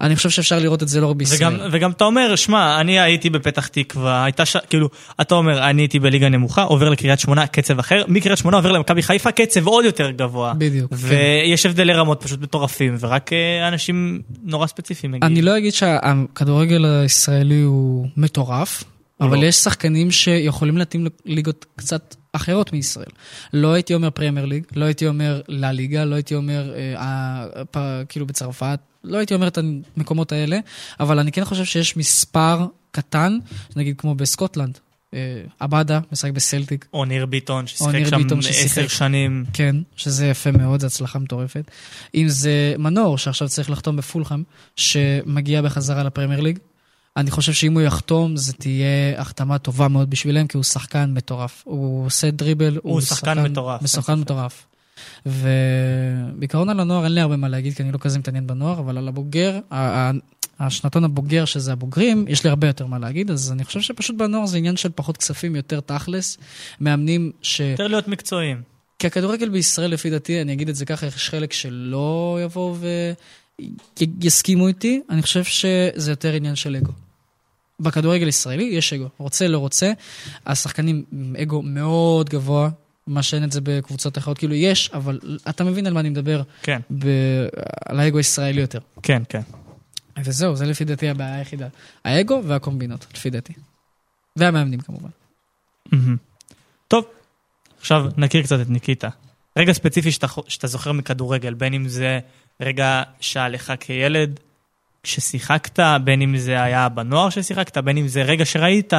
אני 0.01 0.15
חושב 0.15 0.30
שאפשר 0.30 0.59
לראות 0.59 0.84
את 0.84 0.88
זה 0.88 1.01
לא 1.01 1.07
רק 1.07 1.15
בישראל. 1.15 1.55
וגם, 1.55 1.67
וגם 1.72 1.91
אתה 1.91 2.03
אומר, 2.03 2.36
שמע, 2.36 2.82
אני 2.82 2.99
הייתי 2.99 3.30
בפתח 3.30 3.67
תקווה, 3.67 4.24
הייתה 4.24 4.45
ש... 4.45 4.57
כאילו, 4.69 4.89
אתה 5.22 5.36
אומר, 5.36 5.69
אני 5.69 5.82
הייתי 5.82 5.99
בליגה 5.99 6.30
נמוכה, 6.30 6.63
עובר 6.63 6.89
לקריית 6.89 7.19
שמונה, 7.19 7.47
קצב 7.47 7.80
אחר, 7.80 8.03
מקריית 8.07 8.38
שמונה 8.38 8.57
עובר 8.57 8.72
למכבי 8.72 9.01
חיפה, 9.01 9.32
קצב 9.32 9.67
עוד 9.67 9.86
יותר 9.86 10.11
גבוה. 10.11 10.53
בדיוק, 10.57 10.89
כן. 10.89 10.95
ויש 10.99 11.65
הבדלי 11.65 11.93
רמות 11.93 12.24
פשוט 12.24 12.41
מטורפים, 12.41 12.95
ורק 12.99 13.34
אה, 13.34 13.67
אנשים 13.67 14.22
נורא 14.43 14.67
ספציפיים 14.67 15.11
מגיעים. 15.11 15.34
אני 15.34 15.41
לא 15.41 15.57
אגיד 15.57 15.74
שהכדורגל 15.74 16.86
הישראלי 16.86 17.61
הוא 17.61 18.07
מטורף, 18.17 18.84
אבל 19.22 19.38
לא. 19.38 19.45
יש 19.45 19.55
שחקנים 19.55 20.11
שיכולים 20.11 20.78
להתאים 20.78 21.07
לליגות 21.26 21.65
קצת 21.76 22.15
אחרות 22.34 22.74
מישראל. 22.74 23.11
לא 23.53 23.74
הייתי 23.74 23.93
אומר 23.93 24.09
פרמייר 24.09 24.45
ליג, 24.45 24.63
לא 24.76 24.86
הייתי 24.86 25.07
אומר 25.07 25.41
לה 25.47 25.72
ליגה, 25.72 26.05
לא 26.05 26.15
הייתי 26.15 26.36
אומר 26.36 26.74
אה, 26.76 26.95
אה, 26.95 27.65
פ- 27.72 28.03
כאילו 28.09 28.26
בצרפת, 28.26 28.80
לא 29.03 29.17
הייתי 29.17 29.34
אומר 29.34 29.47
את 29.47 29.57
המקומות 29.57 30.32
האלה, 30.32 30.59
אבל 30.99 31.19
אני 31.19 31.32
כן 31.32 31.45
חושב 31.45 31.65
שיש 31.65 31.97
מספר 31.97 32.65
קטן, 32.91 33.38
נגיד 33.76 33.95
כמו 33.97 34.15
בסקוטלנד. 34.15 34.78
אה, 35.13 35.19
עבדה 35.59 35.99
משחק 36.11 36.32
בסלטיק, 36.32 36.86
או 36.93 37.91
ניר 37.91 38.17
ביטון, 38.17 38.41
ששיחק 38.41 38.65
שם. 38.65 38.82
עשר 38.82 38.88
שנים. 38.88 39.45
כן, 39.53 39.76
שזה 39.95 40.28
יפה 40.28 40.51
מאוד, 40.51 40.80
זו 40.80 40.88
הצלחה 40.88 41.19
מטורפת. 41.19 41.72
אם 42.15 42.30
זה 42.30 42.76
מנור, 42.78 43.17
שעכשיו 43.17 43.49
צריך 43.49 43.69
לחתום 43.69 43.95
בפולחם, 43.95 44.43
שמגיע 44.76 45.61
בחזרה 45.61 46.03
לפרמייר 46.03 46.39
ליג, 46.41 46.59
אני 47.18 47.32
חושב 47.32 47.53
שאם 47.53 47.74
הוא 47.74 47.82
יחתום, 47.82 48.38
זו 48.38 48.53
תהיה 48.53 49.22
החתמה 49.22 49.57
טובה 49.57 49.88
מאוד 49.88 50.09
בשבילם, 50.09 50.47
כי 50.47 50.57
הוא 50.57 50.64
שחקן 50.64 51.14
מטורף. 51.14 51.64
הוא 51.66 52.05
עושה 52.05 52.32
דריבל, 52.32 52.78
הוא 52.84 53.01
שחקן 53.01 53.43
מטורף, 53.43 53.82
הוא 53.82 53.88
שחקן. 53.88 54.14
מטורף. 54.14 54.66
ובעיקרון 55.26 56.70
על 56.70 56.80
הנוער 56.80 57.03
אין 57.03 57.14
לי 57.14 57.22
הרבה 57.22 57.36
מה 57.36 57.47
להגיד, 57.47 57.76
כי 57.76 57.84
אני 57.84 57.91
לא 57.91 57.97
כזה 57.97 58.20
מתעניין 58.20 58.47
בנוער, 58.47 58.80
אבל 58.80 58.97
על 58.97 59.07
הבוגר, 59.07 59.59
השנתון 60.59 61.03
הבוגר, 61.03 61.45
שזה 61.45 61.72
הבוגרים, 61.72 62.26
יש 62.28 62.43
לי 62.43 62.49
הרבה 62.49 62.68
יותר 62.68 62.86
מה 62.86 62.99
להגיד, 62.99 63.32
אז 63.32 63.51
אני 63.51 63.64
חושב 63.64 63.82
שפשוט 63.82 64.18
בנוער 64.18 64.45
זה 64.45 64.57
עניין 64.57 64.78
של 64.78 64.89
פחות 64.95 65.18
כספים, 65.18 65.55
יותר 65.55 65.80
תכלס. 65.80 66.38
מאמנים 66.82 67.32
ש... 67.41 67.59
יותר 67.59 67.88
להיות 67.88 68.07
מקצועיים. 68.07 68.62
כי 68.99 69.07
הכדורגל 69.07 69.49
בישראל, 69.49 69.91
לפי 69.91 70.09
דעתי, 70.09 70.41
אני 70.41 70.53
אגיד 70.53 70.70
את 70.70 70.76
זה 70.76 70.86
ככה, 70.86 71.05
יש 71.07 71.30
חלק 71.30 71.53
שלא 71.53 72.39
יבואו 72.43 72.76
ויסכימו 74.22 74.68
איתי, 74.68 75.01
אני 75.09 75.22
חושב 75.22 75.43
שזה 75.43 76.12
יותר 76.12 76.34
עניין 76.34 76.55
של 76.55 76.76
אגו. 76.76 76.91
בכדורגל 77.80 78.26
הישראלי 78.26 78.64
יש 78.64 78.93
אגו, 78.93 79.09
רוצה, 79.18 79.47
לא 79.47 79.57
רוצה. 79.57 79.91
השחקנים 80.45 81.03
עם 81.12 81.36
אגו 81.41 81.62
מאוד 81.62 82.30
גבוה, 82.30 82.70
מה 83.07 83.24
שאין 83.24 83.43
את 83.43 83.51
זה 83.51 83.62
בקבוצות 83.64 84.18
אחרות, 84.18 84.38
כאילו 84.38 84.53
יש, 84.53 84.89
אבל 84.93 85.20
אתה 85.49 85.64
מבין 85.64 85.88
על 85.88 85.93
מה 85.93 85.99
אני 85.99 86.09
מדבר, 86.09 86.41
כן, 86.64 86.80
ב... 86.99 87.07
על 87.86 87.99
האגו 87.99 88.18
הישראלי 88.18 88.62
יותר. 88.62 88.80
כן, 89.03 89.24
כן. 89.30 89.41
וזהו, 90.24 90.55
זה 90.55 90.66
לפי 90.66 90.86
דעתי 90.86 91.09
הבעיה 91.09 91.36
היחידה. 91.36 91.68
האגו 92.05 92.41
והקומבינות, 92.45 93.05
לפי 93.14 93.30
דעתי. 93.30 93.53
והמאמנים 94.36 94.80
כמובן. 94.80 95.09
מהמם. 95.91 96.18
טוב, 96.88 97.05
עכשיו 97.80 98.05
נכיר 98.18 98.43
קצת 98.43 98.62
את 98.62 98.70
ניקיטה. 98.70 99.09
רגע 99.57 99.74
ספציפי 99.74 100.12
שאתה, 100.12 100.28
שאתה 100.47 100.68
זוכר 100.68 100.91
מכדורגל, 100.91 101.53
בין 101.53 101.74
אם 101.74 101.88
זה 101.88 102.20
רגע 102.62 103.03
שהיה 103.20 103.49
לך 103.49 103.74
כילד 103.80 104.39
כששיחקת, 105.03 105.80
בין 106.03 106.22
אם 106.22 106.38
זה 106.38 106.64
היה 106.64 106.89
בנוער 106.89 107.30
ששיחקת, 107.30 107.78
בין 107.78 107.97
אם 107.97 108.07
זה 108.07 108.22
רגע 108.22 108.45
שראית 108.45 108.93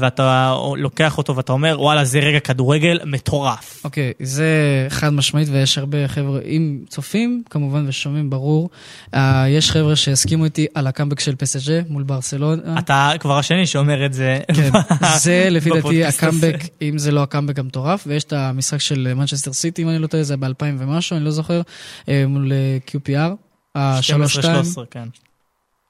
ואתה 0.00 0.56
לוקח 0.76 1.18
אותו 1.18 1.36
ואתה 1.36 1.52
אומר, 1.52 1.76
וואלה, 1.80 2.04
זה 2.04 2.18
רגע 2.18 2.40
כדורגל 2.40 3.00
מטורף. 3.04 3.80
אוקיי, 3.84 4.12
זה 4.22 4.46
חד 4.88 5.10
משמעית, 5.10 5.48
ויש 5.52 5.78
הרבה 5.78 6.08
חבר'ה, 6.08 6.40
אם 6.40 6.78
צופים, 6.88 7.42
כמובן, 7.50 7.84
ושומעים, 7.88 8.30
ברור. 8.30 8.70
Uh, 9.14 9.18
יש 9.48 9.70
חבר'ה 9.70 9.96
שהסכימו 9.96 10.44
איתי 10.44 10.66
על 10.74 10.86
הקאמבק 10.86 11.20
של 11.20 11.36
פסג'ה 11.36 11.80
מול 11.88 12.02
ברסלונה. 12.02 12.78
אתה 12.78 13.12
כבר 13.20 13.38
השני 13.38 13.66
שאומר 13.66 14.06
את 14.06 14.12
זה. 14.12 14.38
כן, 14.54 14.70
זה 15.24 15.46
לפי 15.50 15.70
דעתי 15.70 16.04
הקאמבק. 16.04 16.56
אם 16.82 16.98
זה 16.98 17.10
לא 17.10 17.22
הקאמבק 17.22 17.58
המטורף, 17.58 18.04
ויש 18.06 18.24
את 18.24 18.32
המשחק 18.32 18.80
של 18.80 19.14
מנצ'סטר 19.14 19.52
סיטי, 19.52 19.82
אם 19.82 19.88
אני 19.88 19.98
לא 19.98 20.06
טועה, 20.06 20.22
זה 20.22 20.36
ב-2000 20.36 20.64
ומשהו, 20.78 21.16
אני 21.16 21.24
לא 21.24 21.30
זוכר, 21.30 21.60
אה, 22.08 22.24
מול 22.26 22.52
QPR, 22.86 23.34
ה-3-2. 23.74 24.80
12-13, 24.80 24.80
כן. 24.90 25.08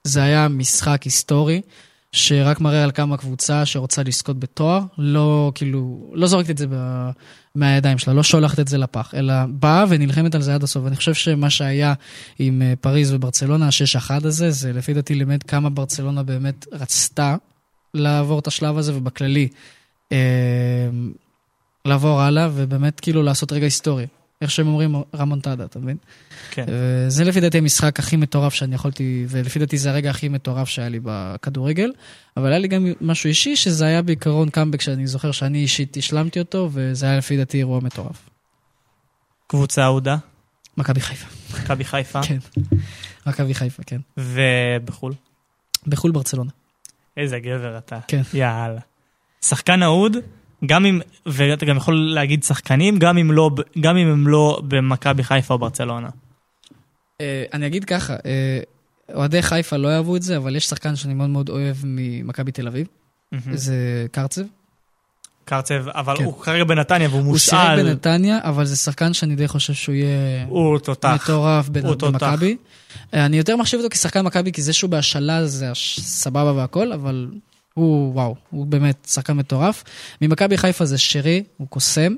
זה 0.04 0.22
היה 0.22 0.48
משחק 0.48 1.02
היסטורי, 1.02 1.60
שרק 2.16 2.60
מראה 2.60 2.84
על 2.84 2.90
כמה 2.90 3.16
קבוצה 3.16 3.66
שרוצה 3.66 4.02
לזכות 4.02 4.38
בתואר, 4.38 4.80
לא 4.98 5.52
כאילו, 5.54 6.10
לא 6.12 6.26
זורקת 6.26 6.50
את 6.50 6.58
זה 6.58 6.66
ב, 6.70 7.10
מהידיים 7.54 7.98
שלה, 7.98 8.14
לא 8.14 8.22
שולחת 8.22 8.60
את 8.60 8.68
זה 8.68 8.78
לפח, 8.78 9.14
אלא 9.14 9.34
באה 9.48 9.84
ונלחמת 9.88 10.34
על 10.34 10.42
זה 10.42 10.54
עד 10.54 10.62
הסוף. 10.62 10.84
ואני 10.84 10.96
חושב 10.96 11.14
שמה 11.14 11.50
שהיה 11.50 11.94
עם 12.38 12.62
אה, 12.62 12.74
פריז 12.80 13.12
וברצלונה, 13.12 13.66
ה-6-1 13.66 14.10
הזה, 14.26 14.50
זה 14.50 14.72
לפי 14.72 14.94
דעתי 14.94 15.14
לימד 15.14 15.42
כמה 15.42 15.70
ברצלונה 15.70 16.22
באמת 16.22 16.66
רצתה 16.72 17.36
לעבור 17.94 18.38
את 18.38 18.46
השלב 18.46 18.78
הזה, 18.78 18.96
ובכללי, 18.96 19.48
אה, 20.12 20.18
לעבור 21.84 22.20
הלאה, 22.20 22.48
ובאמת 22.54 23.00
כאילו 23.00 23.22
לעשות 23.22 23.52
רגע 23.52 23.66
היסטורי. 23.66 24.06
איך 24.40 24.50
שהם 24.50 24.66
אומרים, 24.66 24.94
רמונטדה, 25.14 25.64
אתה 25.64 25.78
מבין? 25.78 25.96
כן. 26.50 26.66
זה 27.08 27.24
לפי 27.24 27.40
דעתי 27.40 27.58
המשחק 27.58 27.98
הכי 27.98 28.16
מטורף 28.16 28.54
שאני 28.54 28.74
יכולתי, 28.74 29.26
ולפי 29.28 29.58
דעתי 29.58 29.78
זה 29.78 29.90
הרגע 29.90 30.10
הכי 30.10 30.28
מטורף 30.28 30.68
שהיה 30.68 30.88
לי 30.88 31.00
בכדורגל. 31.02 31.92
אבל 32.36 32.46
היה 32.46 32.58
לי 32.58 32.68
גם 32.68 32.86
משהו 33.00 33.28
אישי, 33.28 33.56
שזה 33.56 33.86
היה 33.86 34.02
בעיקרון 34.02 34.50
קאמבק 34.50 34.80
שאני 34.80 35.06
זוכר 35.06 35.32
שאני 35.32 35.58
אישית 35.58 35.96
השלמתי 35.96 36.38
אותו, 36.38 36.70
וזה 36.72 37.06
היה 37.06 37.18
לפי 37.18 37.36
דעתי 37.36 37.58
אירוע 37.58 37.80
מטורף. 37.80 38.30
קבוצה 39.46 39.84
אהודה, 39.84 40.16
מכבי 40.76 41.00
חיפה. 41.00 41.26
מכבי 41.62 41.84
חיפה, 41.84 42.22
כן. 42.22 42.38
מכבי 43.26 43.54
חיפה, 43.54 43.82
כן. 43.82 44.00
ובחו"ל. 44.16 45.12
בחו"ל 45.86 46.12
ברצלונה. 46.12 46.50
איזה 47.16 47.38
גבר 47.38 47.78
אתה. 47.78 47.98
כן. 48.08 48.22
יאללה. 48.34 48.80
שחקן 49.44 49.82
אהוד, 49.82 50.16
גם 50.66 50.86
אם, 50.86 51.00
ואתה 51.26 51.66
גם 51.66 51.76
יכול 51.76 51.94
להגיד 51.94 52.44
שחקנים, 52.44 52.98
גם 52.98 53.18
אם 53.18 53.32
לא, 53.32 53.50
גם 53.80 53.96
אם 53.96 54.06
הם 54.06 54.28
לא 54.28 54.60
במכבי 54.68 55.24
חיפה 55.24 55.54
או 55.54 55.58
ברצלונה. 55.58 56.08
אה, 57.20 57.44
אני 57.52 57.66
אגיד 57.66 57.84
ככה, 57.84 58.14
אה, 58.26 58.60
אוהדי 59.14 59.42
חיפה 59.42 59.76
לא 59.76 59.88
יאהבו 59.88 60.16
את 60.16 60.22
זה, 60.22 60.36
אבל 60.36 60.56
יש 60.56 60.66
שחקן 60.66 60.96
שאני 60.96 61.14
מאוד 61.14 61.30
מאוד 61.30 61.48
אוהב 61.48 61.76
ממכבי 61.84 62.52
תל 62.52 62.66
אביב, 62.66 62.86
זה 63.52 64.06
קרצב. 64.12 64.42
קרצב, 65.44 65.88
אבל 65.88 66.16
כן. 66.16 66.24
הוא 66.24 66.42
כרגע 66.42 66.64
בנתניה 66.64 67.08
והוא 67.08 67.22
הוא 67.22 67.38
שיחק 67.38 67.58
מושאל. 67.58 67.82
בנתניה, 67.82 68.38
אבל 68.42 68.64
זה 68.64 68.76
שחקן 68.76 69.12
שאני 69.12 69.36
די 69.36 69.48
חושב 69.48 69.72
שהוא 69.72 69.94
יהיה 69.94 70.44
הוא 70.48 70.78
תותח. 70.78 71.30
מטורף. 71.30 71.68
במכבי. 71.68 72.56
אה, 73.14 73.26
אני 73.26 73.36
יותר 73.36 73.56
מחשיב 73.56 73.80
אותו 73.80 73.90
כשחקן 73.90 74.24
מכבי, 74.24 74.52
כי 74.52 74.62
זה 74.62 74.72
שהוא 74.72 74.90
בהשאלה 74.90 75.46
זה 75.46 75.70
סבבה 75.74 76.52
והכל, 76.52 76.92
אבל 76.92 77.28
הוא, 77.76 78.14
וואו, 78.14 78.34
הוא 78.50 78.66
באמת 78.66 79.06
שחקן 79.10 79.32
מטורף. 79.32 79.84
ממכבי 80.22 80.58
חיפה 80.58 80.84
זה 80.84 80.98
שרי, 80.98 81.42
הוא 81.56 81.68
קוסם. 81.68 82.14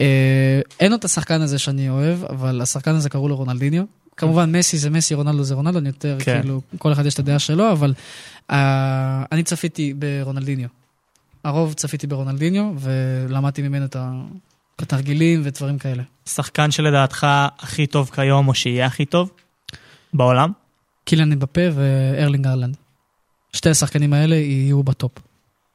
אה, 0.00 0.60
אין 0.80 0.94
את 0.94 1.04
השחקן 1.04 1.40
הזה 1.40 1.58
שאני 1.58 1.88
אוהב, 1.88 2.24
אבל 2.24 2.60
השחקן 2.60 2.94
הזה 2.94 3.08
קראו 3.08 3.28
לו 3.28 3.36
רונלדיניו. 3.36 3.84
כמובן, 4.16 4.56
מסי 4.56 4.78
זה 4.78 4.90
מסי, 4.90 5.14
רונלדו 5.14 5.42
זה 5.42 5.54
רונלדו, 5.54 5.78
אני 5.78 5.88
יותר, 5.88 6.16
כן. 6.20 6.40
כאילו, 6.40 6.60
כל 6.78 6.92
אחד 6.92 7.06
יש 7.06 7.14
את 7.14 7.18
הדעה 7.18 7.38
שלו, 7.38 7.72
אבל 7.72 7.94
אה, 8.50 9.24
אני 9.32 9.42
צפיתי 9.42 9.94
ברונלדיניו. 9.94 10.68
הרוב 11.44 11.72
צפיתי 11.72 12.06
ברונלדיניו, 12.06 12.72
ולמדתי 12.78 13.62
ממנו 13.62 13.84
את 13.84 13.96
התרגילים 14.78 15.40
ודברים 15.44 15.78
כאלה. 15.78 16.02
שחקן 16.26 16.70
שלדעתך 16.70 17.26
הכי 17.58 17.86
טוב 17.86 18.10
כיום, 18.14 18.48
או 18.48 18.54
שיהיה 18.54 18.86
הכי 18.86 19.04
טוב 19.04 19.30
בעולם? 20.14 20.52
קיליאן 21.04 21.30
אמבפה 21.30 21.60
וארלינג 21.74 22.46
הולאנד. 22.46 22.76
שתי 23.52 23.70
השחקנים 23.70 24.12
האלה 24.12 24.36
יהיו 24.36 24.82
בטופ. 24.82 25.12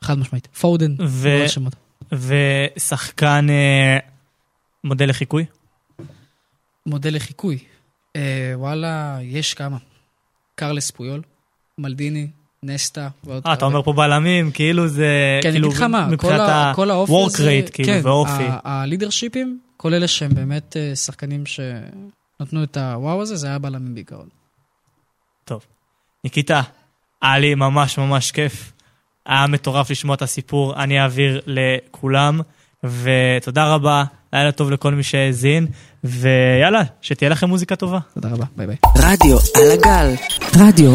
חד 0.01 0.19
משמעית. 0.19 0.47
פודן, 0.47 0.95
ו- 1.07 1.49
שמות. 1.49 1.75
ושחקן 2.11 3.47
אה, 3.49 3.97
מודל 4.83 5.09
לחיקוי? 5.09 5.45
מודל 6.85 7.15
לחיקוי. 7.15 7.57
אה, 8.15 8.51
וואלה, 8.55 9.17
יש 9.21 9.53
כמה. 9.53 9.77
קרלס 10.55 10.91
פויול, 10.91 11.21
מלדיני, 11.77 12.27
נסטה 12.63 13.09
ועוד 13.23 13.43
אה, 13.47 13.53
אתה 13.53 13.65
אומר 13.65 13.83
פה 13.83 13.93
בלמים, 13.93 14.51
כאילו 14.51 14.87
זה, 14.87 15.07
כן, 15.43 15.49
אני 15.49 15.53
כאילו 15.55 15.67
אגיד 15.67 15.77
לך 15.77 15.83
מה, 15.83 16.09
כל 16.17 16.33
ה- 16.33 16.71
כל 16.75 16.91
האופי 16.91 17.11
ה-work 17.13 17.25
הזה, 17.27 17.61
rate, 17.67 17.71
כאילו, 17.71 17.87
כן, 17.93 17.99
ואופי. 18.03 18.43
הלידרשיפים, 18.63 19.59
כל 19.77 19.93
אלה 19.93 20.07
שהם 20.07 20.33
באמת 20.35 20.77
אה, 20.77 20.95
שחקנים 20.95 21.43
שנתנו 21.45 22.63
את 22.63 22.77
הוואו 22.77 23.21
הזה, 23.21 23.35
זה 23.35 23.47
היה 23.47 23.59
בלמים 23.59 23.93
בעיקרון. 23.95 24.27
טוב. 25.45 25.65
ניקיטה, 26.23 26.61
היה 27.21 27.39
לי 27.39 27.55
ממש 27.55 27.97
ממש 27.97 28.31
כיף. 28.31 28.71
היה 29.25 29.47
מטורף 29.47 29.89
לשמוע 29.89 30.15
את 30.15 30.21
הסיפור, 30.21 30.83
אני 30.83 31.01
אעביר 31.01 31.41
לכולם, 31.45 32.39
ותודה 32.83 33.73
רבה, 33.73 34.03
לילה 34.33 34.51
טוב 34.51 34.71
לכל 34.71 34.93
מי 34.93 35.03
שהאזין, 35.03 35.67
ויאללה, 36.03 36.81
שתהיה 37.01 37.29
לכם 37.29 37.49
מוזיקה 37.49 37.75
טובה. 37.75 37.99
תודה 38.13 38.29
רבה, 38.29 38.45
ביי 38.57 38.67
ביי. 38.67 38.75
רדיו 38.97 39.37
על 39.55 39.71
הגל, 39.71 40.13
רדיו 40.59 40.93